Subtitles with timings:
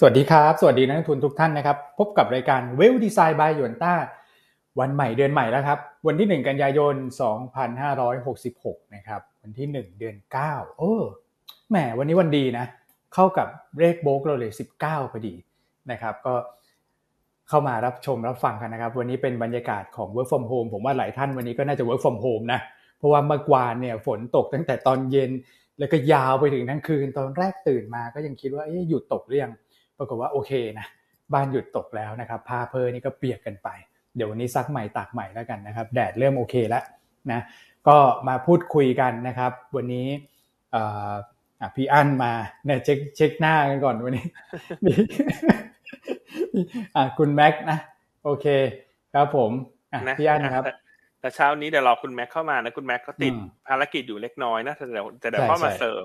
[0.00, 3.94] สวัสดีครับ สวัสดีนักทุนทุกท่านนะครับ พบกับรายการเวลดีไซน์บายยวนต้า
[4.80, 6.94] วันใหม่เดือนใหม่แล้วครับ วันที่ 1 กันยายน
[8.14, 10.16] 2566 นะครับ วันที่ 1 เดือน
[10.48, 10.94] 9 โอ้
[11.70, 12.66] แหมวันนี้วันดีนะ
[13.14, 13.48] เข้ากับ
[13.78, 15.34] เลขโบกเราเลย 19พอดี
[15.90, 16.34] นะครับ ก็
[17.48, 22.60] เข้ามารับชมรับฟังกันนะครับ วันนี้เป็นบรรยากาศของ work from home ผมว่าหลายท่านวันนี้ก็น่าจะ work from home นะ
[22.98, 25.30] เพราะว่าเมื่อวานเนี่ยฝนตกตั้งแต่ตอนเย็น
[25.78, 29.52] แล้วก็ยาวไปถึงทั้งคืน ตอนแรกตื่นมาก็ยังคิดว่าหยุดตกหรือยัง
[29.98, 30.86] ปรากฏว่าโอเคนะ
[31.34, 33.68] บ้านหยุดตกแล้วนะครับผ้าเพลนี่ก็เปียกกันไป
[34.16, 36.84] เดี๋ยววันนี้ซักใหม่ตากใหม่แล้วกันนะครับ แดดเริ่มโอเคแล้ว
[37.30, 37.40] นะ
[37.88, 37.96] ก็
[38.28, 40.06] มาพูดคุยกันนะครับ วันนี้
[41.76, 42.32] พี่อั้นมา
[42.64, 44.26] เนี่ยเช็คเช็คหน้ากันก่อนวันนี้
[44.84, 44.92] มี
[47.18, 47.78] คุณแม็กนะ
[48.24, 48.46] โอเค
[49.14, 49.50] ครับผม
[50.18, 50.64] พี่อั้นนะครับ
[51.20, 53.32] แต่เช้านี้เดี๋ยวรอคุณแม็กเข้ามานะคุณแม็กก็ติด
[53.68, 56.04] ภารกิจอยู่เล็กน้อยนะแต่เดี๋ยวแต่เดี๋ยวเข้ามาเสริม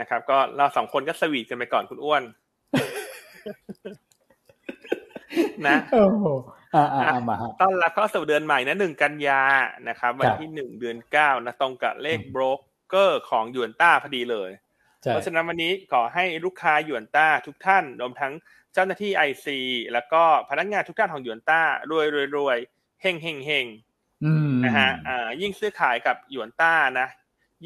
[0.00, 2.22] นะครับ ก็เราสองคนก็สวีทกันไปก่อนคุณอ้วน
[5.66, 6.26] นะโอ้โห
[6.74, 9.42] อ่าอ่ามาต้อนรับเข้าสู่เดือนใหม่นะหนึ่งกันยา
[9.88, 12.58] นะครับ วันที่หนึ่งเดือนเก้านะตรงกับเลขโบรก
[12.90, 14.50] เกอร์ของหยวนต้าพอดีเลย
[15.00, 18.32] เพราะฉะนั้นวันนี้ขอให้ลูกค้าหยวนต้าทุกท่านรวมทั้ง
[18.72, 19.58] เจ้าหน้าที่ไอซี
[19.92, 22.58] แล้วก็พนักงานทุกท่านของหยวนต้ารวยรวยรวย
[23.02, 23.66] เฮงเฮงเฮง
[24.64, 27.08] นะฮะอ่ายิ่งซื้อขายกับหยวนต้านะ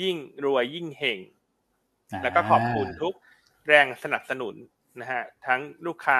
[0.00, 1.18] ยิ่งรวยยิ่งเฮง
[2.22, 3.14] แล้วก็ขอบคุณทุก
[3.66, 4.54] แรงสนับสนุน
[5.00, 6.18] นะฮะทั้งลูกค้า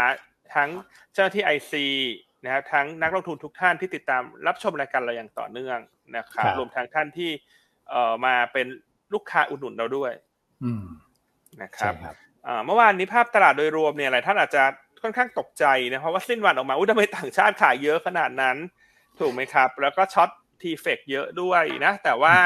[0.54, 0.70] ทั้ง
[1.12, 1.86] เจ้าหน้าที่ไอซี
[2.44, 5.78] นะครับทั้งนักลงทุนทุกท่านที่ติดตามรับชมรายการเราอย่างต่อเนื่อง
[6.16, 7.30] นะครับรวมทั้งท่านที่
[7.90, 8.66] เอ่อมาเป็น
[9.14, 10.12] ลูกค้าอุดหนุนเราด้วย
[11.62, 11.94] นะครับ
[12.66, 14.62] เมื่อวานนี้ภาพตลาดโดยรวมเนี่ยหลายท่านอาจจะ
[15.02, 18.56] ค่อนข้างตกใจนะเพราะว่าสิ้นวันออกมาอุ้ยทำไมต่างชาติขายเยอะขนาดนั้น
[19.20, 22.36] ถูกไหมครับ แล้วก็ช็อตทีเฟกเยอะด้วยนะ แต่ว่า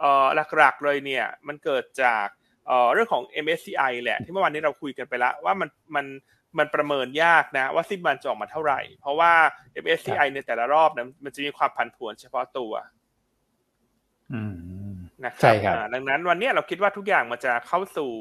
[0.00, 2.26] เออหลักๆเลยเนี่ยมันเกิดจาก
[2.92, 6.06] เรื่องของ MSCI แหละที่เมื่อวานนี้เราคุยกันไปแล้วว่ามันมัน
[6.58, 9.32] มันประเมินยากนะว่าสิ้นวันจะออกมาเท่าไหร่ เพราะว่า
[9.84, 12.72] MSCI ในแต่ละรอบนะมันจะมีความผันผวนเฉพาะตัว
[15.24, 18.12] นะครับดังนั้นวันนี้เราคิดว่าทุกอย่างมันจะเข้าสู่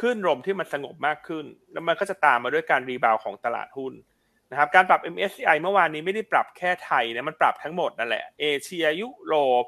[0.00, 3.94] ขึ้นลมที่มันสงบมากขึ้น แล้วมันก็จะตามมาด้วยการรีบาวของตลาดหุ้น
[4.50, 9.64] นะครับ การปรับ MSCI เมื่อวานนี้ไม่ได้ปรับแค่ไทยนะมันปรับทั้งหมดนั่นแหละเอเชียยุโรป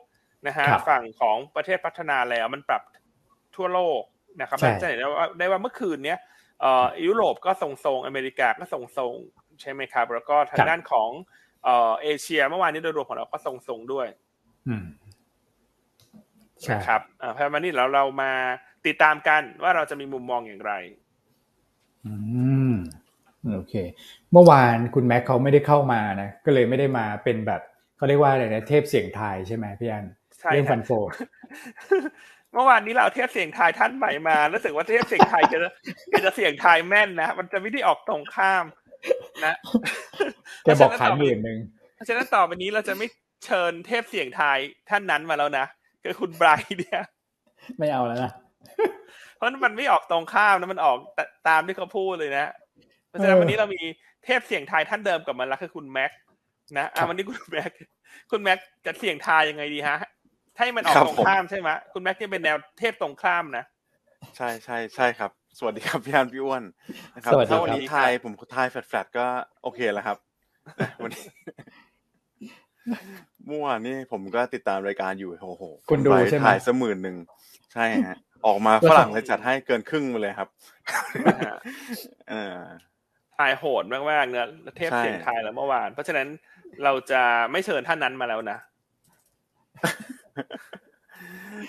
[0.46, 2.82] นะฮะฝั่งของประเทศพัฒนาแล้วมันปรับ
[3.56, 4.02] ทั่วโลก
[4.40, 6.18] นะครับจะเห็นได้ว่าได้ว่าเมื่อคืนเนี้ย
[6.60, 11.10] เอ่อยุโรปก็ทรงๆอเมริกาก็ทรงๆใช่ไหมครับ แล้วก็ทางด้านของ
[11.64, 14.06] เอ่อเอเชียเมื่อวานนี้โดยรวมของเราก็ทรงๆด้วย
[14.68, 14.84] อืม
[16.62, 18.32] ใช่ครับอ่าเพราะวันนี้เราเรามา
[18.86, 20.72] ติดตามกันว่าเราจะมีมุมมองอย่างไร
[22.06, 22.12] อื
[22.72, 22.74] ม
[23.54, 23.74] โอเค
[24.32, 27.62] เมื่อวานคุณแม็กเขาไม่ได้เข้ามานะ ก็เลยไม่ได้มาเป็นแบบ
[27.96, 30.06] เขาเรียกว่าอะไรนะเทพเสียงไทยใช่ไหมพี่อัน
[30.52, 35.58] เรื่องฟันโฟเมื่อวานนี้เราเทพเสียงไทยท่านใหม่มารู้สึกว่าเทพเสียงไทยจะ
[36.24, 38.64] จะเสียงไทยแม่นนะมันจะไม่ได้ออกตรงข้าม
[39.44, 39.54] นะ
[40.62, 41.58] แกบอกขายหมื่นหนึ่ง
[41.94, 43.06] เพราะฉะนั้นต่อไปนี้เราจะไม่
[43.44, 44.58] เชิญเทพเสียงไทย
[44.90, 45.66] ท่านนั้นมาแล้วนะ
[46.02, 47.02] คือคุณไบรท์เนี่ย
[47.78, 48.32] ไม่เอาแล้วนะ
[49.34, 50.98] เพราะมันไม่ออกตรงข้ามนะมันออก
[51.48, 52.52] ตามที่เขาพูดเลยนะ
[53.08, 53.80] เพราะฉะนั้นวันนี้เรามี
[54.24, 56.10] เทพเสียงไทยท่านเดิมกับมันแล้วคือคุณแม็ก
[56.78, 57.70] นะอะวันนี้คุณแม็ก
[58.30, 59.98] คุณแม็กจะเสียงไทยยังไงดีฮะ
[60.56, 63.64] ถ้ามันออกตรงข้ามใช่ไหมคุณแม็กที่เป็นแนวเทพตรงข้ามนะ
[64.36, 66.64] ใช่ใช่ใช่ครับ สวัสดีครับพี่อันพี่อ้วน
[67.14, 69.26] นะครับถ้าวันนี้ทายผมทายแฟลตก็
[69.62, 70.18] โอเคแล้วครับ
[71.02, 71.24] วันนี้
[73.46, 77.16] เมื่อวานนี้ผมก็ติดตามรายการอยู่โอ้โหคุณดูใช่ไหมถ่ายสมื่นหนึ่ง
[77.72, 80.48] ใช่ฮะออกมาฝรั่งเลยจัดให้เกินครึ่งมาเลยครับ
[82.30, 82.56] เออ
[83.38, 86.28] ถ่ายโหดมากๆเนอะเทพเสียงไทยแล้วเมื่อวาน เพราะฉะนั้น
[86.84, 88.58] เราจะไม่เชิญท่านนั้นมาแล้วนะ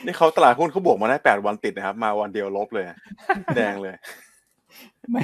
[0.06, 2.86] นี่เขาตลาดหุ้นเขาบวกมาได้แปดวันติดนะครับ มาวันเดียวลบเลย
[3.56, 3.96] แดงเลย
[5.12, 5.24] ไม่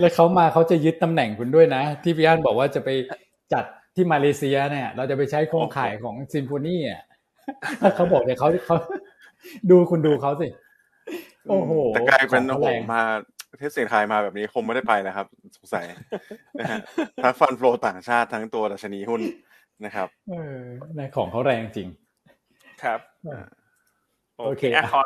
[0.00, 2.90] แล้วเขามาเขาจะยึดตำแหน่งคุณด้วยนะ ที่พี่อันบอกว่าจะไป
[3.52, 7.02] จัดที่มาเลเซียเนี่ย เราจะไปใช้โครงข่ายของซิมโฟนีอะ
[7.96, 8.76] เขาบอกเนี่ยเขาเขา
[9.70, 10.48] ดูคุณดูเขาสิ
[11.48, 13.02] โอ้โหแต่กลายเป็นโอ้โหมา
[13.58, 15.26] เทศเสียงไทยมาแบบนี้คงไม่ได้ไปนะครับ
[15.56, 15.84] สงสัย
[16.60, 16.78] นะฮะ
[17.22, 19.20] ทั้งฟันโฟลต่างชาติทั้งตัวดัชนีหุ้น
[19.84, 20.56] นะครับเออ
[20.96, 21.88] ในของเขาแรงจริง
[22.84, 23.00] ครับ
[24.38, 25.00] โอเคอขอ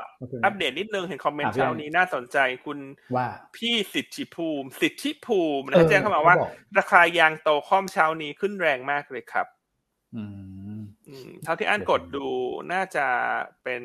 [0.44, 2.78] อัปเดตนิดนึงเห็นคอมเมนต์เช้านี้น่าสนใจคุณ
[3.16, 3.26] ว่า
[3.56, 6.34] พี่สิทธิภูมิ สิทธิภูมินะแจ้งเข้ามาว่า
[6.78, 9.46] ราคายางโตคอมเช้านี้ขึ้นแรงมากเลยครับ
[10.16, 10.22] อื
[10.78, 10.80] ม
[11.42, 12.26] เท่าที่อ่านกดดู
[12.72, 13.06] น่าจะ
[13.62, 13.82] เป็น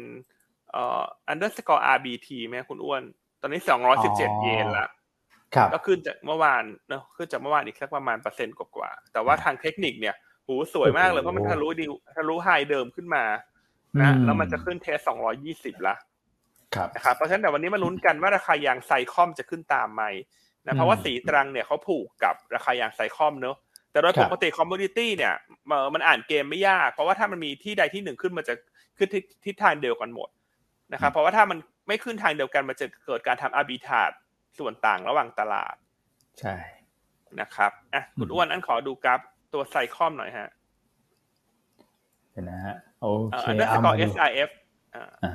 [0.72, 3.04] เอ่อ underscore RBT ไหมคุณอ้วน
[3.42, 4.88] ตอนนี้สองร้อยสิบเจ็ดเยนละ
[5.74, 10.16] ก็ขึ้นจากเมื่อวานเนาะขึ้นจากเมื่อวานอีกสักประมาณเปอร์เซ็นต์กว่าแต่ว่าทางเทคนิคเนี่ย
[10.48, 11.86] หูสวยมากเลยเพราะมันทะลุดี
[12.16, 13.24] ทะลุ high เดิมขึ้นมา
[14.02, 15.96] นะแล้วมันจะขึ้น test สองร้อยยี่สิบละ
[16.96, 20.04] นะครับเพราะฉะนั้นแต่วันนี้มาลุ้นกันว่าราคายาง SICOM จะขึ้นตามไหม
[20.66, 23.56] นะเพราะว่าศรีตรังเนี่ยเขาผูกกับราคายาง SICOM เนอะ
[23.92, 25.34] แต่โดยปกติ commodity เนี่ย
[25.94, 28.54] มันอ่านเกมไม่ยาก เพราะว่าถ้ามันมีที่ใดที่หนึ่งขึ้นมันจะ
[28.98, 29.10] ขึ้น
[29.46, 30.30] ทิศทางเดียวกันหมด
[30.94, 31.58] นะครับเพราะว่าถ้ามัน
[31.88, 34.12] ไม่ขึ้นทางเดียวกันมันจะเกิดการทำ arbitrage
[34.58, 35.76] ส่วนต่างระหว่างตลาด
[36.40, 36.56] ใช่
[37.42, 39.20] นะครับอะคุณอ้วนอันขอดูกราฟ
[39.54, 40.50] ตัวไซคอมหน่อยฮะ
[42.32, 43.08] เห็นนะฮะ โอ
[43.40, 44.50] เคอันนั้นสกอร์ SIF
[44.96, 45.34] อ่า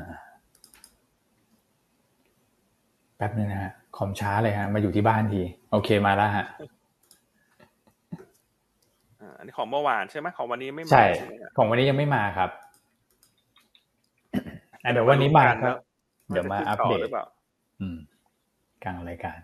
[3.17, 5.43] แป๊บนึงนะฮะคอมช้าเลยฮะ มาอยู่ที่บ้านที
[5.73, 6.47] โอเคมาแล้วฮะ
[9.39, 11.05] อันนี้ของเมื่อวานใช่ไหมของวันนี้ไม่มาใช่
[11.57, 12.51] ของวันนี้ยังไม่มาครับ
[14.93, 15.75] เดี๋ยววันนี้มาครับ
[16.29, 17.01] เดี๋ยวมาอัปเดต
[17.81, 17.99] อืม
[18.85, 19.39] กลางรายการ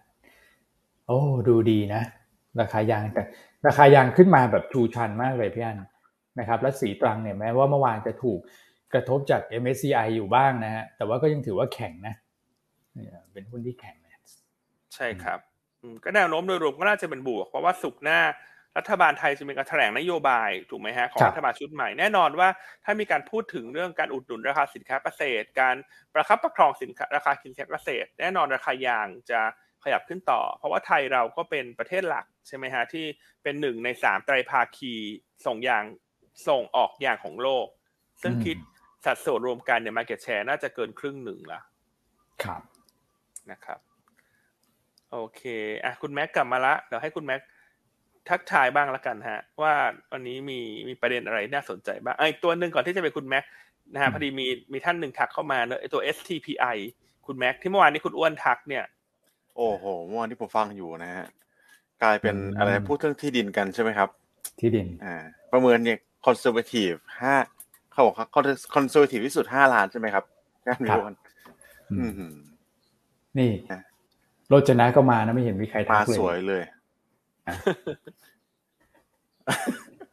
[1.07, 1.19] โอ้
[1.49, 2.03] ดูดีนะ
[2.61, 3.23] ราคายางแต่
[3.67, 5.79] ราคายางขึ้นมาแบบทูชันมากเลยพี่อัน
[6.39, 8.41] นะครับและสีตรังเนี่ยแม้ว่าเมื่อวานจะถูก
[8.93, 12.15] กระทบจาก MSCI อยู่บ้างนะฮะแต่ว่าก็ยังถือว่าแข็งนะ
[13.33, 13.97] เป็นหุ้นที่แข็ง
[14.95, 15.39] ใช่ครับ
[16.05, 18.21] ก็แนวโน้มโดยรวมก็น่าจะเป็นบวก เพราะว่าสุกหน้า
[18.79, 22.49] รัฐบาลไทยจะมีการแถลงนโยบายถูกไหมฮะของรัฐบาลชุดใหม่แน่นอนว่า
[22.85, 25.77] ถ้ามีการพูดถึงเรื่องการอุดหนุนราคาสินค้าเกษตร การ
[26.15, 29.41] ประคับประคองสินค้าราคาสินค้าเกษตร แน่นอนราคายางจะ
[29.85, 33.07] ขยับขึ้นต่อ เพราะว่าไทยเราก็เป็นประเทศหลักใช่ไหมฮะที่
[33.43, 34.93] เป็นหนึ่งในสามไตรภาคี
[35.47, 35.85] ส่งยาง
[36.49, 37.67] ส่งออกยางของโลก
[38.23, 38.57] ซึ่งคิด
[39.05, 41.61] สัดส่วนรวมกันเนี่ยมาเก็ตแชร์น่าจะเกินครึ่งหนึ่งละ
[42.43, 42.63] ครับ
[43.51, 43.79] นะครับ
[45.13, 45.43] โอเค
[45.85, 47.41] อะคุณแม็กกลับมาละเดี๋ยวให้คุณแม็ก
[48.29, 49.75] ทักทายบ้างละกันฮะ ว่า
[50.13, 53.45] วันนี้มีมีประเด็นอะไรน่าสนใจบ้างไอ้ตัวหนึ่งก่อนที่จะไปคุณแม็ก
[53.93, 56.77] นะฮะพอดีมีมีท่านหนึ่งทักเข้ามาเนอะไอ้ตัว STPI
[57.27, 58.85] คุณแม็กที่เมื่อวานนี้คุณอ้วนทักเนี่ย
[59.57, 61.27] โอ้โหเมื่อวานที่ผมฟังอยู่นะฮะ
[62.03, 64.09] กลายเป็นอะไรพูดเรื่องที่ดินกันใช่ไหมครับ
[64.61, 65.15] ที่ดินอ่า
[65.53, 67.35] ประเมินเนี่ย conservative ห้า
[67.91, 68.15] เขาบอก
[68.75, 70.25] conservative ที่สุดห้าล้านใช่ไหมครับ
[70.63, 71.15] แค่นี้วัน
[71.93, 72.35] อืม
[73.39, 73.51] นี่
[74.49, 76.63] โรจนะก็มานะไม่เห็นมีใครทักเลยมาสวยเลย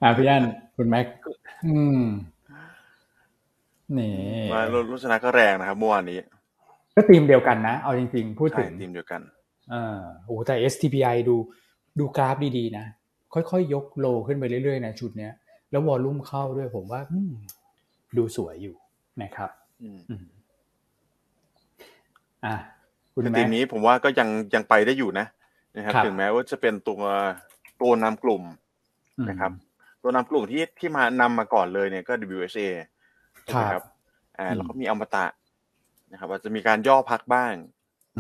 [0.02, 0.44] อ่าพี่อัน
[0.76, 1.06] คุณแม็ก
[1.66, 2.04] อืม
[3.98, 4.14] นี่
[4.54, 6.18] มาโรจนะก็แรงนะครับเมื่อวานนี้
[6.96, 9.22] ก็ทีมเดียวกันนะ เอาจริงๆ พูดถึงทีมเดียวกัน
[9.74, 11.36] อ่าโอ้แต่ STPI ดู
[12.00, 12.86] ดูกราฟดีๆนะ
[13.34, 15.34] ค่อยๆ ยกโลขึ้นไปเรื่อยๆนะชุดเนี้ย
[15.72, 17.02] แล้ววอลลุ่มเข้าด้วยผมว่า
[18.18, 18.76] ดูสวยอยู่
[19.22, 19.50] นะครับ
[19.82, 20.00] อืม
[22.46, 22.56] อ่า
[23.14, 25.26] คุณทีมนี้ผมว่าก็ยังยังไปได้อยู่นะ
[25.76, 27.02] นะครับ ถึงแม้ว่าจะเป็นตัว
[27.82, 28.44] ตัวนำกลุ่ม
[29.30, 29.52] นะครับ
[30.02, 32.70] ตัวนำกลุ่มที่ที่มานำมาก่อนเลยเนี่ยก็ WSA
[33.48, 33.84] นะครับ
[34.38, 35.26] อ่าแล้วก็มีอมตะ
[36.12, 37.54] นะครับอาจจะมีการย่อพักบ้าง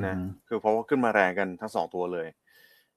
[0.05, 0.15] นะ
[0.47, 2.27] คือเพราะว่าขึ้นมาแรงกันทั้งสองตัวเลย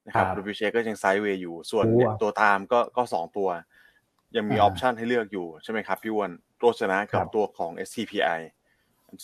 [0.07, 1.85] นะครับ WSA ก็ยังไซด์เวย์อยู่ ส่วน
[2.23, 3.49] ตัวตามก็ก็สองตัว
[4.37, 8.41] ยังมี option ให้เลือกอยู่ใช่ไหมครับพี่วอนตัวชนะกับตัวของ STPI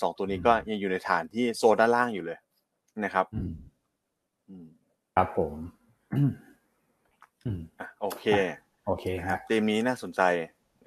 [0.03, 2.39] สองตัวนี้ก็ยังอยู่ในฐานที่โซนด้านล่างอยู่เลย
[3.05, 3.27] นะครับ
[5.15, 5.55] ครับผม
[8.01, 8.27] โอเค
[8.87, 10.23] โอเคครับเตมนี้น่าสนใจ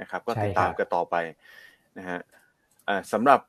[0.02, 1.16] นะครับ ก็ติดตามกันต่อไป
[1.98, 2.20] นะฮะ
[3.12, 3.40] สำหรับ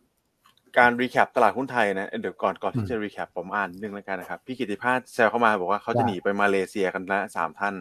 [0.79, 7.75] การ recap ตลาดหุ้นไทยนะเดี๋ยวก่อนก่อนที่จะ recap ผมอ่านนึงแล้วกันนะครับ พี่กิติภาสแซวเข้ามาบอกว่าเขาจะหนีไปมาเลเซียกันละสามท่าน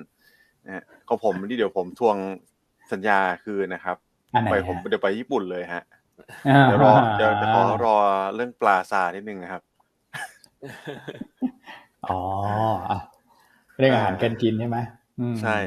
[0.66, 2.18] นะฮะของผมที่เดี๋ยวผมทวง
[2.92, 3.98] สัญญาคือนะครับ
[4.52, 5.84] ไปผมเดี๋ยวไปญี่ปุ่นเลยฮะ
[6.64, 7.98] เดี๋ยวรอเดี๋ยวจะขอรอ
[8.36, 9.62] เรื่องปลาซานิดนึงนะครับ
[12.08, 12.20] อ๋อ
[13.78, 14.78] เรื่องอาหารกันกินใช่ไหม
[15.42, 15.58] ใช่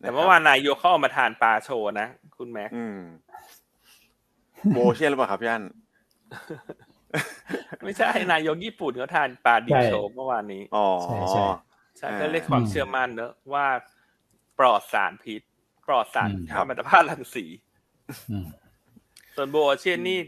[0.00, 2.06] แต่เมื่อวานนายโยเข้ามาทานปลาโชว์นะ
[2.38, 2.70] คุณแม็ก
[4.72, 5.64] โบเชียนหรือเปล่าครับพี่อัน
[7.84, 11.42] ไม่ใช่นายโยญี่ปุ่นเขาทานปลาดิบโชว์เมื่อวานนี้อ๋อใช่ใช่
[11.98, 13.66] ใช่ก็เรียกความเชื่อมั่นเนอะว่า
[14.58, 15.42] ปลอดสารพิษ
[15.88, 17.44] ปลอดสารธรรมชาติรังสี
[19.36, 20.18] ส่วนโบเชียนนี่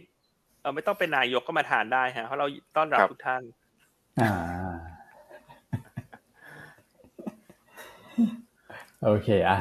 [0.61, 3.43] เออไม่ต้องเป็นนายกก็มาทานได้ฮะเพราะเราต้อนรับทุกท่าน
[4.23, 4.31] อ่า
[9.05, 9.59] โอเคอะ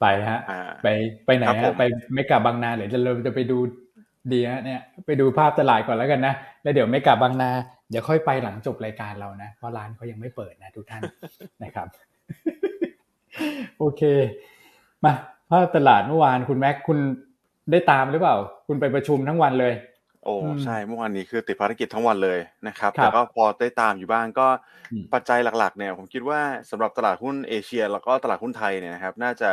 [0.00, 0.38] ไปฮะ
[0.82, 0.88] ไป
[1.26, 1.82] ไปไหนฮะไป
[2.14, 3.58] ไม่กลับบางนาเดี๋ยวจะเราจะไปดู
[4.32, 7.50] ดีฮะเนี่ย ไปดูภาพตลาดก่อนแล้วกันนะแล้วเดี๋ยวไม่กลับบางนา
[7.90, 11.02] เดี๋ยวค่อยไปหลังจบรายการเรานะเพราะร้านเขายังไม่เปิดนะทุกท่าน
[11.64, 11.86] นะครับ
[13.78, 14.02] โอเค
[15.04, 15.12] มา
[15.50, 16.98] ภาพตลาดเมื่อวานคุณแม็กคุณ
[17.70, 18.36] ได้ตามหรือเปล่า
[18.66, 19.74] คุณไปประชุมทั้งวันเลย
[20.24, 22.38] โอ้ใช่เมื่อวานนี้คือติดภารกิจทั้งวันเลย
[22.68, 24.46] นะครับแต่ก็พอได้ตามอยู่บ้างก็
[25.14, 26.40] ปัจจัยหลักๆเนี่ยผมคิดว่า
[26.70, 29.50] สำหรับตลาดหุ้นเอเชีย แล้วก็ตลาดหุ้นไทยเนี่ยนะครับ น่าจะ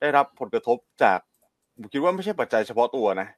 [0.00, 1.18] ได้รับผลกระทบจาก
[1.76, 3.28] ผมคิดว่าไม่ใช่ปัจจัยเฉพาะตัวนะ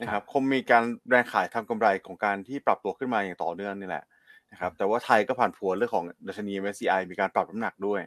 [0.00, 4.04] นะครับคงมีการแรงขายทำกำไรของการที่ปรับตัวขึ้นมาอย่างต่อเนื่องนี่แหละ
[4.52, 8.00] นะครับแต่ว่าไทยก็ผ่านพ้นเรื่องของดัชนี MSCI มีการปรับน้ำหนักด้วย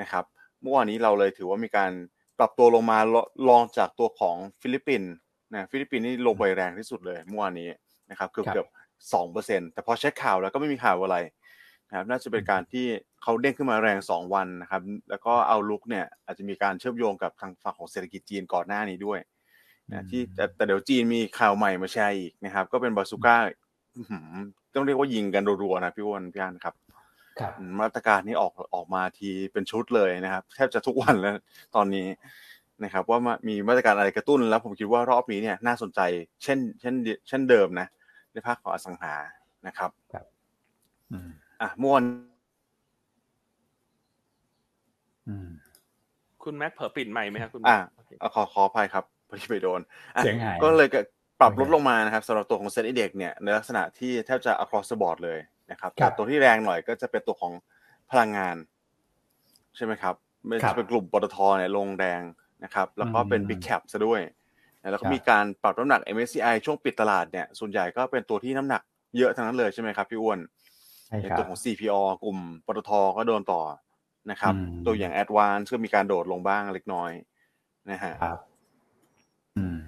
[0.00, 0.24] นะครับ
[0.62, 1.92] เมื่อวานนี้เราเลยถือว่ามีการ
[2.38, 2.98] ปรับตัวลงมา
[3.48, 5.12] รองจากตัวของฟิลิปปินส์
[5.52, 7.68] นะฟิลิปปินส์นี่ลงไปแรงที่สุดเลยเมื่อวานนี้
[8.10, 8.66] นะครับเกือบเกือบ
[9.12, 11.16] สองเปอร์เซ็นต์แต่พอเช็คข่าวแล้วก็ไม่มีข่าวอะไร
[11.88, 12.86] นะครับน่าจะเป็นการที่
[13.22, 19.18] เขาเด้งขึ้นมาแรงสองวันนะครับ แล้วก็เอาลุกเนี่ยอาจจะมีการเชื่อมโยงกับทางฝั่งของเศรษฐกิจจีนก่อนหน้านี้ด้วย
[19.90, 23.36] นะที่แต่แต่เดี๋ยวจีนมีข่าวใหม่มาแชร์อีกนะครับ ก็เป็นบาซูก้า
[24.74, 26.74] ต้องเรียกว่ายิงกันรัวๆนะพี่วอนพี่อันครับ
[27.80, 31.34] มาตรการนี้ออกออกมาทีเป็นชุดเลยนะครับ แทบจะทุกวันแล้ว
[31.76, 32.08] ตอนนี้
[32.84, 33.18] นะครับ ว่า
[33.48, 36.00] มีมาตรการอะไรกระตุ้น แล้วผมคิดว่ารอบนี้เนี่ยน่าสนใจ
[36.42, 36.94] เช่น เช่น
[37.28, 37.86] เช่นเดิมนะ
[38.32, 39.14] ในภาคของอสังหา
[39.66, 40.24] นะครับครับ
[41.62, 42.02] อะม่วน
[46.42, 47.78] คุณแม็กเผอปิดใหม่ไหมครับคุณอ่า
[48.34, 49.80] ขอขออภัยครับพอดีไปโดน
[50.18, 50.88] เสียงหายก็เลย
[51.40, 55.38] ปรับลดลงมานะครับสำหรับตัวของเซ็ตอินเด็กเนี่ยในลักษณะที่แทบจะ across the board เลย
[55.70, 57.52] นะครับแต่ตัวที่แรงหน่อยก็จะเป็นตัวของ
[58.10, 58.56] พลังงาน
[59.76, 60.14] ใช่ไหมครับ
[60.46, 62.22] ไม่ใช่เป็นกลุ่มปตทเนี่ยลงแดง
[62.64, 64.20] นะครับ แล้วก็เป็น big cap ซะด้วย
[64.90, 68.82] แล้วก็มีการปรับน้ำหนัก MSCI ช่วงปิดตลาดเนี่ยส่วนใหญ่ก็เป็นตัวที่น้ำหนัก
[69.16, 70.38] เยอะทั้งนั้นเลยใช่ไหมครับพี่อ้วน
[71.22, 73.62] ในตัวของ CPO กลุ่มปตทก็โดนต่อ
[74.30, 74.54] นะครับ
[74.86, 77.10] ตัวอย่าง Advance ก็มีการโดดลงบ้างเล็กน้อย
[77.90, 78.38] นะฮะครับ
[79.56, 79.78] อืม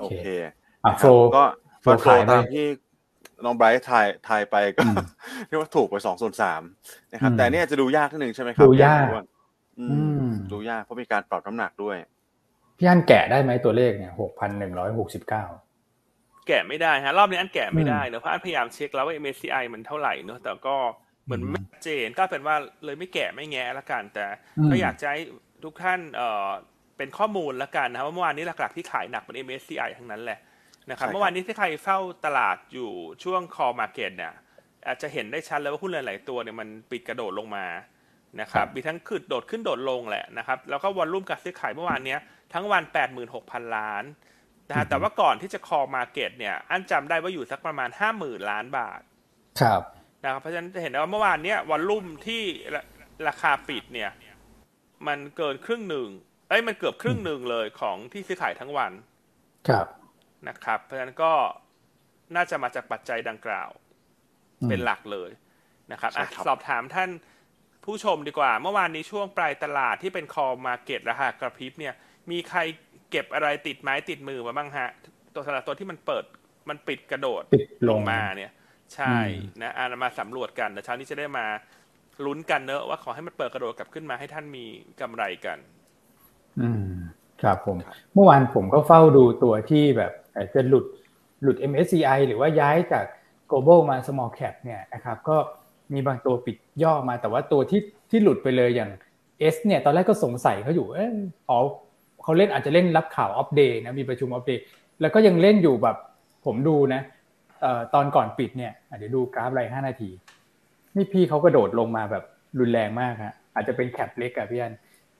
[0.00, 0.26] โอเค
[0.84, 1.04] อะโฟ
[1.86, 2.66] ก็โฟขายตามที่
[3.44, 4.82] น้องไบรท์ทายทายไปก็
[5.46, 6.62] เรียกว่าถูกไปสองส่วนสาม
[7.12, 9.04] นะครับ แต่เนี่ยจะดูยากนิดนึงใช่ไหมครับ ดูยาก
[10.52, 11.96] ดูยากเพราะมีการปรับน้ำหนักด้วย
[12.78, 15.44] พี่อันแกะได้ไหมตัวเลขเนี่ยหกพันหนึ่งร้อยหกสิบเก้า
[16.46, 20.76] แกะไม่ได้ฮะ รอบนี้อันแกะไม่ได้เนอะเพราะอันพยายามเช็คแล้วว่า MSCI มันเท่าไหร่เนอะแต่ก็
[21.24, 24.26] เหมือนไม่เจนก็เป็นว่าเลยไม่แกะไม่แงะละกัน แต่
[24.70, 25.20] ก็อยากจะให้
[25.64, 26.48] ทุกท่านเอ่อ
[26.96, 30.38] เป็นข้อมูลละกันนะครับว่าเมื่อวานนี้หลักๆที่ขายหนักเป็น MSCI ทั้งนั้นแหละ
[30.90, 32.90] นะครับเมื่อวานนี้ที่ใครเฝ้าตลาดอยู่
[33.24, 34.32] ช่วงคอมาเก็ตเนี่ย
[34.86, 37.66] อาจจะเห็นได้ชัดเลยว่าหุ้นหลาย ๆ ตัวเนี่ยมันปิดกระโดดลงมา
[38.40, 42.16] นะครับมีทั้งขึ้นโดดขึ้นโดดลงแหละนะครับแล้วก็วอลลุ่มการซื้อขายเมื่อวานนี้
[42.54, 42.82] ทั้งวัน
[43.28, 44.04] 86,000 ล้าน
[44.68, 47.88] นะฮะแต่ว่าก่อนที่จะคอมาเก็ตเนี่ยอันจำได้ว่าอยู่สักประมาณ
[48.18, 49.00] 50,000 ล้านบาท
[49.60, 49.82] ครับ
[50.24, 52.42] นะครับเพราะฉะนั้นจะเห็นได้ว่าเมื่อวานเนี้ยวอลลุ่มที่
[53.28, 54.10] ราคาปิดเนี่ย
[55.06, 56.08] มันเกินครึ่งหนึ่ง
[56.48, 58.92] เอ้ยมันเกือบครึ่งหนึ่งเลยของที่ซื้อขายทั้งวัน
[59.68, 59.86] ครับ
[60.48, 61.32] นะครับ เพราะฉะนั้นก็
[62.36, 63.70] น่าจะมาจากปัจจัยดังกล่าว
[64.68, 65.30] เป็นหลักเลย
[65.92, 67.10] นะครับอสอบถามท่าน
[67.84, 71.94] ผู้ชมดีกว่า เมื่อวานนี้ช่วงปลายตลาดที่เป็นคอมาเก็ตราคากระพริบเนี่ย
[72.30, 72.60] มีใคร
[73.10, 74.88] เก็บอะไรติดไม้ติดมือมาบ้างฮะ
[75.34, 76.24] ตัวสลับตัวที่มันเปิด
[76.68, 77.42] มันปิดกระโดด
[77.88, 78.52] ลงมาเนี่ย
[78.94, 79.16] ใช่
[79.62, 81.46] นะอ่ามาสำรวจกันแต่เช้านี้จะได้มา
[82.24, 84.64] ลุ้นกันเนอะว่าขอให้มันเปิดกระโดดกลับขึ้นมาให้ท่านมี
[85.00, 85.58] กำไรกัน
[86.60, 86.90] อืม
[87.42, 87.76] ครับผม
[88.14, 90.12] เมื่อวานผมก็เฝ้าดูตัวที่แบบ
[90.54, 90.84] จะหลุด
[91.42, 93.04] หลุด MSCI หรือว่าย้ายจาก
[93.50, 95.36] global มา small cap เนี่ยนะครับก็
[95.92, 98.90] มีบางตัวปิดย่อมาแต่ว่าตัวที่ที่หลุดไปเลยอย่าง
[99.54, 101.16] S เนี่ยตอนแรกก็สงสัยเขาอยู่เออ
[101.50, 101.58] อ๋อ
[102.22, 104.60] เขาเล่นอาจจะเล่นรับข่าวอัปเดตนะมีประชุมอัปเดต
[105.00, 105.96] แล้วก็ยังเล่นอยู่แบบ
[106.46, 107.00] ผมดูนะ
[107.94, 110.10] ตอนก่อนปิดเนี่ยเดี๋ยวดูกราฟรายห้านาที
[110.96, 112.24] นี่พี่เขากระโดดลงมาแบบ
[112.58, 114.74] รุนแรงมากฮะอาจจะเป็นแคปเล็กอะพี่อัน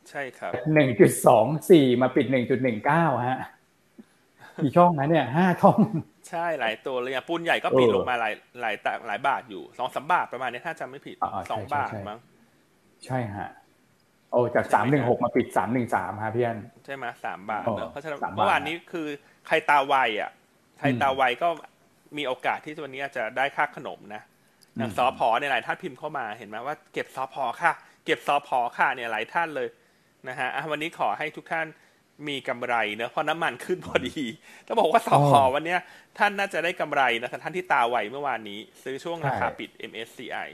[0.08, 3.38] ใช่ครับหนึ่งจุดสองสี่มาปิดหนึ่งจุดหนึ่งเก้าฮะ
[4.62, 5.78] กี่ช่องนะเนี่ยห้าช่อง
[6.30, 8.74] ใช่หลายตัวเลยอะปูนใหญ่ก็ปิดลงมาหลายหลาย
[9.06, 11.16] หลายบาทอยู่สองสามบาทประมาณนี้ถ้าจำไม่ผิด
[11.50, 12.18] สองบาทมั้ง
[13.04, 13.50] ใช่ฮะ
[14.30, 19.06] โอ้จากสามหนึ่งหกมาปิดสามหนึ่งสามฮะพี่อันใช่ไหมสามบาทเนอะเพราะฉะนั้นเมื่อวานนี้คือ
[19.46, 20.30] ใครตาไวอะ
[20.78, 21.48] ใครตาไวก็
[22.18, 24.22] มีโอกาสที่ตัวนี้จะได้ค่าขนมนะ
[24.78, 27.72] อย่างซอพอในหลายท่านพิมพ์เข้ามาเห็นไหมว่าเก็บซอพอค่ะ
[28.04, 29.68] เก็บซอพอค่ะเนี่ยหลายท่านเลย
[30.28, 31.66] นะฮะวันนี้ขอให้ทุกท่าน
[32.28, 34.18] มีกำไรเนอะเพราะน้ำมันขึ้นพอดี
[34.66, 35.76] ต้องบอกว่าสอพอวันนี้
[36.18, 40.48] ท่านน่าจะได้กำไรนะท่านที่ตาไวเมื่อวานนี้ ซื้อช่วงราคาปิด MSCI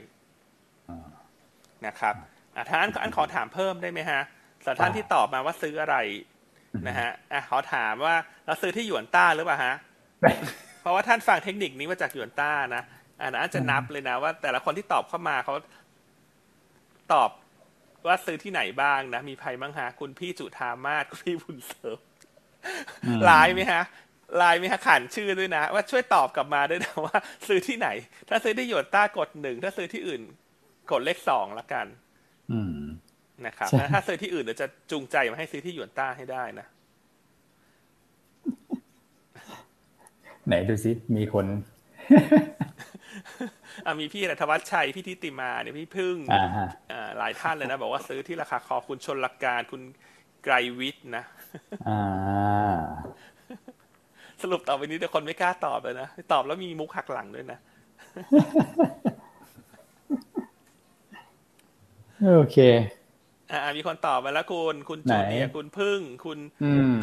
[1.85, 2.15] นะครับ
[2.55, 4.21] อะท่านอันขอถามเพิ่มได้ไหมฮะ
[4.63, 5.97] สำหรับท่านที่ตอบมาว่าซื้ออะไร
[6.87, 8.15] นะฮะอะขอถามว่า
[8.45, 9.75] เราซื้อที่หยวนต้าหรือเปล่าฮะ
[10.81, 12.83] เพราะว่าท่านฟังเทคนิคนี้มาจากหยวนต้านะ
[13.21, 15.53] อ่านะจะนับเลยนะว่า แต่ละคนที่ตอบเข้ามาเขา
[17.13, 17.29] ตอบ
[18.07, 21.99] ว่าซื้อที่ไหนบ้างนะ มีใครบ้างฮะ คุณพี่จุธามาศคุณพี่บุญเสริม
[23.25, 23.83] ไลน์ไหมฮะ
[24.37, 27.17] ไลน์ไหมฮะขันชื่อด้วยนะ ว่าช่วยตอบกลับมาด้วยนะว่า
[27.47, 27.89] ซื้อที่ไหน
[28.29, 30.21] ถ้าซื้อที่โยต้ากดหนึ่งถ้าซื้อที่อื่น
[30.91, 31.87] กดเลขสองละกัน
[33.45, 36.67] นะครับถ้าซื้อที่อื่นเดี๋ยวจะจูงใจมาให้ซื้อที่หยวนต้าให้ได้นะ
[40.47, 41.45] ไหนดูซิมีคน
[43.99, 46.15] มีพี่รัฐวัชชัย พี่ทิติมาเนี่ยพี่พึ่ง
[47.17, 49.81] หลายท่านเลยนะ บอกว่าซื้อที่ราคาคอคุณชนลักการคุณ
[50.43, 51.23] ไกรวิทย์นะ
[54.41, 57.59] สรุปต่อไปนี้แต่คนไม่กล้าตอบเลยนะ ตอบแล้วมีมุกหักหลังด้วยนะ
[62.35, 62.57] โอเค
[63.51, 66.39] อ่ามีคนตอบมาแล้วคุณ คุณจูเนียคุณพึ่ง คุณ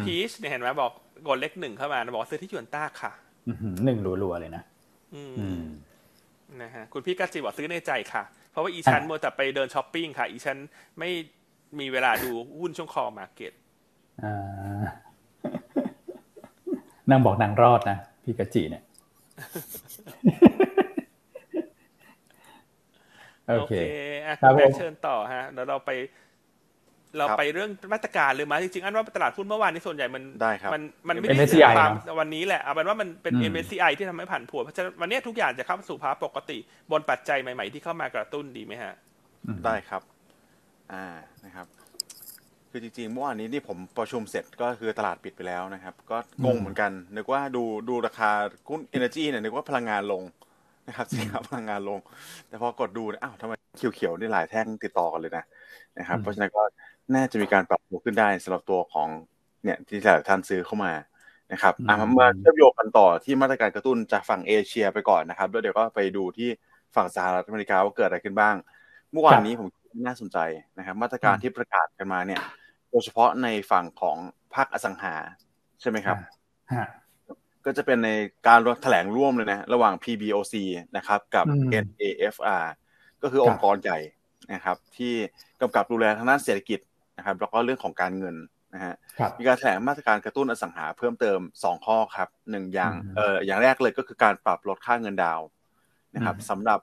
[0.03, 0.91] พีชเนี่ยเห็นไหมบอก
[1.27, 3.11] กดเลขหนึ่งเข้ามาบอกซื้อที่ยวนต้าค่ะ
[3.85, 4.70] หนึ่งรัวๆเลยนะอืม
[6.61, 10.57] นะฮะคุณพี่กัจจิบอกซื้อในใจค่ะ เพราะว่าอีชันมัวแต่ไปเดินช้อปปิ้งค่ะ อีชัน
[10.99, 11.09] ไม่
[11.79, 13.53] มีเวลาดูหุ้นช่วงคอมาเก็ต
[17.09, 18.83] นางบอกนางรอดนะ พี่กัจจิเนี่ย
[23.47, 23.73] โอเค
[24.25, 24.35] อะ
[24.77, 25.91] เชิญต่อฮะ แล้วเราไป
[27.17, 36.57] เราไปเรื่องมาตรการเลยมาจริงๆอันว่าตลาดหุ้นเมื่อวานนี้ส่วนใหญ่มันได้ครับมันมันไม่ได้เความวันนี้แหละเอาเป็นว่ามันเป็น MSCI ที่ทำให้ผ่านผัวเพราะฉะนั้นวันนี้ทุกอย่างจะเข้าสู่ภาวะปกติ
[36.91, 38.93] บนปัจจัยใหม่ ๆ ที่เข้ามากระตุ้นดีไหมฮะ
[39.65, 40.01] ได้ครับ
[40.93, 41.05] อ่า
[41.45, 41.67] นะครับ
[42.71, 48.31] คือจริงๆเมื่อวานนี้นี่ผมประชุมเสร็จก็คือตลาดปิดไปแล้วนะครับ ก็งงเหมือนกันนึกว่าดูดูราคา
[48.67, 50.21] หุ้นเอเนจีเนี่ยนึกว่าพลังงานลง
[50.87, 51.99] นะครับสินค้าพลังงานลง
[52.47, 55.43] แต่พอกดดูอ้าวทำไม เขียวๆนี่หลายแท่งติดต่อกันเลยนะ
[55.97, 56.63] นะครับ เพราะฉะนั้นก็
[57.15, 59.07] น่าจะมีการปรับตัวขึ้นได้สำหรับตัวของ
[59.63, 60.93] เนี่ยที่หลายท่านซื้อเข้ามา
[61.53, 66.49] นะครับอะมาเชื่อมโยงกันต่อที่มาตรการกระตุ้นจากฝั่งเอเชียไปก่อนนะครับแล้วเดี๋ยวก็ไปดูที่
[66.95, 68.55] ฝั่งสหรัฐอเมริกาว่าเกิดอะไรขึ้นบ้าง
[69.11, 69.67] เมื่อวานนี้ผม
[70.05, 70.37] น่าสนใจ
[70.77, 72.41] นะครับ มาตรการที่ประกาศกันมาเนี่ย
[72.91, 74.17] โดยเฉพาะในฝั่งของ
[74.53, 75.15] ภาคอสังหา
[75.81, 76.17] ใช่ไหมครับ
[77.65, 78.09] ก็จะเป็นใน
[78.47, 80.53] การแถลงร่วมเลยนะ ระหว่าง PBOC
[80.97, 81.45] นะครับ กับ
[81.85, 82.63] NAFR
[83.23, 83.99] ก็คือองค์กรใหญ่
[84.53, 85.13] นะครับ ที่
[85.61, 86.79] กำกับดูแลทางด้านเศรษฐกิจ
[87.17, 88.35] นะครับ แล้วก็เรื่องของการเงิน
[88.73, 88.95] นะฮะ
[89.37, 95.41] มีการแถลงมาตรการกระตุ้นอสังหาเพิ่มเติม 2 ข้อครับหนึ่งอย่างเอออย่างแรกเลยก็คือการปรับลดค่าเงินดาว
[96.15, 96.79] นะครับสำหรับ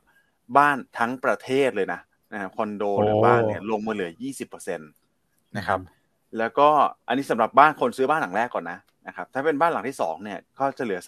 [0.57, 2.01] บ้านทั้งประเทศเลยนะ
[2.33, 4.11] นะคอนโดหรือบ้านเนี่ยลงมาเหลือ
[4.45, 5.81] 20%นะครับ
[6.39, 6.69] แล้วก็
[7.09, 11.01] อันนี้สำหรับบ้านคนซื้อบ้านหลังแรกก่อนนะนะครับ ถ้าเป็นบ้านหลังที่สองเนี่ยก็จะเหลือ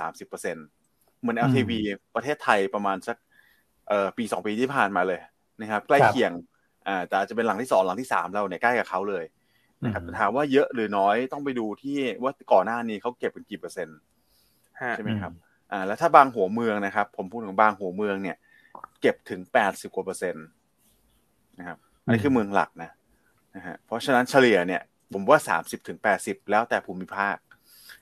[0.57, 1.71] 30%เหมือน LTV
[2.15, 3.17] ประเทศไทยประมาณสัก
[3.91, 5.21] เอ่อปีสองปีที่ผ่านมาเลย
[5.61, 6.33] นะครับใกล้เคียง
[6.89, 9.25] อ่าแต่อาจจะเป็นหลังที่สองหลังที่สามเราเนี่ยใกล้กับเขาเลย
[9.85, 13.99] นะครับถามว่าเยอะหรือน้อยต้องไปดูที่ว่าก่อนหน้านี้เขาเก็บเป็นกี่เปอร์เซ็นต์
[14.97, 15.33] ใช่ไหมครับ
[15.73, 18.37] อ่าแล้วถ้าบางหัวเมืองนะครับ ผมพูดถึงบางหัวเมืองเนี่ย
[19.01, 20.47] เก็บถึงแปดสิบกว่าเปอร์เซ็นต์
[21.59, 22.91] นะครับอันนี้คือเมืองหลักนะ
[23.57, 27.37] นะฮะเพราะฉะนั้นเฉลี่ยเนี่ย ผมว่าสามสิบถึงแปดสิบแล้วแต่ภูมิภาค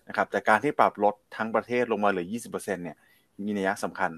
[0.08, 2.96] นะครับแต่การที่ปรับลดทั้งประเทศลงมาเหลือยี่สิบเปอร์เซ็นเนี่ย
[3.44, 4.10] มีนัยสำคัญ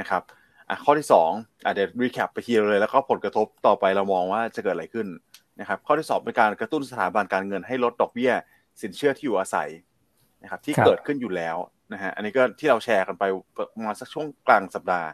[0.00, 0.22] นะครับ
[0.68, 1.30] อะข้อที่สอง
[1.64, 5.06] อะเดี๋ยว recap ไปทีเลยแล้วก็ผลกระทบต่อไปเรามองว่าจะเกิดอะไรขึ้น
[5.60, 8.32] นะครับข้อที่สองเป็นการกระตุ้นสถาบันการเงินให้ลดดอกเบี้ย
[8.82, 9.68] สินเชื่อที่อยู่อาศัย
[10.42, 11.56] นะครับที่เกิดขึ้นอยู่แล้ว
[11.92, 13.24] นะฮะอันนี้ก็ที่เราแชร์กันไป
[13.74, 15.08] ประมาณสักช่วงกลางสัปดาห์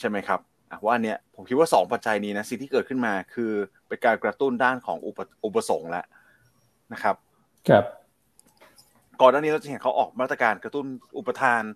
[0.00, 0.40] ใช่ไหมครับ
[0.84, 3.52] ว่าอันเนี้ยผมคิดว่าสองปัจจัยนี้นะสิ่งที่เกิดขึ้นมาคือ
[3.88, 6.06] เป็นการกระตุ้นด้านของอุปอุปสงค์แล้ว
[6.92, 7.16] นะครับ
[7.68, 7.84] ครับ
[9.20, 10.86] ก่อนหน้านี้เราจะเห็นเขาออกมาตรการกระตุ้น
[11.18, 11.68] อุปทานใ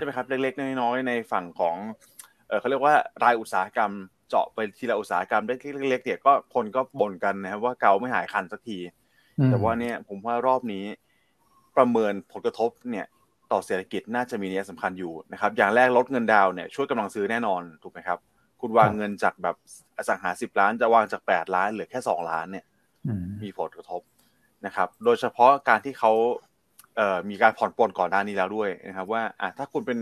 [0.00, 1.76] ช่ไหมครับเล็ก ๆ น้อยๆในฝั่งของ
[2.48, 3.92] เออเขาเรียกว่ารายอุตสาหกรรม
[4.28, 8.78] เจาะไปทีละอุตสาหกรรมเล็กๆเนี่ยก็คนก็บ่นกันนะครับว่าเกาไม่หายคันสักที
[9.46, 10.84] แต่ว่าเนี่ยผมว่ารอบนี้
[11.76, 13.06] ประเมินผลกระทบเนี่ย
[13.52, 18.18] ต่อเศรษฐกิจน่าจะมีนัยสำคัญอยู่นะครับอย่างแรกลดเงินดาวเนี่ยช่วยกำลังซื้อแน่นอนถูกไหมครับ
[18.60, 19.56] คุณวางเงินจากแบบ
[19.96, 22.64] อสังหาสิบล้านจะวางจากแปดล้านเหลือแค่สองล้านเนี่ย
[23.42, 24.02] มีผลกระทบ
[24.66, 26.49] นะครับ โดยเฉพาะการที่เขาเอ่อ
[27.30, 29.98] มีการผ่อนปลนก่อนหน้านี้แล้วด้วยนะครับ ว่าอะถ้าคุณเป็น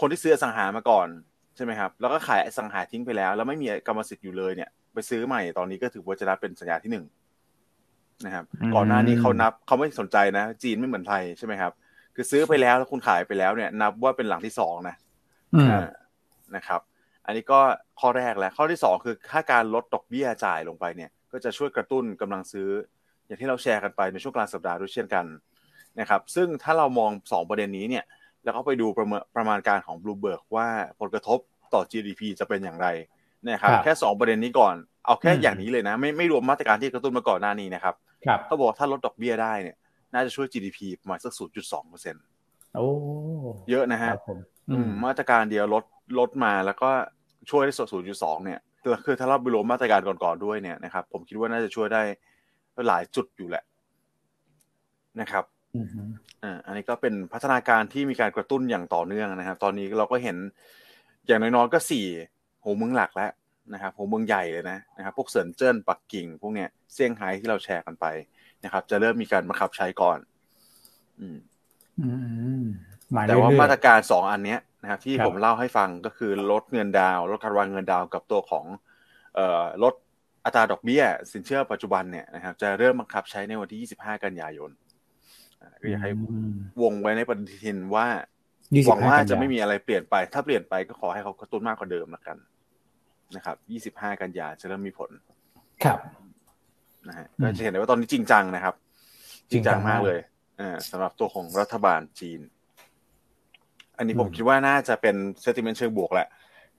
[0.00, 1.08] คนที่ซื้อสังหามาก่อน
[1.56, 7.04] ใช่ไหมครับ แล้วก็ขายสังหาทิ้งไปแล้ว แล้วไม่มีกรรมสิทธิ์อยู่เลยเนี่ย ไปซื้อใหม่ตอนนี้ก็ถือว่าจะนับเป็นสัญญาที่หนึ่ง
[8.24, 11.72] นะครับ ก่อนหน้านี้เขานับเขาไม่สนใจนะ จีนไม่เหมือนไทยใช่ไหมครับ
[12.14, 14.96] คือซื้อไปแล้วแล้วคุณขายไปแล้วเนี่ย นับว่าเป็นหลังที่สองนะ
[16.56, 16.80] นะครับ
[17.26, 17.60] อันนี้ก็
[18.00, 22.68] ข้อแรกแล้ว ข้อที่สองคือค่าการลดดอกเบี้ยจ่ายลงไปเนี่ย ก็จะช่วยกระตุ้นกำลังซื้อ
[23.26, 25.24] อย่างที่เราแชร์กันไปในช่วงกลางสัปดาห์ด้วยเช่นกัน
[26.00, 28.04] นะครับซึ่งถ้าเรามองสองประเด็นนี้เนี่ย
[28.44, 30.68] แล้วก็ไปดูประเมินประมาณการของบลูเบิร์กว่า
[31.00, 31.38] ผลกระทบ
[31.74, 32.88] ต่อ GDP จะเป็นอย่างไร
[33.48, 34.74] นะครับแค่สองประเด็นนี้ก่อน
[35.06, 37.94] เอาแค่อย่างนี้เลยนะ ไม่ไม่รวมมาตรการที่กระตุ้นมาก่อนหน้านี้นะครับ
[38.46, 39.76] เขาบอกถ้าลดดอกเบี้ยได้เนี่ย
[40.14, 42.24] น่าจะช่วย GDP ประมาณสักศูนย์จุดสองเปอร์เซ็นต์
[42.74, 42.88] โอ้
[43.70, 44.12] เยอะนะฮะ
[45.04, 45.84] มาตรการเดียวลด
[46.18, 46.90] ลดมาแล้วก็
[47.50, 48.60] ช่วยได้ศูนย์จุดสองเนี่ย
[49.04, 52.02] คือถ้าเราไปรวมมาตรการก่อนๆด้วยเนี่ยนะครับผมคิดว่าน่าจะช่วยได้
[52.88, 53.64] หลายจุดอยู่แหละ
[55.20, 55.44] นะครับ
[56.44, 60.36] อ่าอันนี้ก็เป็นพัฒนาการที่มีการกระตุ้นอย่างต่อเนื่องนะครับ ตอนนี้เราก็เห็น
[61.26, 62.06] อย่างน้อยๆก็สี่
[62.64, 63.30] หัวเมืองหลักแล้ว
[63.74, 68.06] นะครับหัวเมืองใหญ่เลยนะนะครับ พวกเซินเจิ้นปักกิ่ง พวกเนี้ยเซี่ยงไฮ้ที่เราแชร์กันไป
[68.64, 70.18] นะครับ จะเริ่มมีการบังคับใช้ก่อน
[71.20, 71.36] อืม
[73.28, 78.64] แต่ว่ามาตรการสองอันเนี้ยนะครับ ที่ผมเล่าให้ฟังก็คือลดเงินดาวลดการวางเงินดาวกับตัวของ
[79.34, 79.94] เอ่อลด
[80.44, 81.02] อัตราดอกเบี้ย
[81.32, 84.70] สินเชื่อปัจจุบันเนี่ยนะครับ จะเริ่มบังคับใช้ในวันที่ 25 กันยายน
[85.82, 86.12] ก็อยากให้
[86.82, 88.06] วงไว้ในปฏิทินว่า
[88.88, 92.36] หวังว่าจะไม่มีอะไรเปลี่ยนไป ถ้าเปลี่ยนไปก็ขอให้เขากระตุ้นมากกว่าเดิมละกัน
[93.36, 95.10] นะครับยี่สิบห้ากันยาจะเริ่มมีผล
[95.84, 95.98] ครับ
[97.08, 98.74] นะฮะก็จะเห็นได้ว่าตอนนี้จริงจังนะครับ
[99.50, 100.18] จริงจังมากเลย
[100.60, 102.40] อ่าสำหรับตัวของรัฐบาลจีน
[103.98, 106.28] อันนี้ผมคิดว่าน่าจะเป็นเซติเมนต์เชิงบวกแหละ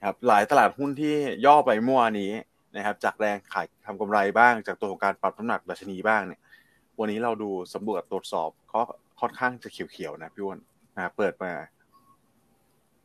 [0.06, 2.32] ครับ หลายตลาดหุ้นที่ย่อไปเมื่อวานนี้
[2.76, 6.42] นะครับ จากแรงขายทำกำไรบ้าง จากตัวของการปรับน้ำหนักดัชนีบ้างเนี่ย
[7.00, 8.82] วันนี้เราดูสำรวจตรวจสอบก็
[9.20, 10.60] ค่อนข้างจะเขียวๆนะพี่วอน
[10.96, 11.52] นะเปิดมา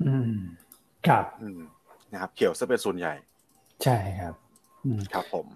[0.07, 0.35] อืม
[1.07, 1.61] ครับ อืม
[2.13, 3.15] นะครับ เขียวซะเป็นส่วนใหญ่
[3.85, 4.35] ใช่ครับ
[5.15, 5.47] ครับผม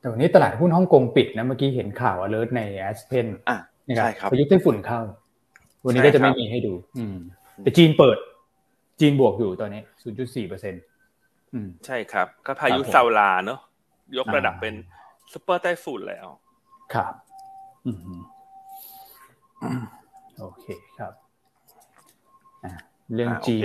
[0.00, 3.58] แต่วันนี้ตลาดหุ้นฮ่องกงปิดนะเมื่อกี้เห็นข่าว alert ใน Aspen อะ
[3.96, 5.00] ใช่ครับพายุไต้ฝุ่นเข้า
[5.84, 7.16] วันนี้ก็จะไม่มีให้ดู อืม
[7.58, 8.18] แต่จีนเปิด
[9.00, 9.82] จีนบวกอยู่ตอนนี้
[10.14, 10.82] 0.4เปอร์เซ็นต์
[11.86, 13.60] ใช่ครับ ก็พายุซาลาเนอะ
[14.18, 14.74] ยกระดับเป็น
[15.32, 16.26] ซุปเปอร์ไต้ฝุ่นแล้ว
[16.94, 17.25] ครับอืม
[20.40, 20.66] โอเค
[20.98, 21.12] ครับ
[23.14, 23.64] เรื่องจีน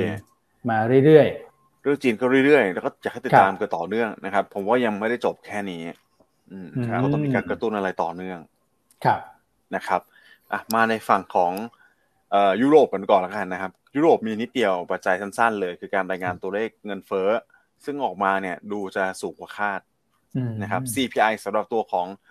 [0.70, 5.84] มาเรื่อยๆ เรื่องจีนก็เรื่อยๆ แล้วก็อยากให้ติดตามกันต่อเนื่องนะครับ ผมว่ายังไม่ได้จบแค่นี้
[6.52, 6.68] อืม
[7.02, 8.40] เราต้องมีการกระตุ้นอะไรต่อเนื่อง
[9.06, 9.20] ครับ
[9.76, 10.02] นะครับ
[10.52, 11.54] อะมาในฝั่งของ
[12.32, 17.30] เอ่อยุโรปกันก่อนแล้วกันนะครับ ยุโรปมีนิดเดียวปัจจัยสั้นๆ เลย คือการรายงานตัวเลขเงินเฟ้อ
[17.86, 19.82] ซึ่งออกมาเนี่ยดูจะสูงกว่าคาด
[20.62, 22.31] นะครับ CPI สำหรับตัวของเอ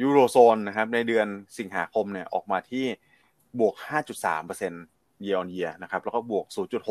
[0.00, 1.26] ยูโรโซนนะครับในเดือน
[1.58, 2.84] สิงหาคมเนี่ยออกมาที่
[3.60, 6.46] บวก 5.3%เ year on year นะครับแล้วก็บวก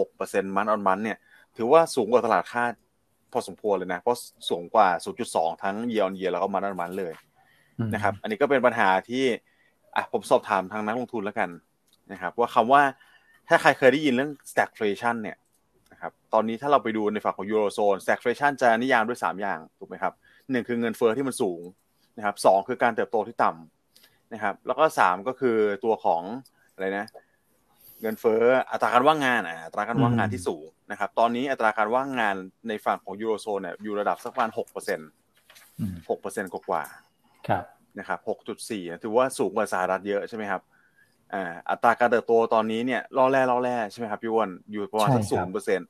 [0.06, 1.18] 0.6%มันออนมันเนี่ย
[1.56, 2.74] ถือว่าสูงกว่าตลาดคาด
[3.32, 4.88] พอสมควรเลยนะ เพราะสูงกว่า
[5.26, 7.14] 0.2 ทั้ง year on year แล้วก็มันออนมันเลย
[7.94, 9.24] นะครับ อันนี้ก็เป็นปัญหาที่
[9.96, 11.50] อะผมสอบถามทางนักลงทุนแล้วกัน
[12.12, 12.82] นะครับว่าคำว่า
[13.48, 15.38] ถ้าใครเคยได้ยินเรื่อง stagflation เนี่ย
[15.92, 20.14] นะครับตอนนี้ถ้าเราไปดูในฝั่งของยูโรโซน stagflation จะนิยามด้วย 3 อย่างถูกไหมครับ
[20.52, 21.62] หนึ่งคือเงินเฟอ้อที่มันสูง
[22.18, 26.24] นะครับสองคือการเติบโตที่ต่ำนะครับ แล้วก็สามก็คือตัวของ
[26.74, 27.08] อะไรนะ
[28.02, 32.36] เงินเฟ้ออัตราการว่างงานอัตราการว่างงานที่สูงนะครับ ตอนนี้อัตราการว่างงาน
[32.68, 35.10] ในฝั่งของยูโรโซนเนี่ยอยู่ระดับสักประมาณหกเปอร์เซ็นต์
[36.10, 36.84] หกเปอร์เซ็นต์กว่า
[37.48, 37.64] ครับ
[38.00, 40.62] นะครับหกจุดสี่ถือว่าสูงกว่าสหรัฐเยอะใช่ไหมครับ
[41.34, 45.88] อ่าอัตราการเติบโตตอนนี้เนี่ยล่อแร่ล่อแร่ใช่ไหมครับพี่วอนอยู่ประมาณสักศูนย์เปอร์เซ็นต์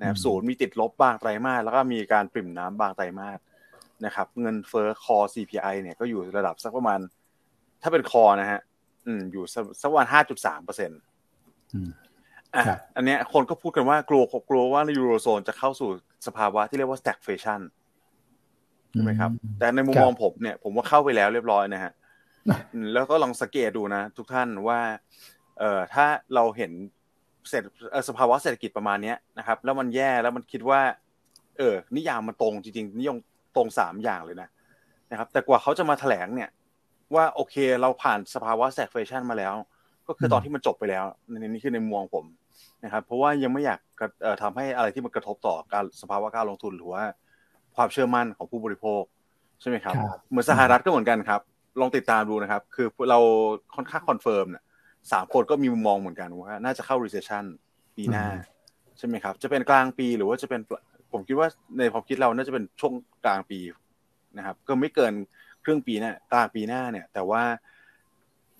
[0.00, 3.38] นะครับศูนย์มีติดลบ บางไตรมาสแล้วก็มีการปริ่มน้ำบางไตรมาส
[4.04, 7.00] นะครับ เงินเฟ้อคอ CPI เนี่ยก็อยู่ระดับสักประมาณ
[7.82, 8.60] ถ้าเป็นคอนะฮะ
[9.06, 9.44] อืมอยู่
[9.80, 11.00] สักประมาณห้าจุดสามเปอร์เซ็นต์
[12.54, 12.64] อะ
[12.96, 15.90] อันเนี้ยคนก็พูดกันว่ากลัวกลัวว่าในยูโรโซนจะเข้าสู่
[16.26, 17.60] สภาวะที่เรียกว่า stagflation
[18.92, 21.92] ใช่ไหมครับ แต่ในมุมมองผมเนี่ย ผมว่าเข้าไปแล้วเรียบร้อยนะฮะ
[22.94, 24.80] แล้วก็ลองสังเกตดูนะ ทุกท่านว่า
[25.58, 26.72] เอ่อถ้าเราเห็น
[27.48, 27.66] เศรษฐ
[28.08, 30.80] สภาวะเศรษฐกิจประมาณนี้นะครับ แล้วมันแย่แล้วมันคิดว่า
[31.58, 33.16] เออนิยามมันตรงจริงๆนิยม
[33.56, 34.48] ตรงสามอย่างเลยนะ
[35.10, 36.50] นะครับ แต่กว่าเขาจะมาแถลงเนี่ย
[37.14, 39.54] ว่าโอเคเราผ่านสภาวะแซกเฟชันมาแล้ว
[40.08, 42.24] ก็คือตอนที่มันจบไปแล้วในนี้คือในมุมผม
[42.84, 43.80] นะครับ เพราะว่ายังไม่อยาก
[44.42, 47.02] ทำให้อะไรที่มันกระทบต่อการสภาวะการลงทุนหรือว่า
[47.76, 49.02] ความเชื่อมั่นของผู้บริโภค
[49.60, 49.94] ใช่ไหมครับ
[50.30, 51.40] เหมือนสหรัฐก็เหมือนกันครับ
[51.80, 53.18] ลองติดตามดูนะครับ คือเรา
[53.74, 54.64] ค่อนข้าง confirm เนี่ย
[55.12, 57.44] สามคนก็มีมุมมองเหมือนกันว่า น่าจะเข้า recession
[57.96, 58.26] ปีหน้า
[58.98, 60.60] ใช่ไหมครับ จะเป็นกลางปีหรือว่าจะเป็น
[61.12, 61.48] ผมคิดว่า
[61.78, 62.92] ในความคิดเราน่าจะเป็นช่วง
[63.24, 63.58] กลางปี
[64.38, 65.12] นะครับ ก็ไม่เกิน
[65.64, 67.42] ครึ่งปีนะกลางปีหน้าเนี่ย แต่ว่า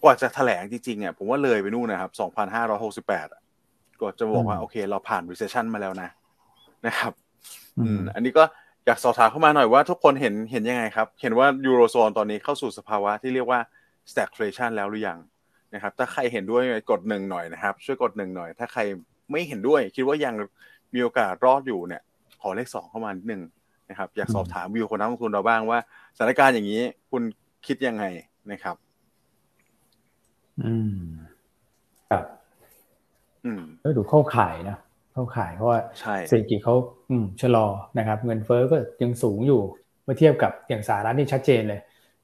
[0.02, 2.10] กว่าจะแถลงจริงๆเนี่ยผมว่าเลยไปนู่นนะครับ
[2.86, 6.10] 2,568ก็จะบอกว่า โอเค เราผ่าน recession มาแล้วนะ
[6.86, 7.12] นะครับ
[7.78, 8.44] อืม อันนี้ก็
[8.86, 13.60] อยากสอบถามเข้ามาหน่อยว่าทุกคนเห็นเห็นยังไงครับ เห็นว่ายูโรโซนตอนนี้เข้าสู่สภาวะที่เรียกว่า
[14.10, 15.18] stagflation แล้วหรือยัง
[15.74, 18.80] นะครับ ถ้าใครเห็นด้วยกดหนึ่งหน่อยนะครับ ช่วยกดหนึ่งหน่อย ถ้าใคร
[19.30, 20.34] ไม่เห็นด้วย คิดว่ายัง
[20.94, 22.02] มีโอกาสรอดอยู่เนี่ย
[22.42, 23.42] ขอเลขสองเข้ามานิดนึง
[23.90, 25.78] นะครับ อยากสอบถามวิวคนนักลงทุนเราบ้างว่า
[26.16, 27.22] สถานการณ์อย่างนี้คุณ
[27.66, 28.05] คิดยังไง
[28.52, 28.76] นะครับ
[30.64, 30.98] อืม
[32.11, 32.24] ครับ
[33.44, 34.76] อืมก็ดูเข้าขายนะ
[35.12, 35.78] เข้าขายเพราะว่า
[36.28, 36.74] เศรษฐกิจเขา
[37.11, 37.66] อืมชะลอ
[37.98, 39.61] นะครับ เงินเฟ้อก็ยังสูงอยู่
[40.05, 41.81] เมื่อเทียบกับอย่างสหรัฐนี่ชัดเจนเลย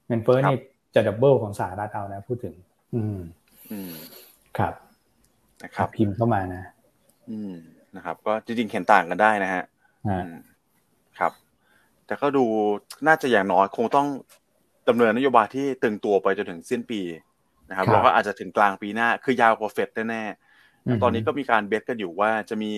[0.07, 0.57] เงินเฟ้อนี่
[0.95, 2.55] จะดับเบิลของสหรัฐเอานะพูดถึง
[2.95, 3.19] อืม
[3.71, 3.93] อืม
[4.57, 4.73] ครับ
[5.63, 6.63] นะครับพิมพ์เข้ามานะ
[7.31, 7.53] อืม
[7.95, 9.63] นะครับ ก็จริงๆเห็นต่างกันได้นะฮะ
[11.19, 11.31] ครับ
[12.05, 12.45] แต่ก็ดู
[13.07, 14.07] น่าจะอย่างน้อยคงต้อง
[14.89, 17.01] ดำเนินนโยบายที่ตึงตัวไปจนถึงสิ้นปี
[17.69, 22.71] นะครับแล้วก็อาจจะถึงกลางปีหน้า คือยาวกว่าเฟดแน่ๆตอนนี้ก็มีการเบสกันอยู่ว่าจะมี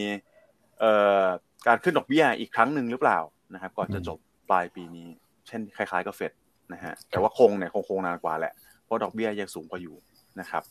[0.80, 1.26] เอ่อ
[1.68, 3.20] การขึ้นดอกเบี้ยอีกครั้งหนึ่งหรือเปล่า
[3.54, 4.18] นะครับ ก่อนจะจบ
[4.50, 5.08] ปลายปีนี้
[5.48, 6.32] เช่นคล้ายๆกับเฟด
[6.74, 8.54] นะฮะแต่ว่าคงเนี่ยคงคงนานกว่าแหละ
[8.84, 9.96] เพราะดอกเบี้ยยังสูงกว่าอยู่
[10.40, 10.64] นะครับ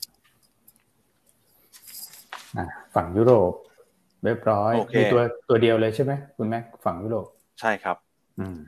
[2.95, 3.53] ฝั่งยุโรป
[4.25, 7.27] เรียบร้อยมีตัวตัวเดียวเลยใช่ไหมคุณแม็กฝั่งยุโรป
[7.61, 7.97] ใช่ครับ
[8.41, 8.59] อืม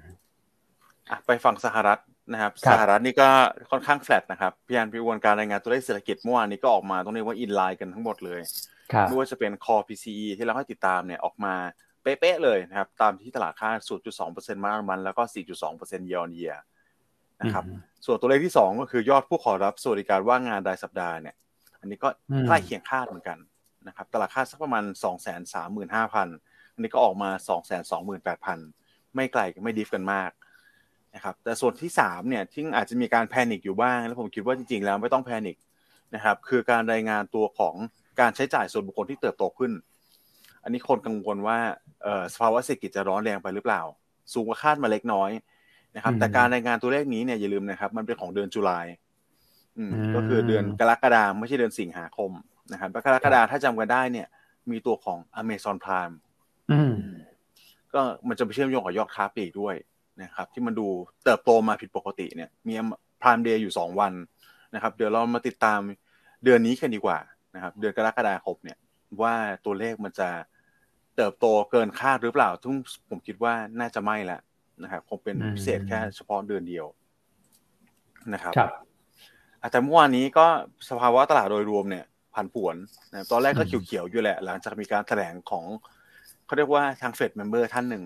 [1.10, 1.98] อะไปฝั่งสหรัฐ
[2.32, 3.28] นะครับสหรัฐนี่ก็
[3.70, 8.40] ค่อนข้างแฟลตนะครับพี่อันพี่วนการรายงานตัวเลขเศรษฐกิจเมื่อวานนี้ก็ออกมาต้องเรียกว่าอินไลน์กันทั้งหมดเลย
[9.02, 11.54] ไม่ว่าจะเป็น core PCE ที่เราให้ติดตามเนี่ยออกมา
[12.02, 13.78] เป๊ะๆเลยนะครับ ตามที่ตลาดคาด
[14.18, 15.22] 0.2%มามัน แล้วก็
[15.66, 16.54] 4.2%เยอ r เยีย
[17.40, 17.64] นะครับ
[18.06, 21.34] ส่วนตัวเลขที่ 2 ก็คือยอดผู้ขอรับสวัสดิการว่างงานรายสัปดาห์เนี่ย
[21.80, 22.08] อันนี้ก็
[22.46, 23.38] ใกล้เคียงคาดเหมือนกัน
[23.88, 30.30] นะครับตลาดคาดสักประมาณ 2 3 5 0 0 0 อันนี้ก็ออกมา 2 2 8 0 0 0 ไม่ไกลไม่ดิฟกันมาก
[31.14, 35.56] นะครับแต่ส่วนที่3เนี่ยที่อาจจะมีการแพนิคอยู่บ้าง แล้วผมคิดว่าจริงๆแล้วไม่ต้องแพนิค
[36.14, 37.74] นะครับคือการรายงานตัวของ
[38.20, 39.72] การใช้จ่ายส่วนบุคคลที่เติบโตขึ้น
[40.62, 41.58] อันนี้คนกังวลว่า
[42.32, 43.82] สภาวะเศรษฐกิจจะร้อนแรงไปหรือเปล่า
[44.32, 45.30] สูงกว่าคาดมาเล็กน้อย
[45.96, 48.86] นะครับแต่การรายงานตัวเลขนี้เนี่ยอย่าลืมนะครับ มันเป็นของเดือนจุลาย
[50.14, 52.30] ก็คือเดือนกรกฎาไม่ใช่เดือนสิงหาคม
[52.72, 54.28] นะครับกรกฎาถ้าจำกันได้เนี่ย
[54.70, 56.14] มีตัวของ Amazon Prime
[57.94, 59.74] ก็มันจะไปเชื่อมโยงกับยอดค้าปลีกด้วย
[60.22, 60.86] นะครับ ที่มันดู
[61.24, 62.74] เติบโตมาผิดปกติเนี่ย มี
[63.22, 64.12] Prime Day อยู่สองวัน
[64.74, 65.80] นะครับ เดี๋ยวเรามาติดตาม
[66.44, 67.18] เดือนนี้กันดีกว่า
[67.54, 68.78] นะครับ เดือนกรกฎาคมเนี่ย
[69.22, 70.28] ว่าตัวเลขมันจะ
[71.16, 72.72] เติบโตเกินคาดหรือเปล่าทุก
[73.08, 74.38] ผมคิดว่าน่าจะไม่ละ
[74.82, 76.86] นะครับคงเป็นพิเศษแค่เฉพาะเดือนเดียว
[78.34, 78.70] นะครับครับ
[79.70, 80.46] แต่เมื่อวานนี้ก็
[80.88, 82.76] สภาวะตลาดโดยรวมเนี่ย ผันผวน
[83.12, 85.64] นะตอนแรกก็เขียวๆอยู่แหละ หลังจากมีการแถลงของ
[86.46, 88.04] เขาเรียกว่าทาง Fed member ท่านหนึ่ง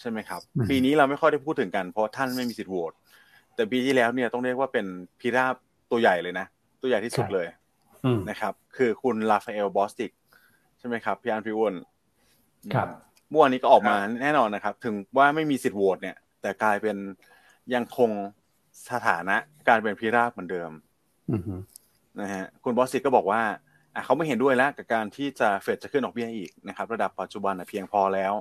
[0.00, 2.92] ใช่ไหมครับ ปีนี้เราไม่ค่อยได้พูดถึงกันเพราะท่านไม่มีสิทธิ์โหวต
[3.54, 4.86] แต่ปีที่แล้วเนี่ยต้องเรียกว่าเป็น
[5.20, 5.54] พิราบ
[5.90, 6.46] ตัวใหญ่เลยนะ
[6.80, 7.46] ตัวใหญ่ที่สุดเลย
[8.30, 10.10] นะครับ คือคุณ Raphael Bostic
[10.78, 11.74] ใช่ไหมครับพี่อันพิวน
[12.74, 12.88] ครับ
[13.28, 16.96] เมื่อวานนี้ก็ออกมาแน่นอนนะครับ ถึงว่าไม่มีสิทธิ์โหวตเนี่ย แต่กลายเป็น
[17.74, 18.10] ยังคง
[18.90, 19.36] สถานะ
[19.68, 20.70] การเป็นพิราบเหมือนเดิม
[22.20, 23.42] นะฮะคุณบอสติกก็บอกว่า
[24.04, 28.34] เขาไม่เห็นด้วยแล้วกับการที่จะเฟดจะขึ้นดอกเบี้ยอีกนะครับ ระดับปัจจุบันเพียงพอแล้ว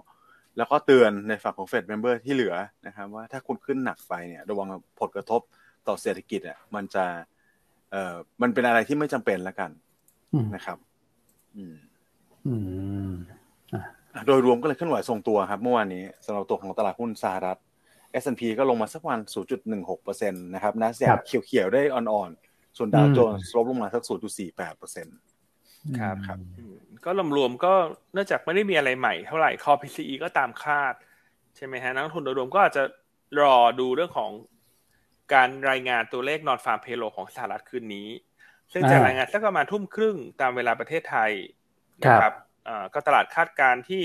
[0.57, 2.55] แล้วก็เตือนในฝั่งของเฟด member ที่เหลือ
[2.87, 4.67] นะครับ ว่าถ้าคุณขึ้นหนักไปเนี่ย ระวัง
[4.99, 5.41] ผลกระทบ
[5.87, 7.05] ต่อเศรษฐกิจอะมันจะ
[7.91, 9.71] เอ่อมันเป็นอะไรที่ไม่จำเป็นแล้วกัน
[10.55, 10.77] นะครับ
[11.57, 11.75] อืม
[12.47, 12.55] อื
[13.09, 13.11] ม
[14.27, 17.59] โดยรวมก็เลยเคลื่อนไหวทรงตัวครับเมื่อวานนี้สำหรับตัวของตลาดหุ้นสหรัฐ
[18.23, 19.19] S&P ก็ลงมาสักวัน
[19.71, 25.32] 0.16%นะครับนะแสกเขียวๆ ได้อ่อนๆ ส่วนดาวโจนส์ลบลงมาสัก 0.48%
[25.99, 26.39] ครับครับ
[27.05, 27.73] ก็รวมๆก็
[28.13, 30.93] เนื่องจากไม่ได้มีอะไรใหม่เท่าไหร่คอ PCE ก็ตามคาด
[31.55, 32.83] ใช่ไหมฮะ นักทุนโดยรวมก็อาจจะ
[33.41, 34.31] รอดูเรื่องของ
[35.33, 38.09] การรายงานตัวเลขนอนฟาร์มเพโลของสหรัฐคืนนี้
[38.73, 41.31] ซึ่งจะรายงานสักประมาณทุ่มครึ่งตามเวลาประเทศไทย
[42.01, 42.33] นะครับ
[42.93, 44.03] ก็ตลาดคาดการที่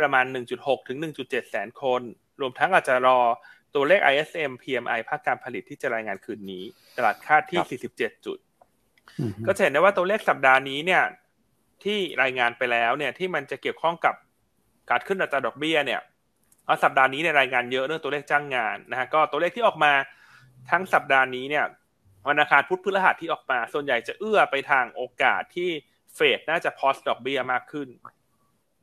[0.00, 0.24] ประมาณ
[0.56, 2.02] 1.6 ถึง 1.7 แสนคน
[2.40, 3.18] รวมทั้งอาจจะรอ
[3.74, 6.64] ตัวเลข ISM PMI ภาคการผลิตที่จะรายงานคืนนี้
[6.96, 8.38] ตลาดคาดที่ 47 จุด
[9.46, 11.02] ก็จะเห็นได้ว่าตัวเลขสัปดาห์นี้เนี่ย
[11.84, 14.14] ที่รายงานไปแล้วเนี่ยที่มันจะเกี่ยวข้องกับ
[14.90, 16.00] การขึ้นอัตราดอกเบี้ยเนี่ย
[16.66, 19.92] เอาสัปดาห์นี้ในรายงานเยอะเรื่องตัวเลขจ้างงานนะฮะก็ตัวเลขที่ออกมา
[20.70, 21.64] ทั้งสัปดาห์นี้เนี่ย
[22.28, 25.70] วันอังคารพุธพฤหัสที่ออกมา ส่วนใหญ่จะเอื้อไปทางโอกาสที่
[26.14, 27.88] เฟดน่าจะ pause ดอกเบี้ยมากขึ้น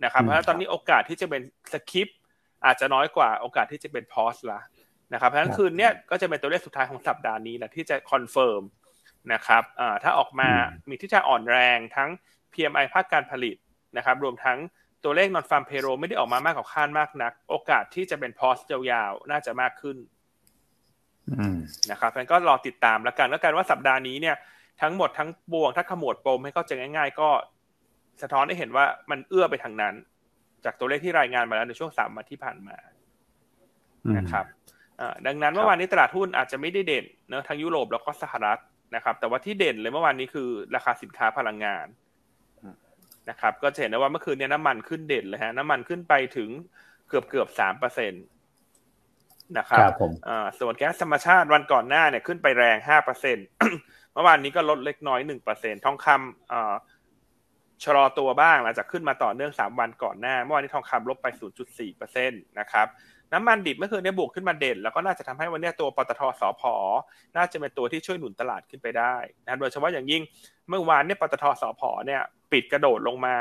[0.04, 1.42] นะครับเพราะตอนนี้โอกาสที่จะเป็น
[1.74, 2.08] skip
[2.66, 4.60] อาจจะน้อยกว่าโอกาสที่จะเป็น pause ละ
[5.14, 8.62] นะครับเพราะฉะนั้นคืนนี้ก็จะเป็นตัวเลขสุดท้ายของสัปดาห์นี้แหละที่จะ confirm
[9.34, 9.64] นะครับ
[10.04, 10.50] ถ้าออกมา
[10.90, 12.10] มีที่จะอ่อนแรงทั้ง
[12.54, 13.56] PMI ภาคการผลิต
[13.98, 14.58] นะครับ รวมทั้ง
[15.04, 19.98] ตัวเลข nonfarm payroll ไม่ได้ออกมามากกว่าคาดมากนัก โอกาสที่จะเป็น pause ยาวๆน่าจะมากขึ้น
[21.92, 24.36] นะครับงั้นก็รอติดตามแล้วกันแล้วกันว่าสัปดาห์นี้เนี่ย
[24.82, 27.30] ทั้งหมดทั้งบวงถ้าขมวดปมให้เข้าใจง่าย ๆ ก็
[28.22, 29.96] สะท้อนให้เห็นว่ามันเอื้อไปทางนั้น
[30.66, 32.78] จากตัวเลขที่รายงานมาแล้วในช่วงสามวันที่ผ่านมา
[34.18, 34.46] นะครับ
[35.28, 38.60] ดังนั้นเมื่อวานนี้ตลาดหุ้นอาจจะไม่ได้เด่นเนะทั้งยุโรปแล้วก็สหรัฐ
[38.96, 41.88] นะครับ แต่ว่าที่เด่นเลยเมื่อวานนี้คือราคาสินค้าพลังงาน
[43.30, 46.50] นะครับ ก็จะเห็นได้ว่าเมื่อคืนนี้น้ำมันขึ้นเด่นเลยฮะ น้ำมันขึ้นไปถึง
[47.10, 48.18] เกือบเกือบสามเปอร์เซ็นต
[49.58, 49.92] นะครับ
[50.60, 53.38] ส่วนแก๊สธรรมชาติวันก่อนหน้าเนี่ยขึ้นไปแรงห้าเปอร์เซ็น
[54.14, 62.88] เมื่อวานนี้ก็ลดเล็กน้อยหนึ่งเปอร์เซ็นทองคำชะลอตัวบ้างหลังจากขึ้นมาต่อเนื่องสามวันก่อนหน้า เมื่อวานนี้ทองคำลบไปศูนย์จุดสี่เปอร์เซ็นตนะครับ
[63.34, 66.64] น้ำมันดิบเมื่อคืนนี้บวกขึ้นมาเด่น แล้วก็น่าจะทำให้วันนี้ตัวปตทสพ
[67.38, 70.22] น่าจะเป็นตัวที่ช่วยหนุนตลาดขึ้นไปได้นะโดยเฉพาะอย่างยิ่ง
[70.70, 73.36] เมื่อวานเนี่ยปตทสพเนี่ย ปิดกระโดดลงมา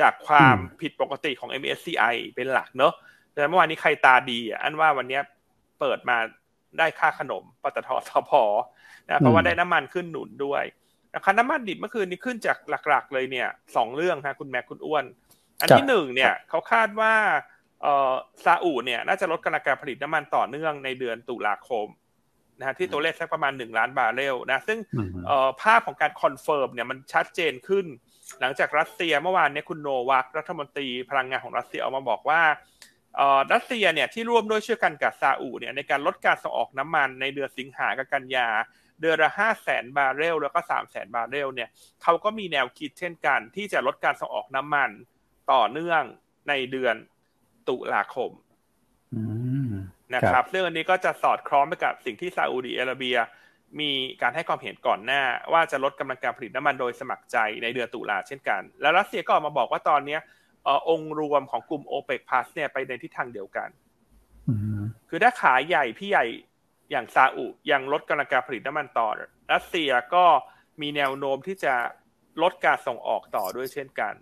[0.00, 2.92] จากความผิดปกติของ MSCI เป็นหลักเนอะ
[3.34, 5.20] แต่เมื่อวานนี้ใครตาดีอะอันว่าวันนี้
[5.80, 6.16] เปิดมา
[6.78, 8.32] ได้ค่าขนมปตทสผ
[9.08, 10.64] นะเพราะว่าได้น้ำมันขึ้นหนุนด้วย
[11.14, 15.04] ราคาน้ำมันดิบเมื่อคืนนี้ขึ้นจากหลักๆ เลยเนี่ยสองเรื่องนะคุณแม็กคุณอ้วน
[15.60, 17.51] อันที่หนึ่งเนี่ยเขาคาดว่าเอ่อ
[18.44, 21.86] ซาอุเนี่ยน่าจะลดกำลังการผลิตน้ำมันต่อเนื่องในเดือนตุลาคม
[22.58, 24.78] นะฮะที่ตัวเลขสักประมาณหนึ่งล้านบาร์เรลนะซึ่ง
[25.26, 27.86] เอ่อภาพของการ confirm เนี่ยมันชัดเจนขึ้น
[28.40, 32.42] หลังจากรัสเซียเมื่อวานนี้คุณโนวัครัฐมนตรีพลังงานของรัสเซียออกมาบอกว่า
[33.16, 38.48] เอ่อรัสเซียเนี่ยที่ร่วมด้วยช่วยกันกับซาอุเนี่ยในการลดการส่งออกน้ำมันในเดือนสิงหากับกันยา
[39.00, 41.68] เดือนละห้าแสนบาร์เรลแล้วก็สามแสนบาร์เรลเนี่ย
[42.02, 44.90] เขาก็มีแนวคิดเช่นกัน ที่จะลดการส่งออกน้ำมัน
[45.52, 46.02] ต่อเนื่อง
[46.48, 46.94] ในเดือน
[47.68, 48.30] ตุลาคม
[50.14, 53.16] นะครับเรื่องอันนี้ก็จะสอดคล้องไปกับสิ่งที่ซาอุดีอาระเบีย
[53.80, 53.90] มี
[54.22, 55.22] การให้ความเห็นก่อนหน้า
[55.52, 60.18] ว่าจะลดกำลังการผลิตน้ำมันโดยสมัครใจในเดือนตุลาเช่นกัน แล้วรัสเซียก็ออกมาบอกว่าตอนนี้
[60.88, 63.68] องค์รวมของกลุ่มโอเปกพาสเนี่ยไปในทิศทางเดียวกัน
[65.08, 66.24] คือถ้าขายใหญ่พี่ใหญ่
[66.90, 69.08] อย่างซาอุยังลดกำลังการผลิตน้ำมันต่อ
[69.52, 70.24] รัสเซียก็
[70.80, 71.74] มีแนวโน้มที่จะ
[72.42, 74.14] ลดการส่งออกต่อด้วยเช่นกัน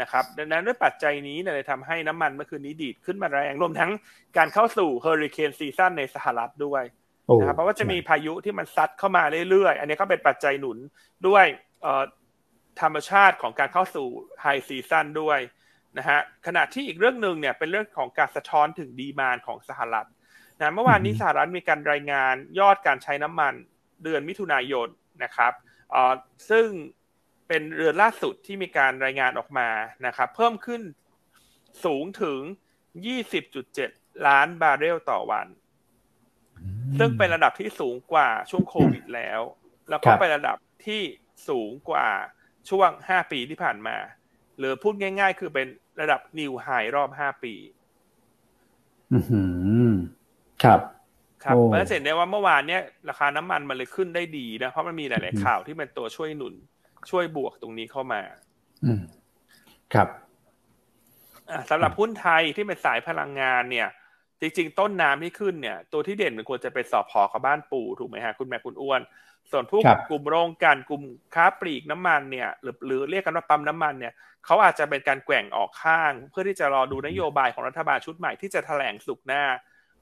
[0.00, 3.90] นะครับดังนั้นด้วยปัจจัยนี้เนี่ยเลยทำให้น้ำมันเมื่อคืนนี้ดีดขึ้นมาแรงรวมทั้ง
[4.36, 6.82] การเข้าสู่เฮอริเคนซีซั่นในสหรัฐด้วย
[7.38, 10.78] นะครับเพราะว่าจะมีพายุที่มันซัดเข้ามาเรื่อยๆ อันนี้ก็เป็นปัจจัยหนุน
[11.26, 11.44] ด้วย
[12.80, 14.06] ธรรมชาติของการเข้าสู่
[14.40, 15.38] ไฮซีซั่นด้วย
[15.98, 20.08] นะฮะขณะที่อีกเรื่องหนึ่งเนี่ยเป็นเรื่องของการสะท้อนถึงดีมานของสหรัฐ
[20.58, 23.54] นะเมื่อวานนี้สหรัฐมีการรายงานยอดการใช้น้ำมัน
[24.04, 24.88] เดือนมิถุนายน
[25.24, 25.52] นะครับ
[26.50, 26.66] ซึ่ง
[27.52, 29.68] เป็นเรือนล่าสุดที่มีการรายงานออกมา
[30.06, 30.82] นะครับ เพิ่มขึ้น
[31.84, 32.40] สูงถึง
[33.52, 35.46] 20.7 ล้านบาร์เรลต่อวัน
[36.98, 39.40] ซึ่งเป็นระดับที่สูงกว่าช่วงโควิดแล้ว
[39.90, 41.02] แล้วก็เป็นระดับที่
[41.48, 42.08] สูงกว่า
[42.70, 43.96] ช่วง 5 ปีที่ผ่านมา
[44.58, 45.66] หรือพูดง่าย ๆ คือเป็น
[46.00, 47.54] ระดับนิวไฮรอบ 5 ปี
[49.12, 49.18] อื
[49.90, 49.92] ม
[50.62, 50.80] ครับ
[51.44, 56.54] ครับเพราะฉะนั้นเห็นได้ว่าเมื่อวานเนี้ยราคาน้ำมันมันเลยขึ้นได้ดีนะ เพราะมันมีหลาย ๆ ข่าวที่เป็นตัวช่วยหนุน
[57.10, 58.22] ช่วยบวกตรงนี้เข้ามา
[58.84, 59.02] อืม
[59.94, 60.08] ครับ
[61.70, 63.88] สำหรับหุ้นไทยที่เป็นสายพลังงานเนี่ย
[64.40, 69.00] จริง ๆ ต้นน้ำที่ขึ้นเนี่ย ตัวที่เด่นมันควรจะเป็นสอบพอกับบ้านปู่ถูกไหมฮะคุณแม่คุณอ้วน
[69.50, 71.02] ส่วนผู้กลุ่มโรงกันกลุ่ม
[71.34, 74.12] ค้าปลีกน้ำมันเนี่ย หรือหรือเรียกกันว่าปั๊มน้ำมันเนี่ย
[74.46, 79.44] เขาอาจจะเป็นการแกว่งออกข้าง เพื่อที่จะรอดูนโยบายของรัฐบาลชุดใหม่ที่จะแถลงสุกหน้า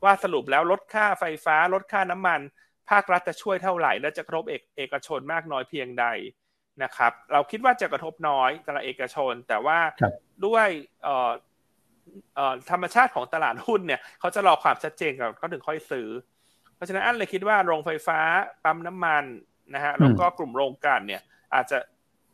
[0.04, 2.40] ว่าสรุปแล้วลดค่าไฟฟ้าลดค่าน้ำมัน
[2.90, 6.06] ภาครัฐจะช่วยเท่าไหร่และจะกระทบเอกเอกชนมากน้อยเพียงใด
[6.82, 9.78] นะครับ เราคิดว่าจะกระทบน้อยตลาดเอกชน แต่ว่า
[10.46, 10.68] ด้วย
[12.70, 16.08] ธรรมชาติของตลาดหุ้นเนี่ยเขาจะรอความชัดเจนก่อนก็ถึงค่อยซื้อ
[16.74, 18.20] เพราะฉะนั้นอันเลยคิดว่าโรงไฟฟ้า
[18.64, 19.24] ปั๊มน้ำมัน
[19.74, 21.22] นะฮะแล้วก็กลุ่มโรงกลั่นเนี่ย
[21.54, 21.78] อาจจะ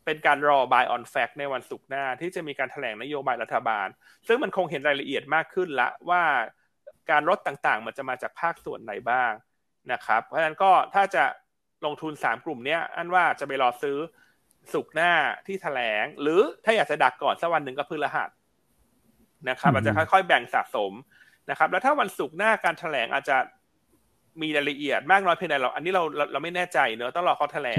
[0.05, 3.89] เป็นการรอ buy on fact ในวันศุกร์หน้า ที่จะมีการถแถลงนโยบายรัฐบาล
[4.27, 6.23] ซึ่งมันคงเห็นรายละเอียดมากขึ้นละว่า
[7.11, 9.33] การลดต่างๆ มันจะมาจากภาคส่วนไหนบ้าง
[9.93, 11.25] นะครับ เพราะฉะนั้นก็ถ้าจะ
[11.87, 13.97] ลงทุนสามกลุ่มนี้อันว่าจะไปรอซื้อ
[14.75, 15.13] สุกหน้า
[15.47, 18.31] ที่แถลง หรือถ้าอยากจะดักก่อนสักวันหนึ่งก็พฤหัส
[19.49, 20.93] นะครับอาจจะค่อยๆแบ่งสะสม
[21.51, 23.37] นะครับ แล้วถ้าวันศุกร์หน้าการแถลงอาจจะ
[24.43, 26.03] มีรายละเอียดมากน้อยเพียงใดเรา อันนี้เรา
[26.33, 27.79] เราไม่แน่ใจเนอะต้องรอเขาแถลง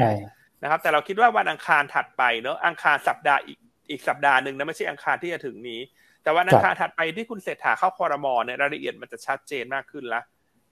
[0.63, 3.57] นะครับ แต่เราคิดว่าวันอังคารถัดไปเนอะอังคารสัปดาห์อีก
[3.89, 5.79] อีกสัปดาห์หนึ่งนะไม่ใช่อังคารที่จะถึงนี้
[6.23, 10.21] แต่วันอังคารถัดไปที่คุณเศรษฐาเข้าคอรมอเนี่ยรายละเอียดมันจะชัดเจนมากขึ้นละ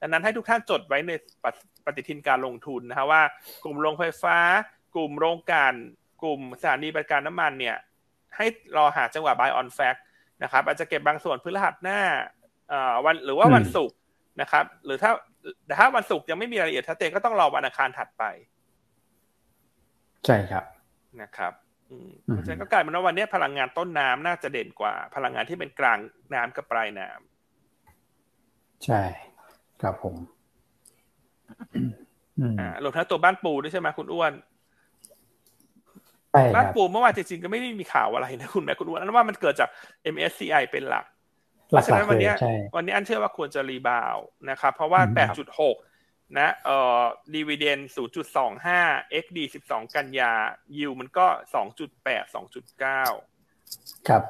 [0.00, 1.12] ดังนั้นให้ทุกท่านจดไว้ใน
[1.84, 3.22] ปฏิทินการลงทุนนะฮะว่า
[3.64, 4.36] กลุ่มโรงไฟฟ้า
[4.94, 5.72] กลุ่มโรงการ
[6.22, 7.76] กลุ่มสถานีบริการน้ำมันเนี่ย
[8.36, 10.00] ให้รอหาจังหวะ buy on fact
[10.42, 12.00] นะครับ อาจจะเก็บบางส่วนพฤหัสหน้า
[13.04, 13.96] วันหรือว่าวันศุกร์
[14.40, 15.10] นะครับ หรือถ้า
[15.66, 18.24] แต่ถ้าวันศุกร์ยังไม่มีรายละเอียดชัดเจนก็ต้องรอวันอังคารถัดไป
[20.26, 20.64] ใช่ครับ
[21.22, 21.52] นะครับ
[22.22, 25.98] เพราะฉะนั้นก็กลายเป็นว่าวันนี้พลังงานต้นน้ำน่าจะเด่นกว่า พลังงานที่เป็นกลาง
[26.34, 29.02] น้ำกับปลายน้ำใช่
[29.82, 30.16] ครับผม
[32.60, 34.32] อ่ารวมทั้งตัวบ้านปูด้วยใช่ไหมคุณอ้วน
[36.54, 39.68] บ้านปูเมื่อวานจริงๆก็ไม่ได้มีข่าวอะไรนะคุณแม่คุณอ้วนนั่นว่ามันเกิดจาก
[40.14, 41.04] MSCI เป็นหลัก
[41.68, 42.32] เพราะฉะนั้นวันนี้
[42.76, 44.16] วันนี้อันเชื่อว่าควรจะรีบาว
[44.50, 45.00] นะครับ เพราะว่า
[45.68, 47.02] 8.6 นะเอ่อ
[47.34, 47.78] ดีเวเดน
[48.46, 50.32] 0.25 XD 12 กันยา
[50.76, 51.26] ยิวมันก็
[51.84, 52.24] 2.8
[52.84, 54.22] 2.9 ครับ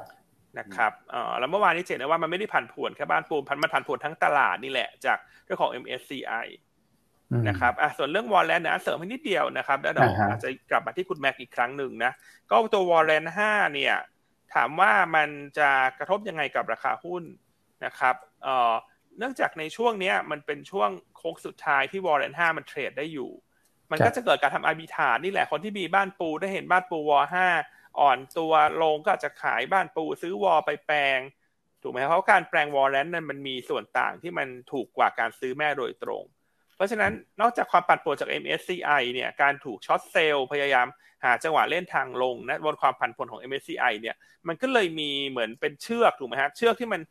[0.59, 6.45] นะครับเอ่อแล้วเมื่อวานนี้เห็นว่ามันไม่ได้ผันผวนแค่บ้านปูพันมันผันผวนทั้งตลาดนี่แหละจากเรื่องของ MSCI
[7.47, 12.11] นะครับอะส่วนเรื่องวอลเลนนะเสริมให้นิดเดียวนะครับแล้วเดี๋ยวอาจจะกลับมาที่คุณแม็กอีกครั้งหนึ่งนะ
[12.49, 13.95] ก็ตัววอลเลนห้าเนี่ย
[14.53, 17.23] ถามว่ามันจะกระทบยังไงกับราคาหุ้น
[17.85, 18.73] นะครับเอ่อ
[19.17, 23.31] เนื่องจากในช่วงนี้มันเป็นช่วงโค้งสุดท้ายที่ warrant ห้ามัน trade ได้อยู่
[23.91, 27.47] มันก็จะเกิดการทำ arbitrage นี่แหละคนที่มีบ้านปูได้เห็นบ้านปู war ห้า
[27.99, 31.19] อ่อนตัวลงก็อาจจะขายบ้านปูซื้อ war ไปแปลง
[31.81, 36.23] ถูกไหมเพราะการแปลง warrant นั้นมันมีส่วนต่างที่มันถูกกว่าการซื้อแม่โดยตรง
[36.77, 37.11] เพราะฉะนั้น
[37.41, 40.87] นอกจากความปั่นป่วนจาก MSCI เนี่ยการถูก short sell พยายาม
[41.23, 44.15] หาจังหวะเล่นทางลงนะบนความผันผวนของ MSCI เนี่ย
[44.47, 47.01] มันก็เลยมีเหมือนเป็นเชือกถูกไหมฮะเชือกที่มัน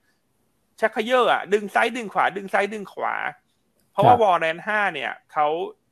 [0.80, 3.14] ชักเขย่ออะดึงซ้ายดึงขวา ดึงซ้ายดึงขวา
[3.92, 5.46] เพราะว่าวอร์เรนห้าเนี่ยเขา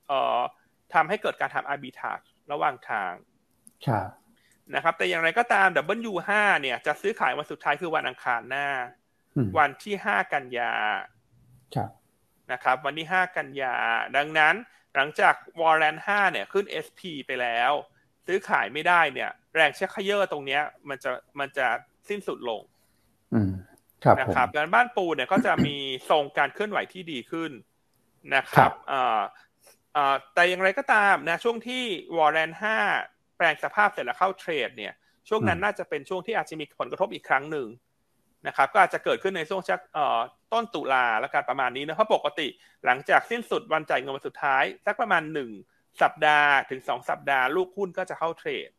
[0.09, 0.40] เอ่อ
[0.94, 2.12] ทำให้เกิดการทำอาร์บิทา
[2.53, 3.12] ระหว่างทาง
[4.74, 5.68] นะครับแต่อย่างไรก็ตาม
[6.11, 6.30] W5
[6.61, 8.68] เนี่ยจะซื้อขายวันสุดท้ายคือวันอังคารหน้า
[9.59, 10.72] วันที่ห้ากันยา
[12.53, 13.74] นะครับวันที่ 5 กันยา
[14.16, 14.55] ดังนั้น
[14.95, 17.72] หลังจากวอร์เรน5เนี่ยขึ้น SP ไปแล้ว
[18.26, 21.66] ซื้อขายไม่ได้เนี่ย แรงเช็คเยอร์ตรงเนี้ยมันจะมันจะ
[22.09, 22.62] สิ้นสุดลง
[23.34, 23.53] อืม
[24.05, 25.76] ครับนะครับการบ้านปูเนี่ยก็จะมี
[26.11, 27.51] ทรงการเคลื่อนไหวที่ดีขึ้น
[28.34, 29.22] นะครับอ่า
[30.34, 31.82] แต่อย่างไรก็ตามนะช่วงที่
[32.16, 32.78] วอร์เรนห้า
[33.36, 34.92] แปลงสภาพเสร็จแล้วเข้าเทรดเนี่ย
[35.28, 37.66] ช่วงนั้นน่าจะเป็นช่วงที่อาจจะมีผลกระทบอีกครั้งหนึ่ง
[38.47, 39.80] นะครับก็อาจจะเกิดขึ้นในช่วงชัก
[40.53, 42.49] ต้นตุลาและการประมาณนี้นะเพราะปกติ
[42.84, 45.51] หลังจากสิ้นสุดวันจ่ายเงินวันสุดท้าย สักประมาณหนึ่ง
[46.03, 48.70] สัปดาห์ถึงสองสัปดาห์ลูกหุ้นก็จะเข้า trade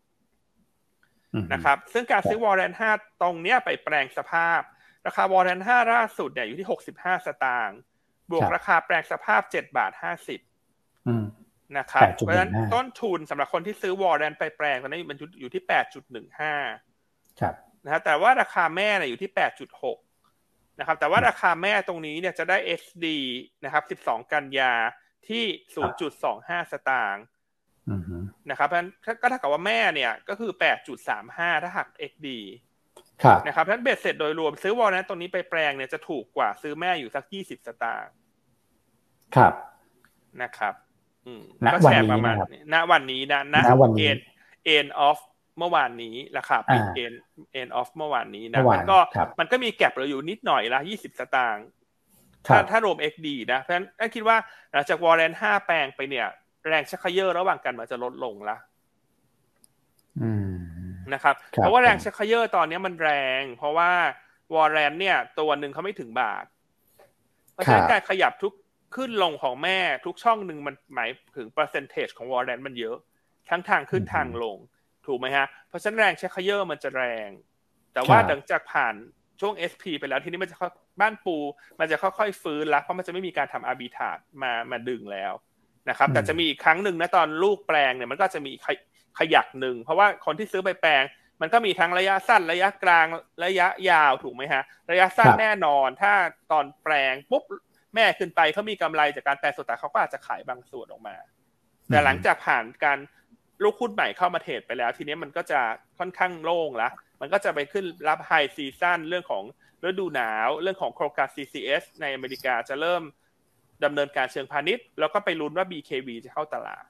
[1.53, 2.91] นะครับซึ่งการซื้อ warrant ห้า
[3.21, 4.61] ตรงเนี้ยไปแปลงสภาพ
[5.05, 7.79] ราคา warrant ห้าล่าสุดเนี่ยอยู่ที่หกสิบห้าสตางค์
[8.31, 10.39] บวกราคาแปลงสภาพเจ็ดบาทห้าสิบ
[11.77, 16.53] นะครับ เพราะฉะนั้นต้นทุนสำหรับคนที่ซื้อ warrant ไปแปลงตอนนี้มันอยู่ที่แปดจุดหนึ่งห้า
[17.85, 19.97] นะฮะแต่ว่าราคาแม่เนี่ยอยู่ที่แปดจุดหก
[20.79, 23.05] นะครับ แต่ว่าราคาแม่ตรงนี้เนี่ยจะได้ XD
[23.65, 24.73] นะครับสิบสองกันยา
[25.27, 25.43] ที่
[25.75, 27.25] ศูนย์จุดสองห้าสตางค์
[28.49, 32.27] นะครับเพราะฉะนั้นก็เท่ากับว่าแม่เนี่ยก็คือแปดจุดสามห้าถ้าหัก XD
[33.47, 38.13] นะครับเพราะฉะนั้นเบ็ดเสร็จโดยรวมซื้อวอลนั้นตรงนี้ไปแปลงเนี่ยจะถูกกว่าซื้อแม่อยู่สักยี่สิบสตางค์
[39.35, 39.53] ครับ
[40.41, 40.73] นะครับ
[41.25, 42.35] อืมก็แชร์ประมาณ
[42.73, 43.55] ณวันนี้นะณ
[43.97, 44.17] เอ็น
[44.65, 45.19] เอ็นออฟ
[45.57, 47.13] เมื่อวานนี้ราคาปิดเอ็น
[47.53, 48.97] end of เมื่อวานนี้นะมันก็
[49.39, 51.67] มันก็มี gap เราอยู่นิดหน่อยละยี่สิบสตางค์
[52.47, 54.37] ถ้าถ้ารวม XD นะเพราะฉะนั้นคิดว่า
[54.71, 56.27] หลังจาก warrant ห้าแปลงไปเนี่ย
[56.67, 58.57] แรงชักเย่อระหว่างกันมันจะลดลงละ
[61.13, 63.91] นะครับเพราะว่าแรงชักเย่อตอนนี้มันแรง เพราะว่า
[64.53, 66.45] warrant เนี่ย ตัวหนึ่งเขาไม่ถึงบาท
[67.53, 68.53] เพราะฉะนั้นการขยับทุก
[68.95, 72.97] ขึ้นลงของแม่ทุกช่องหนึ่งมันหมายถึง percentage ของ warrant มันเยอะ
[73.49, 74.57] ทั้งทางขึ้นทางลง
[75.07, 77.29] ถูกไหมฮะ เพราะฉะนั้นแรงเช็คเยอร์มันจะแรง
[77.93, 78.95] แต่ว่าหลังจากผ่าน
[79.41, 80.57] ช่วง SP ไปแล้วทีนี้มันจะ
[81.01, 81.37] บ้านปู
[81.79, 85.33] มันจะค่อยๆฟื้นแล้วเพราะมันจะไม่มีการทำอาร์บิทาดมามาดึงแล้ว
[85.89, 88.51] นะครับ แต่จะมีอีกครั้งหนึ่งนะตอนลูกแปลงเนี่ยมันก็จะมี
[89.19, 91.03] ขยักหนึ่งเพราะว่าคนที่ซื้อไปแปลง
[91.41, 93.05] มันก็มีทั้งระยะสั้นระยะกลาง
[93.45, 96.13] ระยะยาวถูกไหมฮะ ระยะสั้นแน่นอน ถ้า
[96.51, 97.43] ตอนแปลงปุ๊บ
[97.95, 101.15] แม่ขึ้นไปเขามีกำไรจากการแปลงสดแต่เขาก็อาจจะขายบางส่วนออกมา
[101.87, 102.99] แต่หลังจากผ่านการ
[103.63, 105.59] ลูกหุ้นใหม่เข้ามา trade ไปแล้ว ทีนี้มันก็จะ
[105.99, 106.91] ค่อนข้างโล่งแล้ว
[107.21, 109.43] มันก็จะไปขึ้นรับ high season เรื่องของ
[109.85, 113.03] ฤดูหนาว เรื่องของโครงการ CCS ในอเมริกาจะเริ่ม
[113.83, 116.85] ดำเนินการเชิงพาณิชย์ แล้วก็ไปลุ้นว่า BKV จะเข้าตลาด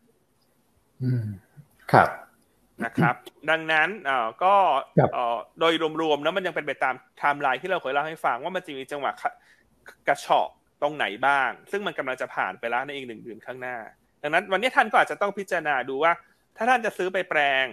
[1.03, 1.27] อืม
[1.91, 2.09] ครับ
[2.85, 3.15] นะครับ
[3.49, 4.53] ดังนั้นเอ่อก็
[5.13, 9.11] เอ่อโดยรวมๆนะมันยังเป็นไปตามไทม์ไลน์ที่เราเคยเล่าให้ฟังว่ามันจะมีจังหวะ
[10.07, 10.49] กระฉอก
[10.81, 13.77] ตรงไหนบ้าง ซึ่งมันกำลังจะผ่านไปแล้วในอีกหนึ่งเดือนข้างหน้า
[14.23, 16.13] ดังนั้น วันนี้ท่านก็อาจจะต้องพิจารณาดูว่า
[16.57, 17.65] ถ้าท่านจะซื้อไปแปลง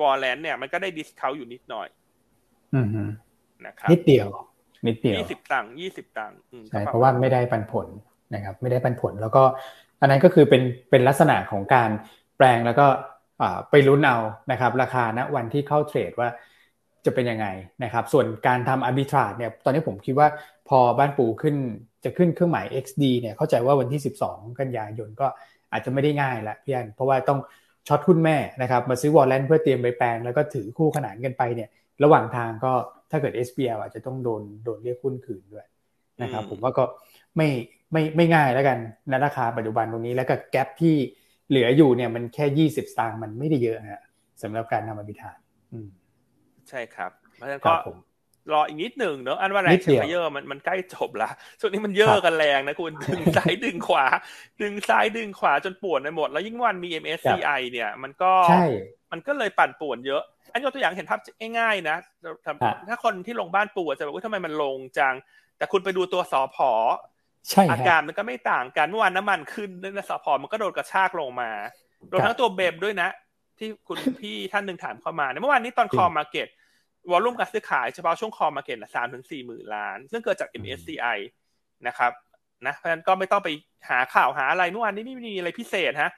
[0.00, 1.88] warrant เนี่ยมันก็ได้ discount อยู่นิดหน่อย
[2.74, 2.86] อืม
[3.66, 4.28] นะครับนิดเดียว
[4.86, 6.36] นิดเดียวยี่สิบตังค์ยี่สิบตังค์
[6.70, 7.86] ใช่เพราะว่าไม่ได้ปันผล
[8.34, 9.42] นะครับ ไม่ได้ปันผลแล้วก็
[10.00, 11.90] อันนั้นก็คือเป็นเป็นลักษณะของการ
[12.36, 12.86] แปลงแล้วก็
[13.70, 14.18] ไปลุ้นเอา
[14.52, 16.28] นะครับ ราคาณวันที่เข้า trade ว่า
[17.04, 17.46] จะเป็นยังไง
[17.84, 20.28] นะครับ ส่วนการทำอาร์บิทราดเนี่ย ตอนนี้ผมคิดว่า
[20.68, 21.56] พอบ้านปูขึ้น
[22.04, 25.26] จะขึ้นเครื่องหมาย XD เนี่ยเข้าใจว่าวันที่ 12 กันยายนก็
[25.72, 27.38] อาจจะไม่ได้ง่ายละพี่อันเพราะว่าต้อง
[27.88, 31.68] ช็อตหุ้นแม่นะครับมาซื้อวอลเลนเพื่อเตรียมไปแปลงแล้วก็ถือคู่ขนานกันไปเนี่ย
[32.02, 32.72] ระหว่างทางก็
[33.10, 35.66] ถ้าเกิด SBL อาจจะต้องโดนโดนเรียกหุ้นคืนด้วย
[36.22, 36.84] นะครับ ผมว่าก็
[37.36, 37.48] ไม่
[37.92, 38.78] ไม่ไม่ง่ายแล้วกัน
[39.08, 40.94] ในราคาปัจจุบันตรงนี้แล้วก็แกลบที่
[41.48, 44.02] เหลืออยู่เนี่ยมันแค่ยี่สิบสตางค์มันไม่ได้เยอะฮะ
[44.42, 45.38] สำหรับการนำมาบิทาน
[46.68, 47.74] ใช่ครับเพราะฉะนั้นก็
[48.52, 51.30] รออีกนิดหนึ่งเนอะอันว่าแรงเชฟเยอร์มันมันใกล้จบละ
[51.60, 54.06] ช่วงนี้มันเยอะกันแรงนะคุณ ดึงซ้ายดึงขวา
[54.62, 58.32] ดึงซ้ายดึงขวาจนปวดไปหมด แล้วยิ่งวันมี MSCI เนี่ย มันก็
[59.12, 60.22] มันก็เลยปั่นป่วนเยอะ
[60.52, 61.20] อันยกตัวอย่างเห็นภาพ
[61.58, 61.96] ง่ายๆนะ
[62.88, 65.14] ถ้าคนที่ลงบ้านปวดจะบอกว่าทำไมมันลงจัง
[65.58, 66.70] แต่คุณไปดูตัวสอพอ
[67.70, 71.50] อาการมันก็ไม่ต่างกันเมื่อวานน้ำมันขึ้นด้วยนะสอพอมันก็โดนกระชากลงมา
[72.08, 73.08] โดนทั้งตัวเบมด้วยนะ
[73.58, 76.48] ที่คุณพี่ท่านหนึ่งถามเข้ามาเมื่อวานนี้ตอนคอมาเก็ต
[77.10, 81.18] วอลลุ่มการซื้อขายเฉพาะช่วงคอมาเก็ตสามถึงสี่หมื่นล้าน ซึ่งเกิดจาก MSCI
[81.86, 82.12] นะครับ
[82.66, 83.48] นะเพราะฉะนั้นก็ไม่ต้องไป
[83.88, 86.10] หาข่าวหาอะไรเมื่อวานนี้ไม่มีอะไรพิเศษฮะ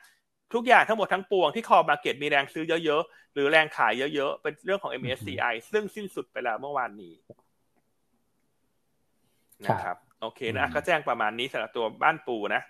[0.55, 7.15] ทุกอย่างทั้งหมดทั้งปวงที่คอมาเก็ตมีแรงซื้อเยอะๆ หรือแรงขายเยอะๆ เป็นเรื่องของ MSCI ซึ่งสิ้นสุดไปแล้วเมื่อวานนี้
[9.67, 12.63] นะครับโอเคนะก็แจ้งประมาณนี้สำหรับตัวบ้านปูนะ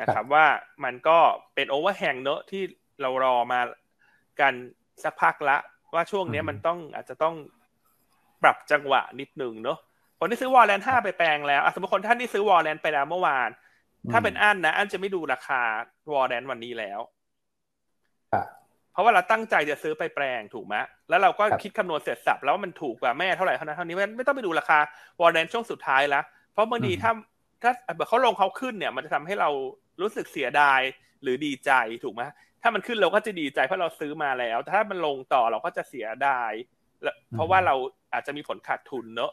[0.00, 0.46] นะครับ ว่า
[0.84, 1.18] มันก็
[1.54, 2.62] เป็น overhang เนอะที่
[3.00, 3.60] เรารอมา
[4.40, 4.54] กัน
[5.02, 5.56] สักพักละ
[5.94, 7.34] ว่าช่วงนี้มันต้องอาจจะต้อง
[8.42, 9.78] ปรับจังหวะนิดหนึ่งเนาะ
[10.20, 13.48] คนที่ซื้อ warrant ห้าไปแปลงแล้วสมมติคนท่านที่ซื้อ warrant ไปแล้วเมื่อวาน
[14.10, 15.62] ถ้าเป็นอันนะอันจะไม่ดูราคา
[16.12, 17.00] warrant วันนี้แล้ว
[18.92, 20.74] เพราะว่าเราตั้งใจจะซื้อไปแปลงถูกไหม
[21.08, 24.78] แล้วเราก็คิดคำนวณเสร็จสรรพแล้วมันถูกกว่าแม่เท่าไหร่เท่านั้นเท่านี้ไม่ต้องไปดูราคา
[25.20, 27.12] วอลเลนช่วงสุดท้ายแล้วเพราะบางทีถ้า
[27.62, 27.72] ถ้า
[28.08, 29.50] เขาลงเขาขึ้นเนี่ย มันจะทำให้เรา
[30.00, 30.80] รู้สึกเสียดาย
[31.22, 31.70] หรือดีใจ
[32.04, 32.22] ถูกไหม
[32.62, 36.52] ถ้ามันขึ้นเราก็จะดีใจเพราะเราซื้อมาแล้วแต่ถ้ามันลงต่อเราก็จะเสียดาย
[37.32, 37.74] เพราะว่าเรา
[38.12, 39.32] อาจจะมีผลขาดทุนเนอะ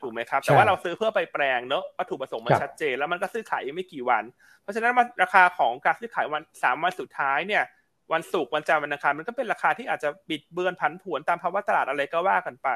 [0.00, 4.24] ถูกไหมครับ แต่ว่าเราซื้อเพื่อไปแปลงเนอะวัตถุประสงค์มันชัดเจน แล้วมันก็ซื้อขายไม่กี่วัน
[4.62, 4.92] เพราะฉะนั้น
[5.22, 7.64] ราคาของการซื้อขายวันสามวันสุดท้ายเนี่ย
[8.12, 12.68] วันศุกร์วันจันทร์วันอังคารมันก็เป็นราคาที่อาจจะบิดเบือนผันผวนตามภาวะตลาดอะไรก็ว่ากันไป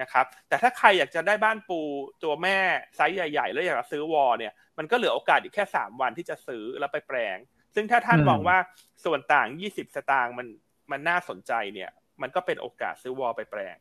[0.00, 1.80] นะครับ แต่ถ้าใครอยากจะได้บ้านปู
[2.22, 2.58] ตัวแม่
[2.96, 7.36] ไซส์ใหญ่ๆ แล้วอยากจะซื้อวอลเนี่ย มันก็เหลือโอกาสอีกแค่สามวันที่จะซื้อแล้วไปแปลง
[7.74, 8.58] ซึ่งถ้าท่านมองว่า
[9.04, 10.46] ส่วนต่างยี่สิบสตางค์มัน
[10.90, 11.90] มันน่าสนใจเนี่ย
[12.22, 13.76] มันก็เป็นโอกาสซื้อวอลไปแปลง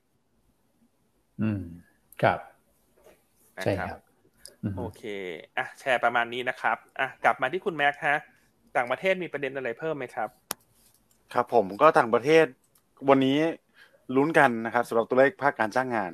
[1.42, 1.62] อืม
[2.22, 2.40] ครับ
[3.64, 4.00] ใช่ครับ
[4.78, 5.04] โอเค
[5.58, 8.18] อะ แชร์ประมาณนี้นะครับ อะ กลับมาที่คุณแม็กฮะ
[8.76, 10.30] ต่างประเทศมีประเด็นอะไรเพิ่มไหมครับ
[11.34, 12.46] ครับ ผมก็ต่างประเทศ
[13.10, 13.40] วันนี้
[14.16, 16.12] ลุ้นกันนะครับสำหรับตัวเลขภาคการจ้างงาน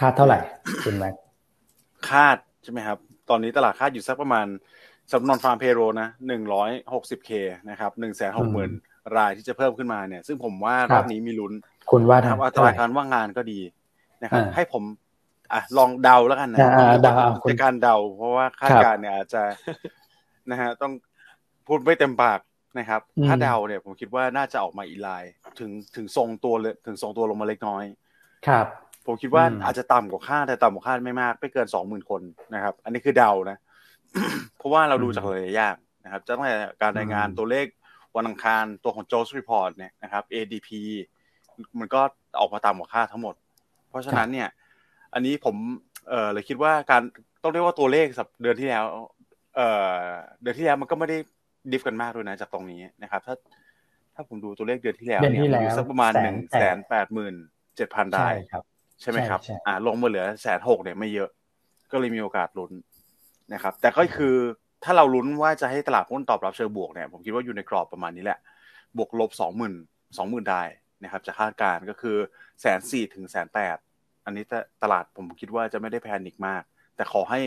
[0.00, 0.38] คาดเท่าไหร่
[0.84, 1.14] คุณแม็ก
[2.10, 2.98] คาดใช่ไหมครับ
[3.30, 4.46] ตอนนี้ตลาดคาดอยู่สักประมาณ
[5.12, 7.30] สำนวนฟาร์มเพโรนะหนึ่งร้อยหกสิบเค
[7.70, 8.70] นะครับหนึ่งแสนหกหมื่น
[9.16, 11.52] รายที่จะเพิ่มขึ้นมาเนี่ย ซึ่งผมว่ารอบนี้มีลุ้น
[11.90, 13.60] คุณว่าทำอัตราการว่างงานก็ดี
[14.22, 14.82] นะครับ ให้ผม
[15.52, 16.58] อะลองเดาแล้วกันนะ
[17.04, 17.14] เดา
[17.46, 19.42] ในการเดา เพราะว่าคาดการเนี่ยอาจจะ
[20.50, 20.92] นะฮะต้อง
[21.66, 22.40] พูดไม่เต็มปาก
[22.78, 27.84] นะครับ ถ้าเดาเนี่ยผมคิดว่าน่าจะออกมาอีไลน์ถึงถึงทรงตัวเลยถึงทรงตัวลงมาเล็กน้อย
[28.46, 28.66] ครับ
[29.06, 32.22] ผมคิดว่าอาจจะต่ำกว่าคาดแต่ต่ำกว่าคาดไม่มากไม่เกินสองหมื่นคน
[32.54, 33.56] นะครับ อันนี้คือเดานะ
[34.58, 37.66] เพราะว่าเราดูจากหลายอย่างนะครับตั้งแต่การรายงานตัวเลข
[38.16, 40.68] วันอังคารตัวของโจสรีพอร์ตเนี่ยนะครับ ADP
[41.78, 42.00] มันก็
[42.40, 43.34] ออกมาต่ำกว่าคาดทั้งหมด
[43.88, 44.48] เพราะฉะนั้นเนี่ย
[45.14, 45.56] อันนี้ผม
[46.08, 47.02] เออเลยคิดว่าการ
[47.42, 48.84] ต้องเรียกว่าตัวเลขสัปเดือนที่แล้ว
[49.56, 49.60] เอ
[49.90, 49.94] อ
[50.42, 51.18] เดือนที่แล้วมันก็ไม่ได้
[51.70, 53.34] ดิฟกันมากด้วยนะจากตรงนี้นะครับ ถ้า
[54.14, 57.34] ถ้าผมดูตัวเลขเดือนที่แล้วเนี่ยอยู่สักประมาณหนึ่งแสนแปดหมื่น
[57.76, 58.26] เจ็ดพันได้
[59.00, 61.30] ใช่ไหมครับ อ่า ลงมาเหลือแสนหกเนี่ยไม่เยอะ
[61.92, 62.72] ก็เลยมีโอกาสลุ้น
[63.52, 64.36] นะครับ แต่ก็คือ
[64.86, 68.38] ถ้าเราลุ้นว่าจะให้ตลาดหุ้นตอบรับเชิงบวกเนี่ยผมคิดว่าอยู่ในกรอบประมาณนี้แหละ
[68.96, 69.74] บวกลบสองหมื่น
[70.18, 70.62] สองหมื่นได้
[71.02, 72.16] นะครับจะคาดการก็คือ
[72.60, 73.76] แสนสี่ถึงแสนแปด
[74.24, 74.44] อันนี้
[74.82, 76.62] ตลาดผมคิดว่าจะไม่ได้แพนิคมาก
[76.96, 77.40] แต่ขอให้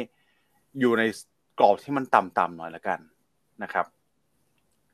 [0.80, 1.04] อยู่ใน
[1.60, 3.00] กรอบที่มันต่ำๆหน่อยละกัน
[3.64, 3.86] นะครับ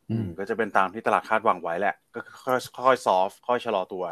[0.10, 4.06] อืมก็จะเป็นตามที่ตลาดคาดหวังไว้แหละ ก็ค่อยค่อยซอฟค่อยชะลอตัว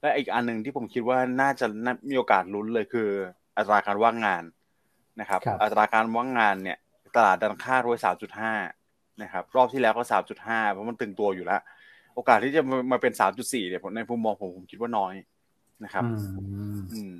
[0.00, 1.66] และอีกอันหนึ่งที่ผมคิดว่าน่าจะ
[2.10, 3.08] มีโอกาสลุ้นเลยคือ
[3.56, 4.44] อัตราการว่างงาน
[5.20, 6.78] นะครับ อัตราการว่างงานเนี่ย
[7.16, 8.54] ตลาดดันคาดไว้สามจุดห้า
[9.22, 11.60] นะครับ รอบที่แล้วก็สามจุดห้าเพราะมันตึงตัวอยู่แล้ว
[12.14, 15.14] โอกาสที่จะมาเป็นสามจุดสี่เนี่ยในมุมมองผมผมคิดว่าน้อย
[15.84, 16.04] นะครับ
[16.92, 17.14] อืม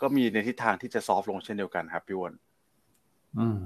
[0.00, 2.32] ก็มีในทิศทางที่จะซอฟลงเช่นเดียวกันครับพี่วอน
[3.38, 3.60] อืม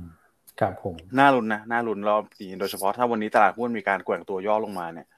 [0.60, 5.08] ครับผมน่าลุ้นนะน่าลุ้นรอบนี้โดยเฉพาะถ้าวันนี้ตลาดหุ้นมีการแกว่งตัวย่อลงมาเนี่ย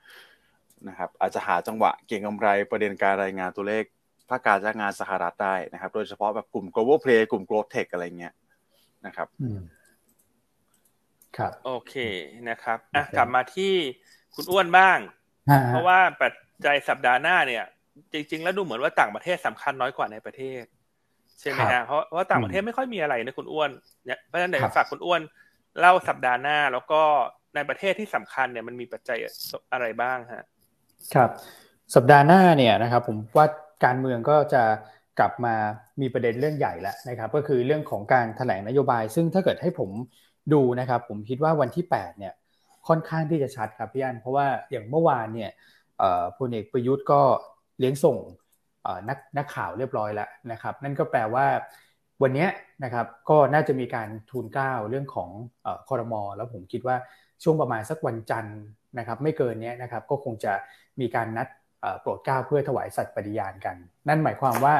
[0.88, 3.84] นะครับ อาจจะหาจังหวะเก่งกำไรประเด็นการรายงานตัวเลข
[4.28, 8.34] ภาคการจ้างงานสหรัฐได้นะครับ โดยเฉพาะแบบกลุ่ม global play กลุ่ม growth tech อะไรเงี้ย
[9.06, 9.28] นะครับ
[11.36, 11.94] ครับโอเค
[12.50, 13.72] นะครับอะกลับมาที่
[14.34, 14.98] คุณอ้วนบ้าง
[15.68, 16.32] เพราะว่าปัจ
[16.66, 17.64] จัยสัปดาห์หน้าเนี่ย
[18.12, 20.62] จริง ๆ แล้วดูเหมือนว่าต่างประเทศสำคัญน้อยกว่าในประเทศ
[21.40, 23.70] ใช่ไหมฮะเพราะว่าต่างประเทศไม่ค่อยมีอะไรนะคุณอ้วน
[24.06, 25.20] เนี่ยเพราะฉะนั้นเดี๋ยวฝากคุณอ้วน
[25.80, 27.02] เล่าสัปดาห์หน้าแล้วก็
[27.54, 29.18] ในประเทศที่สำคัญเนี่ยมันมีปัจจัย
[29.72, 30.44] อะไรบ้างฮะ
[31.14, 31.30] ครับ
[31.94, 33.46] สัปดาห์หน้าเนี่ยนะครับผมว่า
[33.84, 34.62] การเมืองก็จะ
[35.18, 35.54] กลับมา
[36.00, 39.90] มีประเด็นเรื่องใหญ่แล้วนะครับ ก็คือเรื่องของการแถลงนโยบาย ซึ่งถ้าเกิดให้ผม
[40.52, 42.34] ดูนะครับ ผมคิดว่าวันที่ 8 เนี่ย
[42.88, 45.50] ค่อนข้างที่จะชัดครับพี่อันเพราะว่าอย่างเมื่อวานเนี่ย
[46.38, 47.20] พลเอกประยุทธ์ก็
[47.78, 48.18] เลี้ยงส่ง
[49.08, 51.46] นักนักข่าวเรียบร้อยแล้วนะครับ นั่นก็แปลว่า
[52.22, 52.46] วันนี้
[52.84, 55.30] นะครับก็น่าจะมีการทูลเก้าเรื่องของ
[55.88, 56.96] คอรมอแล้วผมคิดว่า
[57.42, 58.58] ช่วงประมาณสักวันจันทร์
[58.98, 60.52] นะครับ ไม่เกินนี้นะครับก็คงจะ
[61.00, 61.48] มีการนัด
[62.00, 63.76] โปรดเกล้าเพื่อถวายสัตย์ปฏิญาณกัน
[64.08, 64.74] นั่นหมายความว่า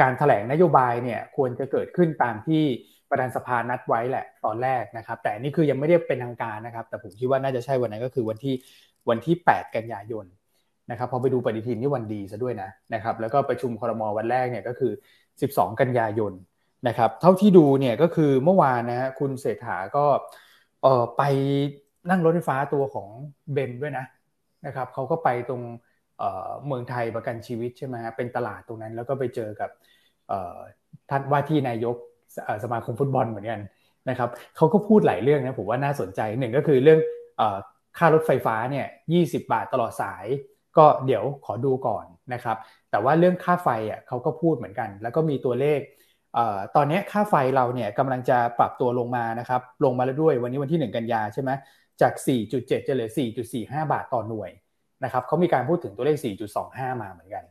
[0.00, 2.64] การถแถลงนโยบายเนี่ยควรจะเกิดขึ้นตามที่
[3.10, 8.54] ประธานสภานัดไว้แหละตอนแรกนะครับ แต่นี่คือยังไม่ได้เป็นทางการนะครับ แต่ผมคิดว่าน่าจะใช่วันนั้นก็คือวันที่
[9.08, 10.26] วันที่ 8 กันยายน
[10.90, 14.92] นะครับพอไปดูปฏิทินนี่วันดีซะด้วยนะนะครับ แล้วก็ประชุมคอรมอวันแรกเนี่ยก็คือ
[15.36, 16.32] 12 กันยายน
[16.88, 20.04] นะครับเท่าที่ดูเนี่ยก็คือเมื่อวานนะฮะคุณเศรษฐาก็
[20.82, 21.22] เออไป
[22.10, 23.08] นั่งรถไฟฟ้าตัวของ
[23.52, 24.04] เบนด้วยนะ
[24.66, 25.62] นะครับเขาก็ไปตรง
[26.18, 29.70] เเมืองไทยประกันชีวิตใช่ไหมฮะเป็นตลาดตรงนั้น แล้วก็ไปเจอกับ
[31.10, 31.96] ท่านว่าที่นายก
[32.64, 33.60] สมาคมฟุตบอลเหมือนกัน
[34.08, 37.00] นะครับเขาก็พูดหลายเรื่องนะผมว่าน่าสนใจหนึ่งก็คือเรื่อง
[37.98, 39.20] ค่ารถไฟฟ้าเนี่ยยี
[39.52, 40.26] บาทตลอดสาย
[40.78, 42.04] ก็เดี๋ยวขอดูก่อน
[42.34, 42.56] นะครับ
[42.90, 45.80] แต่ว่าเรื่องค่าไฟอะเขาก็พูดเหมือนกัน แล้วก็มีตัวเลข
[46.76, 51.50] ตอนนี้ค่าไฟเราเนี่ยกำลังจะปรับตัวลงมานะครับลงมาแล้วด้วยวันนี้วันที่ 1 กันยาใช่ไหม
[52.00, 53.10] จาก 4.7 จะเหลือ
[53.50, 54.50] 4.45 บาทต่อหน่วย
[55.04, 56.16] นะครับเขามีการพูดถึงตัวเลข
[56.58, 57.44] 4.25 มาเหมือนกัน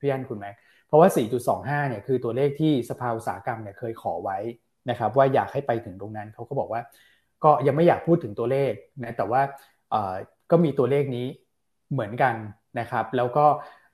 [0.00, 0.54] พี่ยันคุณแม็ก
[0.86, 1.08] เพราะว่า
[1.48, 4.38] 4.25 เนี่ยคือตัวเลขที่สภาอุตสาหกรรมเนี่ยเคยขอไว้
[4.90, 6.80] นะครับว่าอยากให้ไปถึงตรงนั้นเขาก็บอกว่า
[7.44, 8.72] ก็ยังไม่อยากพูดถึงตัวเลข
[9.04, 9.40] นะแต่ว่า
[10.50, 11.26] ก็มีตัวเลขนี้
[11.92, 12.34] เหมือนกัน
[12.80, 13.46] นะครับ แล้วก็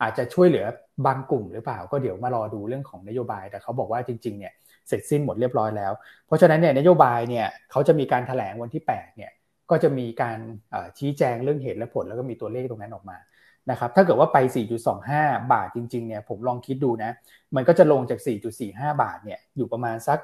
[0.02, 0.66] อาจจะช่วยเหลือ
[1.06, 4.52] บางกลุ่มหรือเปล่า ก็เดี๋ยวมารอดูเรื่องของนโยบาย แต่เขาบอกว่าจริงๆเนี่ย
[4.88, 5.92] เสร็จสิ้นหมดเรียบร้อยแล้ว
[6.26, 9.32] เพราะฉะนั้นเนี่ยนโยบายเนี่ยเขาจะมีการถแถลงวันที่8เนี่ย
[9.70, 10.38] ก็จะมีการ
[10.98, 13.16] ชี้แจงเรื่องเหตุและผลแล้วก็มีตัวเลขตรงนั้นออกมา
[13.70, 14.38] นะครับถ้าเกิดว่าไป
[14.94, 17.10] 4.25 บาทจริงๆเนี่ยผมลองคิดดูนะ
[17.56, 18.20] มันก็จะลงจาก
[18.60, 20.18] 4.45 บาทเนี่ยอยู่ประมาณสัก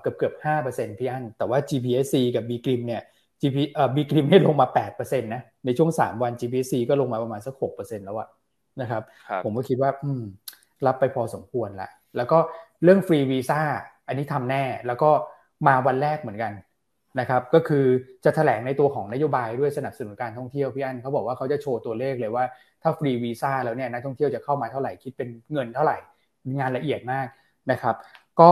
[0.00, 0.34] เกือบเกือบ
[0.66, 3.02] 5%พี่อันแต่ว่า GPSC กับ B กริมเนี่ย
[3.40, 8.28] GP เอ่อ B กริมให้ลงมา8%นะในช่วง3วัน GPSC ก็ลงมาประมาณสัก6%แล้วอะ
[8.80, 9.02] นะครับ
[9.44, 10.22] ผมก็คิดว่าอืม
[10.86, 12.38] รับไปพอสมควรละแล้วก็
[12.82, 13.60] เรื่องฟรีวีซ่า
[14.06, 15.10] อันนี้ทำแน่แล้วก็
[15.66, 16.52] มาวันแรกเหมือนกัน
[17.20, 17.84] นะครับก็คือ
[18.24, 22.44] จะถแถลงในตัวของนโยบายด้วยสนับสนุนการท่องเที่ยวพี่อันเขาบอกว่าเขาจะโชว์ตัวเลขเลยว่า
[22.82, 25.96] ถ้าฟรีวีซ่าแล้วเนี่ยนักท่องเที่ยวจะเข้ามาเท่าไหร่คิดเป็นเงินเท่าไหร่
[26.58, 27.26] งานละเอียดมาก
[27.70, 27.94] นะครับ
[28.40, 28.50] ก็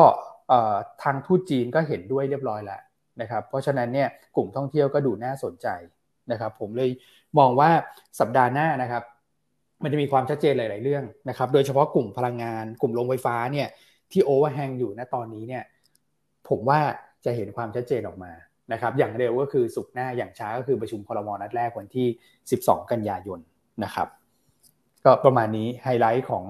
[1.02, 2.80] ทางทูตจีนก็เห็นด้วยเรียบร้อยแล้ว
[3.20, 5.66] นะครับเพราะฉะนั้นเนี่ยกลุ่มท่องเที่ยวก็ดูน่าสนใจ
[6.32, 6.90] นะครับผมเลย
[7.38, 7.70] มองว่า
[8.20, 9.02] สัปดาห์หน้านะครับ
[9.82, 13.68] มันจะมีความชัดเจนหลาย ๆ เรื่องนะครับ โดยเฉพาะกลุ่มพลังงาน กลุ่มโรงไฟฟ้าเนี่ย
[14.12, 15.62] ที่ overhang อยู่ณตอนนี้เนี่ย
[16.48, 16.80] ผมว่า
[17.24, 18.32] จะเห็นความชัดเจนออกมา
[18.72, 22.06] นะครับอย่างเร็วก็คือศุกร์หน้าอย่างช้าก็คือประชุมคอรมอนัดแรกวันที่
[22.50, 23.40] 12 กันยายน
[23.84, 24.08] นะครับ
[25.04, 26.44] ก็ประมาณนี้ไฮไลท์ของ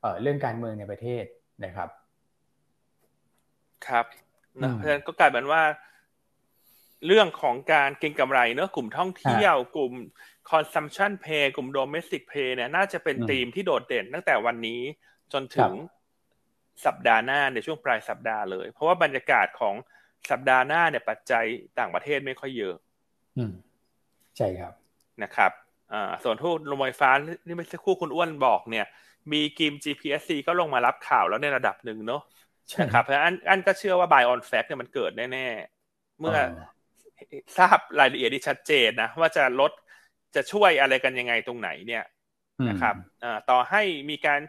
[0.00, 1.24] เออเรื่องการเมืองในประเทศ
[1.64, 1.88] นะครับ
[3.86, 4.06] ครับ
[4.62, 5.62] นะเพราะฉะนั้นก็กลายเป็นว่า
[7.06, 9.92] เรื่องของการเก็งกำไรเนอะกลุ่มท่องเที่ยวกลุ่ม
[10.50, 14.80] consumption play กลุ่ม domestic play เนี่ยน่าจะเป็นธีมที่โดดเด่นตั้งแต่วันนี้
[15.32, 15.72] จนถึง
[16.86, 19.74] สัปดาห์หน้าในช่วงปลายสัปดาห์เลย เพราะว่าบรรยากาศของ
[20.30, 21.44] สัปดาห์หน้าเนี่ยปัจจัย
[21.78, 22.74] ต่างประเทศไม่ค่อยเยอะ
[23.38, 23.52] อืม
[24.36, 24.72] ใช่ครับ
[25.22, 25.52] นะครับ
[25.92, 27.10] อ่าส่วนทุนลมไฟฟ้า
[27.46, 28.86] ที่ไม่ใช่คู่คุณอ้วนบอกเนี่ย
[29.32, 32.22] มีกิม GPSC ก็ลงมารับข่าวแล้วในระดับหนึ่งเนาะ
[32.80, 36.38] นะครับเพราะอันอันก็เชื่อว่า buy on fact เนี่ยมันเกิดแน่ๆ เมื่อ
[37.58, 39.72] ทราบรายละเอียดที่ชัดเจนนะ ว่าจะลด
[40.34, 42.04] จะช่วยอะไรกันยังไงตรงไหนเนี่ย
[42.68, 42.94] นะครับ
[43.24, 44.40] อ่าต่อให้มีการ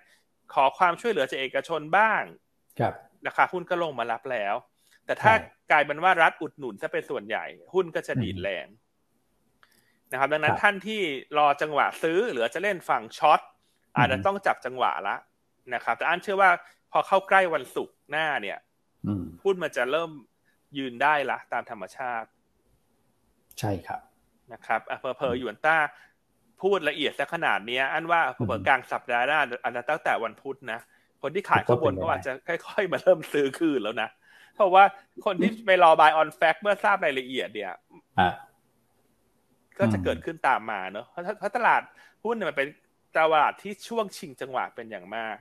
[0.53, 2.21] ขอความช่วยเหลือจากเอกชนบ้าง
[2.79, 2.93] ครับ
[3.27, 4.55] ราคาหุ้นก็ลงมารับแล้ว
[5.05, 5.33] แต่ถ้า
[5.71, 8.67] กลายเป็นว่ารัฐอุดหนุนจะเป็นส่วนใหญ่ หุ้นก็จะดีดแรง
[10.11, 11.01] นะครับ ดังนั้นท่านที่
[11.37, 13.39] รอจังหวะซื้อหรือจะเล่นฝั่งช็อต
[13.97, 15.15] อาจจะต้องจับจังหวะละ
[15.73, 16.51] นะครับ แต่อันเชื่อว่า
[16.91, 18.57] พอเข้าใกล้วันศุกร์หน้าเนี่ย
[19.43, 20.11] หุ้นมันจะเริ่ม
[20.77, 22.29] ยืนได้ละตามธรรมชาติ
[23.59, 24.01] ใช่ครับ
[24.53, 25.77] นะครับเพอเพอหยวนต้า
[26.61, 30.79] พูดละเอียดซะขนาดนี้อันว่าเปิดกลางสัปดาห์หน้าอันตั้งแต่วันพุธนะ
[31.21, 34.09] คนที่ขายข้างบนก็อาจจะค่อยๆ มาเริ่มซื้อคืนแล้วนะ
[34.55, 34.83] เพราะว่า
[35.25, 37.73] คนที่ไปรอบายออนแฟกเมื่อทราบรายละเอียดเนี่ย
[39.79, 41.05] ก็จะเกิดขึ้นตามมาเนอะ
[41.39, 41.81] เพราะตลาด
[42.23, 42.67] หุ้นเนี่ยมันเป็น
[43.17, 45.37] ตลาดที่ช่วงชิงจังหวะเป็นอย่างมาก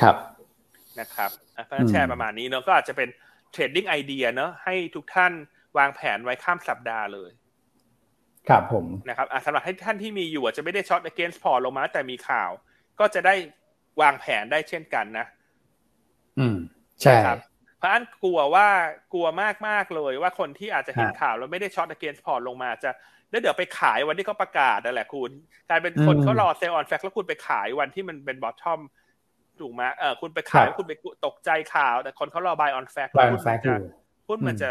[0.00, 0.16] ครับ
[1.00, 1.30] นะครับ
[1.66, 3.08] เพราะแชร์ประมาณนี้เนอะก็อาจจะเป็น
[3.50, 5.32] trading idea เนอะให้ทุกท่าน
[5.78, 7.30] วางแผนไว้ข้ามสัปดาห์เลย
[8.48, 12.50] ครับผมนะครับสำหรับให้ท่านที่มีอยู่จะไม่ได้ short against พอลงมาแต่มีข่าว
[13.00, 13.34] ก็จะได้
[14.00, 15.26] วางแผนได้เช่นกันนะ
[16.38, 16.56] อืม
[17.00, 17.38] ใช่ครับ
[17.82, 18.68] เพราะอันกลัวว่า
[19.12, 22.90] กลัวมากมากเลยว่าคนที่อาจจะเห็นข่าวแล้วไม่ได้ short against พอลงมาจะ
[23.30, 25.30] แล้วเดี๋ยวไปขายวันที่เขาประกาศนั่นแหละคุณ
[25.68, 28.80] กลายเป็นคนเขารอ sell on fact แล้วคุณไปขายวันที่มันเป็น bottom
[29.60, 30.92] ถูกไหมเออคุณไปขายคุณไป
[31.26, 33.08] ตกใจข่าว แต่คนเขารอบายออนแฟก
[34.28, 34.70] หุ้นมันจะ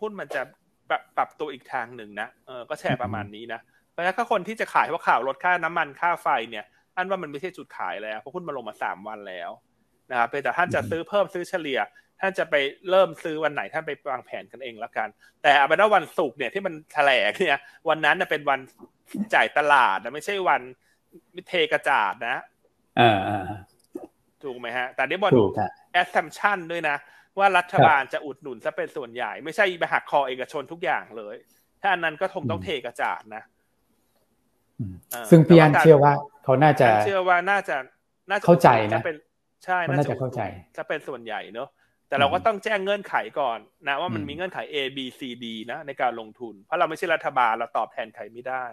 [0.00, 0.52] หุ้นมันจะหุ้น
[0.90, 6.64] มันจะปรับตัวอีกทางหนึ่งนะเออก็แชร์ประมาณนี้นะเพราะฉะนั้นถ้าคนที่จะขายว่าข่าวลดค่าน้ำมันค่าไฟเนี่ย
[6.96, 9.50] อันว่ามันไม่ใช่จุดขายแล้วเพราะหุ้นมาลงมาสามวันแล้ว
[10.10, 11.80] นะครับแต่ท่านจะซื้อเพิ่มซื้อเฉลี่ย
[12.20, 12.54] ท่านจะไป
[12.90, 15.08] เริ่มซื้อวันไหนท่านไปวางแผนกันเองแล้วกัน
[15.42, 17.58] แต่เอาเป็นว่าวันศุกร์เนี่ยที่มันแถลงเนี่ย
[17.88, 18.60] วันนั้นเเป็นวัน
[19.34, 20.62] จ่ายตลาดนะไม่ใช่วัน
[21.48, 22.36] เทกระจาดนะ
[23.00, 23.42] อ่า
[24.42, 25.32] ถูกไหมฮะ แต่นี่บน
[25.92, 26.96] assumption ด้วยนะ
[27.38, 31.36] ว่ารัฐบาลจะอุดหนุนจะเป็นส่วนใหญ่ ไม่ใช่ไปหักคอเอกชนทุกอย่างเลย
[31.82, 33.42] ถ้าอันนั้นก็คงต้องเทกระจาดนะ
[35.30, 36.12] ซึ่งพี่อันเชื่อว่า
[36.44, 37.76] เขาน่าจะเชื่อว่าน่าจะ
[38.30, 39.16] น่าจะเข้าใจนะเป็น
[39.64, 40.40] ใช่น่าจะเข้าใจ
[40.76, 41.68] จะเป็นส่วนใหญ่เนอะ
[42.08, 43.58] แต่เราก็ต้องแจ้งเงื่อนไขก่อน
[43.88, 48.64] นะ ว่ามันมีเงื่อนไข A B C D นะ ในการลงทุน เพราะเราไม่ใช่รัฐบาลเราตอบแทนใครไม่ได้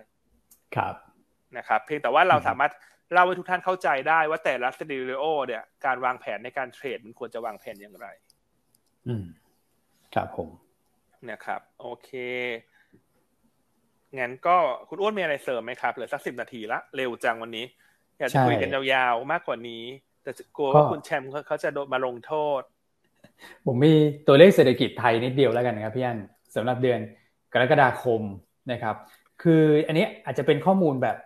[0.75, 0.95] ครับ
[1.57, 2.71] นะครับ เพียงแต่ว่าเราสามารถ
[3.13, 8.07] เล่าให้ทุกท่านเข้าใจได้ว่าแต่ละ scenario เนี่ยการวางแผนในการเทรดมันควรจะวางแผนอย่างไร
[9.07, 9.25] อืม
[10.15, 10.49] ครับผม
[11.29, 12.09] นะครับ โอเค
[14.19, 14.57] งั้นก็
[14.89, 17.65] คุณอ้วนมีอะไรเสริมไหมครับเหลือสักสิบนาทีละ เร็วจังวันนี้
[18.17, 19.83] อยากจะคุยกันยาวๆมากกว่านี้
[20.27, 22.61] แต่กลัวว่าคุณแชมป์เขาจะโดนมาลงโทษ
[23.65, 23.93] ผมมี
[24.27, 26.19] ตัวเลขเศรษฐกิจไทยนิดเดียวแล้วกันครับพี่อัน
[26.55, 26.99] สำหรับเดือน
[27.53, 28.21] กรกฎาคม
[28.71, 28.95] นะครับ
[29.43, 31.17] คืออันนี้อาจจะเป็นข้อมูลแบบ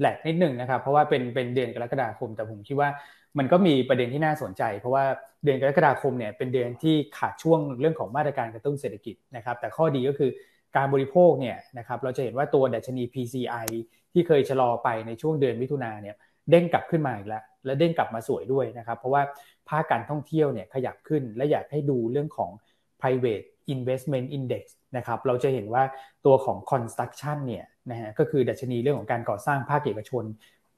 [0.00, 2.88] แหลกนิดหนึ่งนะครับ เพราะว่าเป็นเป็นเดือนกรกฎาคม แต่ผมคิดว่า
[3.38, 5.04] มันก็มีประเด็นที่น่าสนใจ เพราะว่า
[5.44, 10.30] เดือนกรกฎาคมเนี่ยเป็นเดือนที่ขาดช่วงเรื่องของมาตรการกระตุ้นเศรษฐกิจนะครับ แต่ข้อดีก็คือ
[10.76, 13.66] การบริโภคเนี่ยนะครับเราจะเห็นว่าตัวดัชนี PCI
[14.12, 16.16] ที่เคยชะลอไปในช่วงเดือนมิถุนาเนี่ย
[16.50, 19.22] เด้งกลับขึ้นมาอีกแล้วและเด้งกลับมาสวยด้วยนะครับ เพราะว่า
[19.68, 22.50] ภาคการท่องเที่ยวเนี่ยขยับขึ้นและอยากให้ดูเรื่องของ
[23.00, 23.44] private
[23.74, 24.64] investment index
[24.96, 25.82] นะครับเราจะเห็นว่า
[26.26, 30.24] ตัวของ construction เนี่ยนะฮะก็คือดัชนีเรื่องของการก่อสร้างภาคเอกชน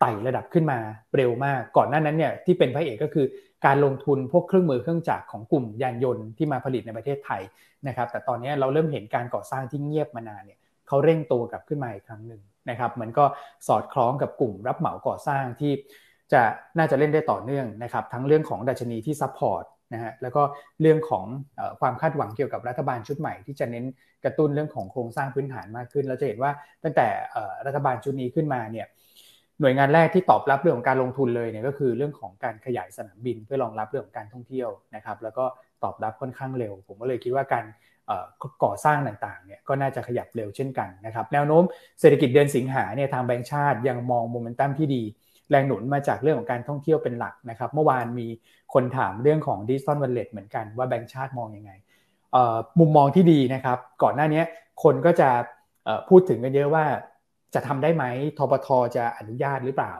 [0.01, 0.79] ไต่ระดับขึ้นมา
[1.16, 3.27] เร็วมาก ก่อนหน้านั้นเนี่ยที่เป็นพระเอกก็คือ
[3.66, 7.43] การลงทุนพวกเครื่องมือเครื่องจักรของกลุ่มยานยนต์ที่มาผลิตในประเทศไทย
[7.89, 10.59] นะครับ แต่ตอนนี้เราเริ่มเห็นการก่อสร้างที่เงียบมานานเนี่ย
[10.89, 12.41] เขาเร่งตัวกลับขึ้นมาอีกครั้งหนึ่ง
[12.71, 13.25] นะครับมันก็
[13.69, 15.73] สอดคล้องกับกลุ่มรับเหมาก่อสร้างที่
[16.33, 16.43] จะ
[16.79, 20.43] น่าจะเล่นได้ต่อเนื่องนะครับทั้งเรื่องของดัชนีที่ supportนะฮะแล้วก็
[20.81, 21.25] เรื่องของ
[21.81, 23.85] ความคาดหวังเกี่ยวกับรัฐบาลชุดใหม่ที่จะเน้น
[24.25, 26.53] กระตุ้นเรื่องของโครงสร้างพื้นฐานมากขึ้น เราจะเห็นว่า
[26.85, 27.07] ตั้งแต่
[27.67, 28.87] รัฐบาลชุดนี้ขึ้นมาเนี่ย
[29.61, 35.45] หน่วยงานแรกที่ตอบรับเรื่องของการลงทุนเลยเนี่ยก็คือเรื่องของการขยายสนามบินเพื่อรองรับเรื่องของการท่องเที่ยวนะครับแล้วก็
[35.85, 37.65] ตอบรับค่อนข้างเร็ว ผมก็เลยคิดว่าการ
[38.65, 41.63] ก่อสร้างต่างๆเนี่ยก็น่าจะขยับเร็วเช่นกันนะครับแนวโน้ม
[42.01, 45.03] เศรษฐกิจเดือนสิงหาเนี่ยทางแบงก์ชาติยังมองโมเมนตัมที่ดี
[45.51, 48.29] แรงหนุนมาจากเรื่องของการท่องเที่ยวเป็นหลักนะครับเมื่อวานมี
[48.75, 51.73] คนถามเรื่องของดิจิตอลวันเล็ตเหมือนกันว่าแบงก์ชาติมองยังไง
[52.81, 54.43] มุมมองที่ดีนะครับก่อนหน้านี้
[54.83, 55.29] คนก็จะ
[56.09, 56.85] พูดถึงกันเยอะว่า
[57.55, 58.05] จะทำได้ไหม
[58.39, 59.95] ทบทจะอนุญาตหรือเปล่า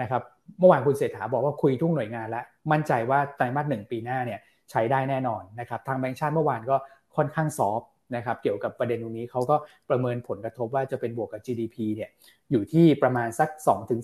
[0.00, 0.22] นะครับ
[0.58, 4.40] เมื่อวานคุณเศรษฐาบอกว่าคุยทุกหน่วยงานแล้วมั่นใจว่าไตรมาสหนึ่งปีหน้าเนี่ย
[4.70, 6.76] ใช้ได้แน่นอนนะครับทางแบงก์ชาติเมื่อวานก็
[7.16, 7.82] ค่อนข้างซอฟ
[8.16, 9.56] นะครับเกี่ยวกับประเด็นตรงนี้เขาก็
[9.90, 12.10] ประเมินผลกระทบว่าจะเป็นบวกกับ GDP เนี่ย
[12.50, 13.48] อยู่ที่ประมาณสัก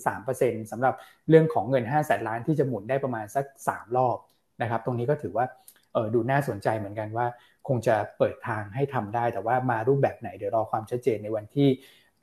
[0.09, 0.93] 2-3%สำหรับ
[1.29, 4.17] เรื่องของเงิน 5 แสนล้านที่จะหมุนได้ประมาณสัก 3 รอบ
[4.61, 5.45] นะครับตรงนี้ก็ถือว่า
[5.93, 7.25] เออดูน่าสนใจเหมือนกันว่า
[7.67, 11.67] คงจะเปิดทางให้ทำได้ แต่ว่ามารูปแบบไหนเดี๋ยวรอความชัดเจนในวันที่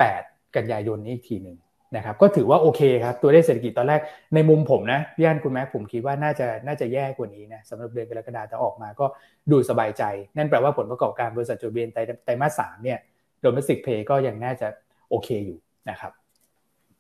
[0.01, 1.57] 8 กันยายนนี้อีกทีหนึ่ง
[1.97, 4.01] นะครับก็ถือว่าโอเคครับ ตัวเลขเศรษฐกิจตอนแรก
[4.35, 9.07] ในมุมผมนะพี่อันคุณแม่ผมคิดว่าน่าจะน่าจะแย่กว่านี้นะสำหรับเดือนกรกฎาคมแต่ออกมาก็
[9.51, 10.03] ดูสบายใจ
[10.37, 11.89] นั่นแปลว่าผลประกอบการบริษัทจดทะเบียน
[12.25, 12.99] ไตรมาสสามเนี่ย
[13.41, 14.69] domestic play ก็ยังน่าจะ
[15.11, 15.59] โอเคอยู่
[15.91, 16.13] นะครับ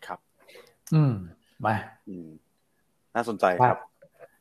[0.07, 0.19] ครับ
[0.95, 1.15] อืม
[1.67, 1.75] มา
[3.15, 3.79] น่าสนใจครับ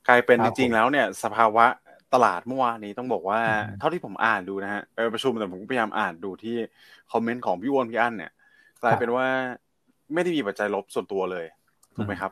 [0.08, 1.66] กลายเป็นจริงๆแล้วเนี่ย สภาวะ
[2.14, 3.40] ตลาดเมื่อวานนี้ต้องบอกว่า
[3.80, 6.56] เท่าที่ผมอ่านดูนะฮะไปประชุมแต่ผมพยายามอ่านดูที่
[7.12, 8.32] คอมเมนต์ของพี่อ้วนพี่อันเนี่ย
[8.84, 9.28] กลายเป็นว่า
[10.14, 11.46] ไม่ได้มีปัจจัยลบส่วนตัวเลย
[11.96, 12.32] ถูกไหมครับ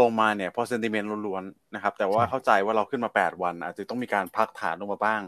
[0.00, 5.22] ลงมาเนี่ยเพราะ sentiment ล้วนๆนะครับ แต่ว่าเข้าใจว่าเราขึ้นมาแปดวัน อาจจะต้องมีการพักฐานลงมาบ้าง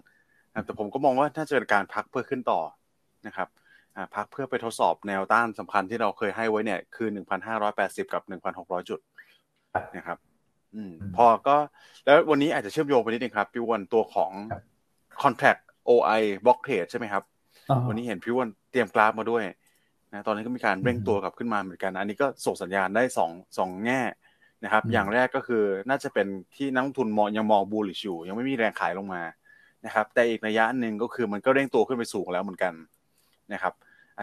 [0.65, 2.61] แต่ผมก็มองว่าน่าจะเป็นการพักเพื่อขึ้นต่อ
[3.27, 3.49] นะครับ
[4.17, 9.01] พักเพื่อไปทดสอบแนวต้านสำคัญที่เราเคยให้ไว้เนี่ย คือหนึ่งพันห้าร้อยแปดสิบกับหนึ่งพันหกร้อยจุด
[9.97, 10.19] นะครับ
[10.75, 11.57] อืมพอก็
[12.05, 14.33] แล้ววันนี้อาจจะเชื่อมโยงไปนิดนึงครับพี่วันตัวของ
[15.23, 17.23] contract OI block trade ใช่ไหมครับ
[17.89, 19.43] วันนี้เห็นพี่วันเตรียมกราฟมาด้วย
[20.13, 24.01] นะตอนนี้ก็มีการเร่งตัวกลับขึ้นมาเหมือนกัน อันนี้ก็ส่งสัญญาณได้สองสองแง่
[24.65, 29.23] นะครับ อย่างแรกก็คือน่าจะเป็นที่นักลงทุนมองยังมองบูลลิชอยู่ยังไม่มีแรงขายลงมา
[29.87, 32.73] นะครับ แต่อีกระยะหนึ่งก็คือมันก็เร่งตัวขึ้นไปสูงแล้วเหมือนกัน
[33.53, 33.73] นะครับ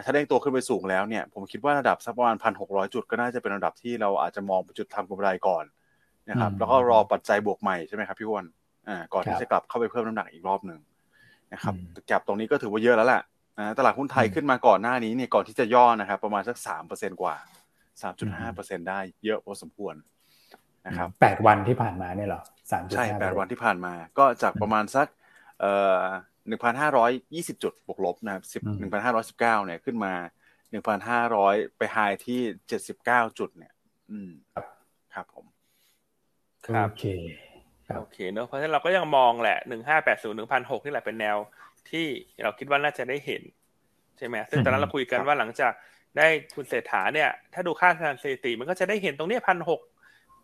[0.04, 5.64] ถ้าเร่งตัวขึ้นไปสูงแล้วเนี่ย ผมคิดว่าระดับสักประมาณพันหกร้อยจุดก็น่าจะเป็นระดับที่เราอาจจะมองจุดทำกำไรก่อน
[6.30, 8.44] นะครับ แล้วก็รอปัจจัยบวกใหม่ใช่ไหมครับพี่วอน
[8.88, 10.80] อ่าก่อนที่จะกลับเข้าไปเพิ่มน้ำหนักอีกรอบหนึ่ง
[11.52, 11.74] นะครับ
[12.06, 13.22] แก็บตรงนี้ก็ถือว่าเยอะแล้วแหละ
[13.58, 17.36] นะตลาดหุ้นไทยขึ้นมาก่อนหน้านี้เนี่ยก่อนที่จะย่อนะครับ ประมาณสักสามเปอร์เซ็นกว่า
[18.02, 19.94] สามจุดห้าเปอร์เซ็นได้เยอะพอสมควร
[20.86, 25.06] นะครับแปดวันที่ผ่านมาเนี่ยหรอสามใช่แปดวันที่ผ่านมา ก็จากประมาณสัก
[25.60, 26.02] เอ่อ
[26.48, 30.14] หนึ่งพันห้าร้อยยี่สิบจุดบวกลบนะครับสิบหนึ่งพันห้าร้อยสิบเก้าเนี่ยขึ้นมา
[30.70, 33.72] หนึ่งพันห้าร้อยไปไฮที่เจ็ดสิบเก้าจุดเนี่ย
[34.10, 34.30] อืม
[35.14, 35.46] ครับผม
[36.66, 37.04] ครับโอเค
[37.98, 41.36] โอเคเนอะเพราะฉะนั้นเราก็ยังมองแหละหนึ่งห้าแปดศูนย์หนึ่งพันหกนี่แหละเป็นแนว
[41.90, 42.06] ที่
[42.44, 43.42] เราคิดว่าน่าจะได้เห็น
[44.18, 45.72] ใช่ไหมซึ่งตอนนั้นเราคุยกันว่าหลังจาก
[46.16, 49.80] ได้คุณเศรษฐาเนี่ย ถ้าดูค่าการสถิติมันก็จะได้เห็นตรงนี้พันหก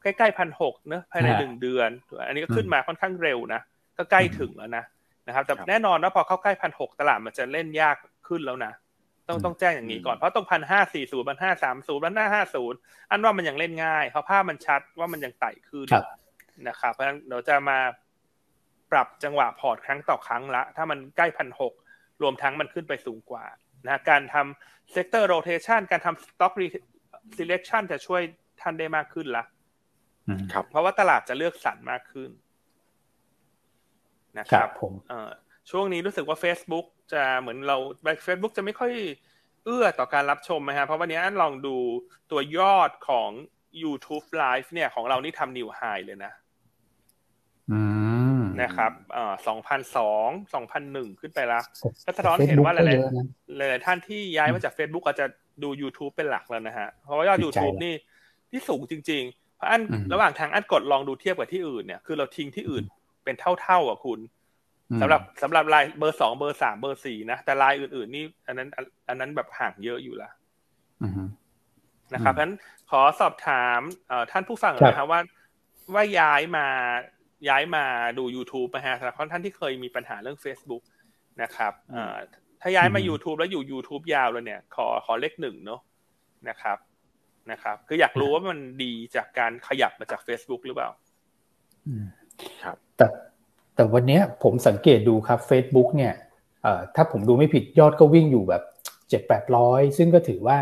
[0.02, 1.90] ใกล้ๆพันหกเนอะภายในหนึ่งเดือน
[2.26, 3.60] อันนี้ก็ขึ้นมาค่อนข้างเร็วนะ
[3.98, 4.84] ก็ใกล้ถึงแล้วนะ
[5.26, 7.96] นะครับ แต่แน่นอนว่าพอเข้าใกล้พันหกตลาดมันจะเล่นยาก
[8.28, 8.72] ขึ้นแล้วนะ
[9.28, 12.78] ต้องต้องแจ้งอย่างนี้ก่อน เพราะตรงพันห้าสี่ศูนย์พันห้าสามศูนย์พันห้าห้าศูนย์
[13.10, 15.86] อันว่ามันยังเล่นง่าย เพราะภาพมันชัดว่ามันยังไต่ขึ้น
[16.68, 17.78] นะครับ เพราะฉะนั้นเราจะมา
[18.92, 21.72] ปรับจังหวะพอร์ตครั้งต่อครั้งละ ถ้ามันใกล้พันหก
[22.22, 23.44] รวมทั้งมันขึ้นไปสูงกว่า
[23.86, 26.52] นะการทำ sector rotation การทำ stock
[27.36, 28.22] selection จะช่วย
[28.60, 29.44] ท่านได้มากขึ้นละ
[30.52, 32.30] ครับเพราะว่าตลาดจะเลือกสรรมากขึ้น
[34.38, 34.92] นะครับผม
[35.70, 37.76] ช่วงนี้รู้สึกว่า Facebook จะเหมือนเรา
[38.26, 38.92] Facebook จะไม่ค่อย
[39.64, 41.76] เอื้อต่อการรับชมนะฮะเพราะวันนี้อันลองดู
[42.30, 43.30] ตัวยอดของ
[43.82, 46.32] YouTube Live เนี่ยของเรานี่ทำนิวไฮเลยนะ
[48.62, 51.62] นะครับเอ่อสองพันสองสองพันหนึ่งขึ้นไปแล้ว
[52.06, 52.86] ก็สะท้อนเห็นว่าหลาย
[53.70, 55.26] หลายท่านที่ย้ายมาจาก Facebook อาจจะ
[55.62, 57.94] ดู YouTube เป็นหลักแล้วนะฮะ เพราะว่ายอด YouTube นี่
[58.50, 59.82] ที่สูงจริง ๆ เพราะอัน
[60.12, 62.84] ระหว่างทางอันกดลองดูเทียบกับที่อื่นเนี่ย คือเราทิ้งที่อื่น
[63.24, 64.20] เป็นเท่าๆอะคุณ
[65.00, 68.68] สำหรับสำหรับไลฟ์เบอร์สองเบอร์สามเบอร์สี่นะ แต่ไลฟ์อื่นๆนี่อันนั้น
[69.08, 70.30] อันนั้นแบบห่างเยอะอยู่ละ
[72.14, 72.54] นะครับเพราะฉะนั้น
[72.90, 73.80] ขอสอบถาม
[74.30, 75.20] ท่านผู้ฟังนะครับว่า
[75.94, 76.66] ว่าย้ายมา
[77.48, 77.84] ย้ายมา
[78.18, 80.82] ดู YouTube นะฮะสำหรับท่านที่เคยมีปัญหาเรื่อง Facebook
[81.42, 81.72] นะครับ
[82.60, 85.80] ถ้าย้ายมา YouTube แล้วอยู่ YouTube ยาวเลยเนี่ย ขอขอเลขหนึ่งเนาะ
[86.48, 86.78] นะครับ
[87.50, 90.90] นะครับ คืออยากรู้ว่ามันดีจากการขยับมาจาก Facebook หรือเปล่า
[92.62, 93.06] ครับ แต่
[93.74, 96.14] แต่วันนี้ผมสังเกตดูครับ Facebook เนี่ย
[96.62, 98.62] เอ่อถ้าผมดูไม่ผิดยอดก็วิ่งอยู่แบบ
[99.08, 100.56] เจ็ดแปดร้อยซึ่งก็ถือว่า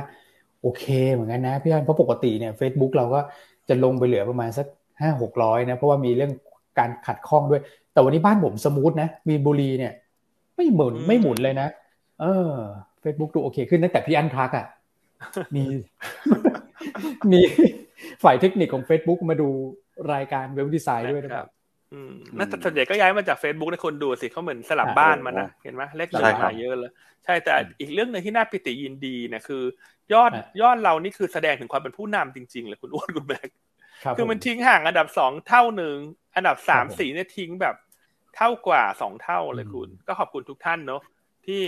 [0.63, 3.21] โอเคเหมือนกันนะพี่อันเพราะปกติเนี่ย Facebook เราก็
[3.69, 4.67] จะลงไปเหลือประมาณสัก
[5.01, 6.33] ห้าหกร้อยนะ เพราะว่ามีเรื่อง
[6.79, 7.61] การขัดข้องด้วย
[7.93, 9.93] แต่วันนี้บ้านผมสมูทนะมีบุรีเนี่ย
[10.57, 11.69] ไม่หมุนไม่หมุนเลยนะ
[12.21, 12.53] เออ
[13.03, 14.67] Facebook ดูโอเคขึ้นตั้งแต่พี่อันทักอะ
[15.55, 15.65] มี
[17.33, 17.41] มี
[18.23, 19.49] ฝ่ายเทคนิคของ Facebook มาดู
[20.13, 21.49] รายการเว็บดีไซน์ด้วยนะครับ
[21.93, 26.93] อืมนั่นส่วนใหญ่ก็ย้ายมาจาก Facebook นะคนดูสิเขาเหมือนสลับบ้านมานะเห็นไหมเลขหนึ่งมาเยอะเลย
[27.25, 29.63] ใช่แต่อีกเรื่องหนึ่งที่น่าปิติยินดีเนี่ยคือ
[30.13, 33.49] ยอดยอดเรานี่คือแสดงถึงความเป็นผู้นำจริงๆเลยคุณอ้วนคุณแบก
[34.17, 35.97] คือมันทิ้งห่างอันดับสองเท่าหนึ่ง
[36.37, 37.77] อันดับสามสี่เนี่ยทิ้งแบบ
[38.37, 41.03] เท่ากว่าสองเท่าเลยคุณ ก็ขอบคุณทุกท่านเนาะ
[41.47, 41.63] ที่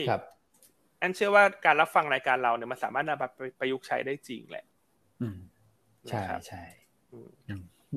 [1.02, 3.24] อันเชื่อว่าการรับฟังรายการเราเนี่ยมันสามารถนำไป
[3.60, 4.64] ประยุกต์ใช้ได้จริงแหละ
[6.08, 6.62] ใช่ใช่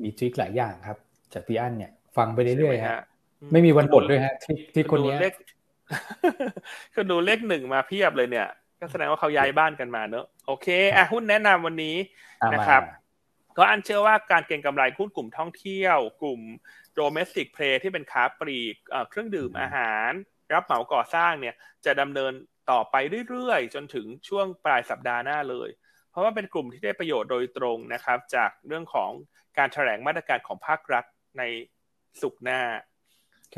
[0.02, 0.98] มีทริคหลายอย่างครับ
[1.32, 3.00] จากพี่อั้นเนี่ย ฟังไปเรื่อยๆฮะ
[3.52, 5.16] ไม่มีวันบดด้วยฮะที่ที่คนนี้
[6.94, 8.48] ก็ดูเลขหนึ่งมาเพียบเลยเนี่ย
[8.80, 10.66] ก็แสดงว่าเขาย้ายบ้านกันมาเนอะโอเค
[10.96, 11.96] อะหุ้นแนะนำวันนี้
[12.54, 12.82] นะครับ
[13.56, 16.40] ก็อันเชื่อว่าการเก็งกำไรหุ้นกลุ่มท่องเที่ยว กลุ่ม
[16.94, 18.76] โดเมสติกเพลที่เป็นค้าปลีก
[19.10, 20.10] เครื่องดื่มอาหาร
[20.54, 21.54] รับเหมาก่อสร้างเนี่ย
[21.84, 22.32] จะดำเนิน
[22.70, 22.96] ต่อไป
[23.28, 25.68] เรื่อยๆ จนถึงช่วงปลายสัปดาห์หน้าเลย
[26.10, 29.10] เพราะว่าเป็นกลุ่มที่ได้ประโยชน์โดยตรงนะครับ จากเรื่องของ
[29.58, 31.04] การแถลงมาตรการของภาครัฐ
[31.38, 31.42] ใน
[32.20, 32.60] สุกหน้า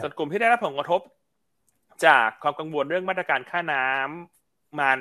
[0.03, 1.01] ส่วนกลุ่มที่ได้รับผลกระทบ
[2.07, 5.01] จากความกังวลเรื่องมาตรการค่าน้ำมัน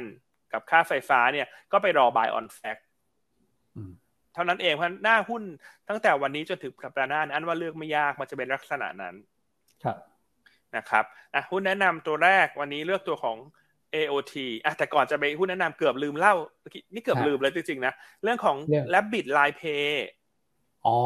[0.54, 2.78] กับค่าไฟฟ้าเนี่ย ก็ไปรอบายออนแฟก
[4.38, 5.44] เท่านั้นเองเพราะหน้าหุ้น
[5.90, 9.16] ตั้งแต่วันนี้จนถึงสัปดาห์หน้าอันว่าเลือกไม่ยากมันจะเป็นลักษณะนั้น
[9.84, 9.98] ครับ
[10.76, 13.38] นะครับอะหุ้นแนะนำตัวแรกวันนี้เลือกตัวของ
[13.96, 14.34] AOT
[14.66, 16.36] อะแต่ก่อนจะไปหุ้นแนะนำเกือบลืมเล่า
[16.94, 18.58] นี่เกือบลืมเลยจริงๆนะเรื่องของ
[18.94, 19.90] Rabbit Line Pay
[20.86, 20.98] อ๋อ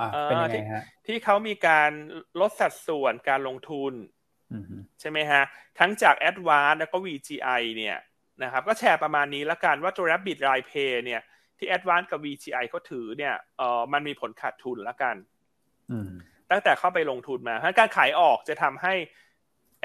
[0.00, 1.90] อะเป็นยังไงฮะที่เขามีการ
[2.40, 3.92] ลดสัดส่วนการลงทุน
[5.00, 5.42] ใช่ไหมฮะ
[5.78, 7.96] ทั้งจาก a d v a n c e แล้วก็ VGI เนี่ย
[8.42, 11.20] นะครับก็แชร์ประมาณนี้แล้วกันว่าตัว Rabbit Line Pay เนี่ย
[11.58, 15.16] ที่ a d v a n c e กับ VGI เขาถือเนี่ยเออมันมีผลขาดทุนแล้วกัน
[16.50, 18.94] ตั้งแต่เข้าไปลงทุนมาการขายออกจะทำให้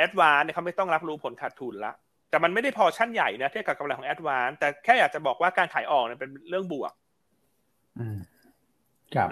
[0.03, 1.93] a d v a n c e เนี่ยเขาไม่ต้องรับรู้ผลขาดทุนละ
[2.29, 6.93] แต่มันไม่ได้พอชั่นใหญ่นะเทียบกับกำไรของแอดวานแต่แค่อยากจะบอกว่าการขายออกเนี่ยเป็นเรื่องบวก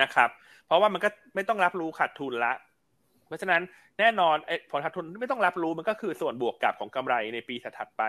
[0.02, 0.30] นะครับ
[0.66, 2.54] เพราะว่ามันก็ไม่ต้องรับรู้ขาดทุนละ
[3.28, 3.62] เพราะฉะนั้น
[4.00, 4.36] แน่นอน
[4.72, 8.04] ผลขาดทุนไม่ต้องรับรู้มันก็คือส่วนบวกกับของกำไรในปีถัดไป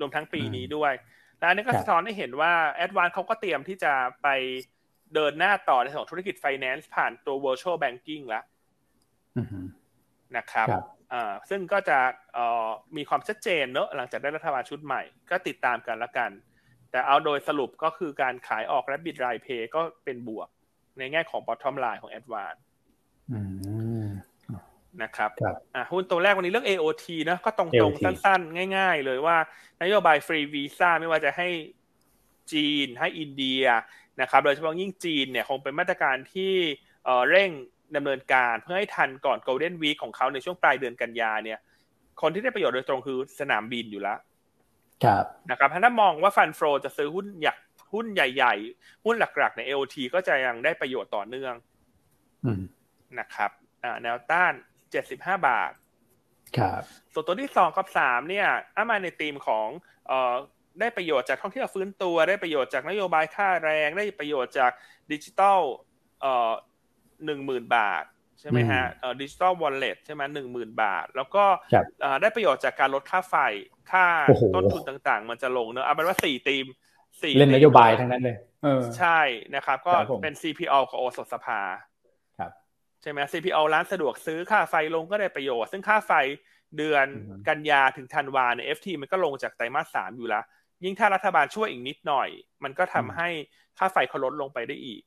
[0.00, 0.92] รวมทั้งปีนี้ด้วย
[1.38, 4.28] และอันนี้ก็สะท้อนให้เห็นว่าแอดวานเขาก็เตรียมที่จะไป
[5.14, 8.44] เดินหน้าต่อในส่วนธุรกิจไฟแนนซ์ผ่านตัว virtual banking แล้ว
[10.36, 10.68] นะครับ
[11.12, 11.98] อ่าซึ่งก็จะ
[12.34, 16.30] เอ่อมีความชัดเจนเนอะหลังจากได้รัฐบาลชุดใหม่ ก็ติดตามกันละกัน
[16.90, 20.48] แต่เอาโดยสรุปก็คือการขายออกและบิดรายเพย์ก็เป็นบวก
[20.98, 22.60] ในแง่ของ bottom line ของ Advance
[25.02, 25.30] นะครับ
[25.74, 29.36] อ่าหุ้นตัวแรกวันนี้เรื่อง AOT นะก็ตรงๆ สั้นๆ ง่าย ๆ เลยว่า
[29.82, 31.48] นโยบายฟรีวีซ่าไม่ว่าจะให้
[32.52, 33.62] จีนให้อินเดีย
[34.20, 36.52] นะครับโดยเฉพาะยิ่งจีนเนี่ยคงเป็นมาตรการที่
[37.30, 37.50] เร่ง
[37.96, 41.58] ดำเนินการเพื่อให้ทันก่อนโกลเด้นวีคของเขาในช่วงปลายเดือนกันยาเนี่ย
[42.20, 44.18] คนที่ได้ประโยชน์โดยตรงคือสนามบินอยู่แล้ว
[45.04, 47.56] ครับนะครับถ้ามองว่าฟันโฟจะซื้อหุ้นอยาก
[47.92, 51.54] หุ้นใหญ่ ๆ หุ้นหลักๆใน LT ก็จะยังได้ประโยชน์ต่อเนื่อง
[53.20, 53.50] นะครับ
[54.02, 54.52] แนวต้าน
[54.90, 55.72] เจ็ดสิบห้าบาท
[56.58, 56.82] ครับ
[57.12, 59.68] ส่วนตัวที่สองกับสามเนี่ยอามาในธีมของ
[60.08, 60.34] เอ่อ
[60.80, 64.72] ได้ประโยชน์จากท่องเที่ยวฟื้นตัวได้ประโยชน์จากนโยบายค่าแรง ได้ประโยชน์จาก
[65.12, 65.60] ดิจิตอล
[66.20, 66.52] เอ่อ
[67.24, 68.04] หนึ่งหมื่นบาท
[68.40, 71.44] ใช่ไหมฮะเอ่อดิจิตอลวอลเล็ตใช่ไหมหนึ่งหมื่นบาท แล้วก็
[72.22, 73.36] ได้ประโยชน์จากการลดค่าไฟ
[73.90, 74.06] ค่า
[74.54, 76.66] ต้นทุนต่างๆ มันจะลงเนอะเอาเป็นว่าสี่ธีม
[77.22, 78.36] สี่เล่นนโยบายทั้งนั้นเลย
[78.98, 79.20] ใช่
[79.54, 86.12] นะครับ ก็เป็น CPO ของโอสถสภาครับใช่ไหม CPO ร้านสะดวกซื้อค่าไฟลงก็ได้ประโยชน์ ซึ่งค่าไฟ
[86.76, 87.06] เดือน
[87.48, 90.44] กันยาถึงธันวาเนี่ย FT มันก็ลงจากไตรมาสสามอยู่แล้ว
[90.84, 92.28] ยิ่งถ้ารัฐบาลช่วยอีกนิดหน่อย
[92.64, 93.28] มันก็ทำให้
[93.78, 95.02] ค่าไฟเขาลดลงไปได้อีก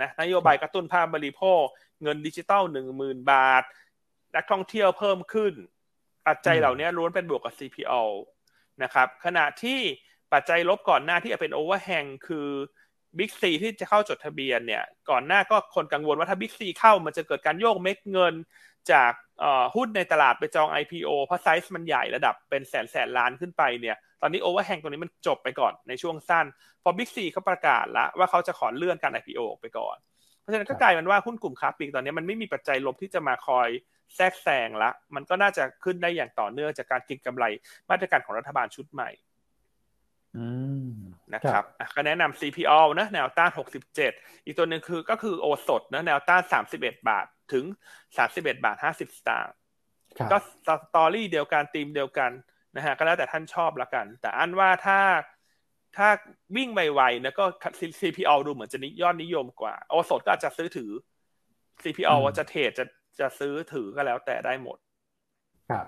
[0.00, 1.62] นะนโยบายกระตุ้นภาคบริโภค
[2.02, 3.62] เงินดิจิตอลหนึ่งหมื่นบาท
[4.36, 5.52] นักท่องเที่ยวเพิ่มขึ้น
[6.26, 7.94] ปัจจัยเหล่านี้ล้วนเป็นบวกกับ CPALL
[8.82, 9.78] นะครับขณะที่
[10.32, 12.48] ปัจจัยลบก่อนหน้าที่จะเป็น overhang คือ
[13.18, 18.34] บิ๊กซีที่จะเข้าจดทะเบียนเนี่ย ก่อนหน้าก็คนกังวลว่าถ้าบิ๊กซีเข้ามันจะเกิดการโยกเม็ดเงิน
[18.92, 19.12] จาก
[19.76, 26.46] หุ้นในตลาดไปจอง IPO เพราะไซส์มันใหญ่ระดับเป็นแสนแสนล้านขึ้นไปเนี่ย ตอนนี้ overhang ตรงนี้มันจบไปก่อนในช่วงสั้น
[26.82, 29.96] พอบิ๊กซีเขาประกาศแล้วว่าเขาจะขอเลื่อนการ IPO ออกไปก่อน
[30.40, 33.68] เพราะฉะนั้นก็กลายเป็นว่าหุ้นกลุ่มค้าปลีกตอนนี้มันไม่มีปัจจัยลบที่จะมาคอย
[34.16, 37.44] แทรกแซงละ มันก็น่าจะขึ้นได้อย่างต่อเนื่องจากการกินกำไร
[37.90, 39.10] มาตรการของรัฐบาลชุดใหม่
[41.34, 41.64] นะครับ
[41.96, 43.50] ก็แนะนำ CPALL นะแนวต้าน
[43.98, 46.42] 67 อีกตัวหนึ่งคือก็คือโอสถนะแนวต้าน
[46.74, 47.64] 31 บาทถึง
[48.16, 49.54] 31 บาท 50 สตางค์
[50.32, 52.30] ก็สตอรี่เดียวกันธีมเดียวกัน
[52.76, 55.00] นะฮะก็แล้วแต่ท่านชอบละกัน แต่อันว่าถ้า
[55.96, 56.08] ถ้า
[56.56, 57.44] วิ่งไวๆนะก็
[58.00, 60.90] CPO ดูเหมือนจะนิยอดนิยมกว่า โอสดก็อาจจะซื้อถือ
[61.82, 62.84] CPO ว่าจะเทรดจะ
[63.20, 64.78] จะซื้อถือก็แล้วแต่ได้หมด
[65.70, 65.86] ครับ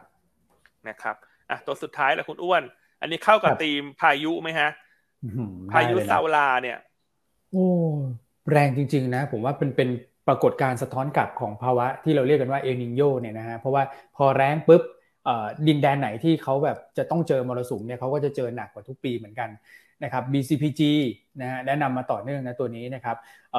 [0.88, 1.16] นะครับ
[1.50, 2.62] อะตัวสุดท้ายแหละคุณอ้วน
[3.00, 4.70] อันนี้เข้ากับธีมพายุไหมฮะ
[5.72, 6.78] พายุซาลาเนี่ย
[7.50, 7.66] โอ้
[8.50, 9.88] แรงจริง ๆ นะ ผมว่าเป็นเป็น
[10.28, 13.82] ปรากฏการณ์สะท้อนกลับของภาวะที่เราเรียกกันว่าเอลนีโญเนี่ยนะฮะเพราะว่า
[14.16, 14.82] พอแรงปุ๊บ
[15.66, 19.50] ดินแดนไหนที่เขาแบบจะต้องเจอมรสุมเนี่ยเขาก็จะเจอหนักกว่าทุกปีเหมือนกัน
[20.04, 20.82] นะครับ BCPG
[21.40, 23.16] นะฮะแนะนำมาต่อเนื่องนะตัวนี้นะครับ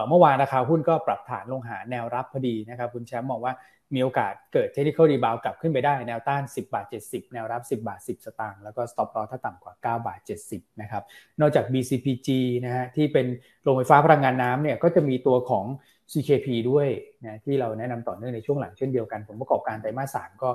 [0.09, 3.53] เมื่อวานราคาหุ้นก็ปรับฐานลงหาแนวรับพอดีนะครับ คุณแชมป์มองว่า
[3.95, 9.73] มีโอกาสเกิด technical rebound กลับขึ้นไปได้แนวต้าน 10 บาท 70 แนวรับ 10 บาท 10 สตางค์แล้วก็ stop loss ถ้าต่ำกว่า
[9.99, 10.19] 9 บาท
[10.49, 11.03] 70 นะครับ
[11.39, 12.29] นอกจาก BCPG
[12.65, 13.27] นะฮะที่เป็น
[13.63, 15.65] โรงไฟฟ้าพลังงานน้ำเนี่ยก็จะมีตัวของ
[16.11, 16.87] CKP ด้วย
[17.25, 20.49] นะที่เราแนะนำต่อเนื่องในช่วงหลังเช่นเดียวกัน ผลประกอบการไตรมาสสามก็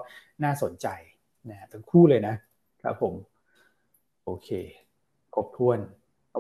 [0.45, 0.87] น่าสนใจ
[1.51, 2.35] นะทั้งคู่เลยนะ
[2.83, 3.15] ครับผม
[4.25, 4.49] โอเค
[5.35, 5.79] ครบถ้วน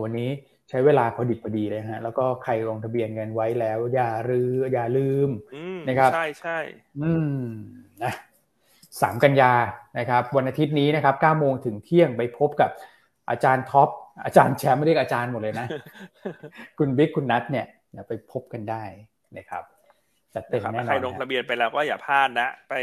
[0.02, 0.30] วันนี้
[0.74, 5.28] ใช้เวลาพอดิบพอดีเลยฮะ แล้วก็ใครลงทะเบียนเงินไว้แล้ว อย่าลืออย่าลืม
[5.88, 6.58] นะครับใช่ใช่
[7.00, 7.44] อืม
[8.02, 8.12] นะ
[9.00, 9.52] สามกันยา
[9.98, 12.70] นะครับ วันอาทิตย์นี้นะครับเก้าโมงถึงเที่ยงไปพบกับ
[13.30, 13.88] อาจารย์ท็อป
[14.24, 15.66] อาจารย์แชมป์ไม่เรียกอาจารย์หมดเลยนะ
[16.78, 17.66] คุณบิ๊กคุณนัทเนี่ย
[18.08, 18.84] ไปพบกันได้
[19.38, 19.64] นะครับ
[20.34, 22.74] จัดเต็มแน่นอนใครลงทะเบียนไปแล้วก็อย่าพลาดนะ ไป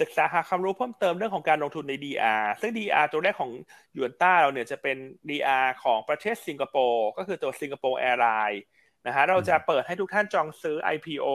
[0.00, 3.50] ศึกษาหาความรู้เพิ่มเติมเรื่องของการลงทุนใน DR ซึ่ง DR ตัวแรกของ
[3.96, 4.96] หยวนต้าเราเนี่ยจะเป็น
[5.28, 8.62] DR ของประเทศสิงคโปร์ก็คือตัวสิงคโปร์แอร์ไลน์
[9.06, 11.28] นะฮะเราจะเปิดให้ทุกท่านจองซื้อ IPO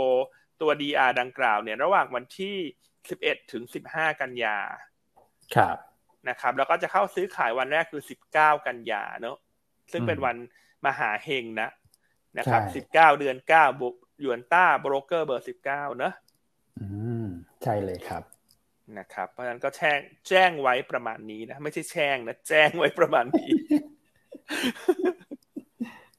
[0.62, 2.56] ตัว DR ดังกล่าวเนี่ยระหว่างวันที่
[3.02, 4.58] 11 ถึง 15 กันยา
[5.56, 5.78] ครับ
[6.30, 8.02] นะครับแล้วก็จะเข้าซื้อขายวันแรกคือ
[8.34, 9.38] 19 กันยาเนอะ
[9.92, 10.36] ซึ่งเป็นวัน
[10.86, 11.70] มหาเฮงนะ
[12.38, 16.14] นะครับ 19 เดือน9บุก ยวนต้าโบรกเกอร์เบอร์19เนอะ
[16.80, 16.86] อื
[17.26, 17.28] ม
[17.64, 18.24] ใช่เลยครับ
[18.98, 20.00] นะครับ เพราะฉะนั้นก็แจ้ง
[20.30, 23.50] แจ้งไว้ประมาณนี้นะ ไม่ใช่แช่งนะแจ้งไว้ประมาณนี้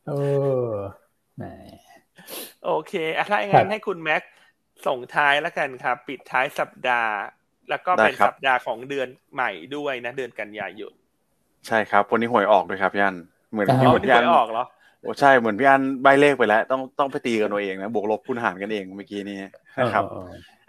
[0.06, 0.18] โอ้
[1.36, 1.44] แหม
[2.64, 2.92] โอเค
[3.30, 4.22] ถ้าอย่างนั้นให้คุณแม็ก
[4.86, 7.14] ส่งท้ายแล้วกันครับ ปิดท้ายสัปดาห์
[7.70, 10.92] แล้วก็เป็นสัปดาห์ของเดือนใหม่ด้วยนะ เดือนกันยายน
[11.66, 13.16] ใช่ครับ วันนี้หวยออกด้วยครับยัน
[13.50, 14.64] เหมือนที่หวยออกเหรอ
[15.04, 19.38] โอ้ใช่เหมือนพี่อันใบเลขไปแล้ว ต้องต้องไปตีกันตัวเองนะบวกลบคูณหารกันเองเมื่อกี้นี้
[19.80, 20.04] นะครับ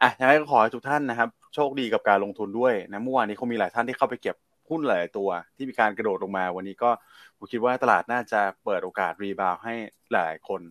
[0.02, 4.36] อะยังไงก็ขอให้ทุกท่านนะครับ โชคดีกับการลงทุนด้วยนะเมื่อวานนี้คงมีหลายท่านที่เข้าไปเก็บ
[4.70, 6.90] หุ้นหลายตัวที่มีการกระโดดลงมา วันนี้ก็
[7.38, 9.74] ผมคิดว่าตลาดน่าจะเปิดโอกาสรีบาวให้
[10.14, 10.62] หลายคน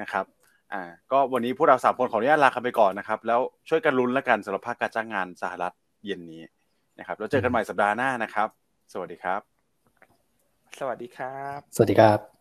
[0.00, 0.24] นะครับ
[0.72, 0.82] อ่า
[1.12, 5.74] ก็วันนี้พวกเราสามคนขออนุญาตลากันไปก่อนนะครับ แล้วช่วยกันลุ้นแล้วกันสำหรับภาคการจ้างงานสหรัฐ
[6.06, 6.42] เย็นนี้
[6.98, 8.48] นะครับแล้วเจอกันใหม่สัปดาห์หน้านะครับ
[8.92, 9.40] สวัสดีครับ
[10.78, 12.39] สวัสดีครับ สวัสดีครับ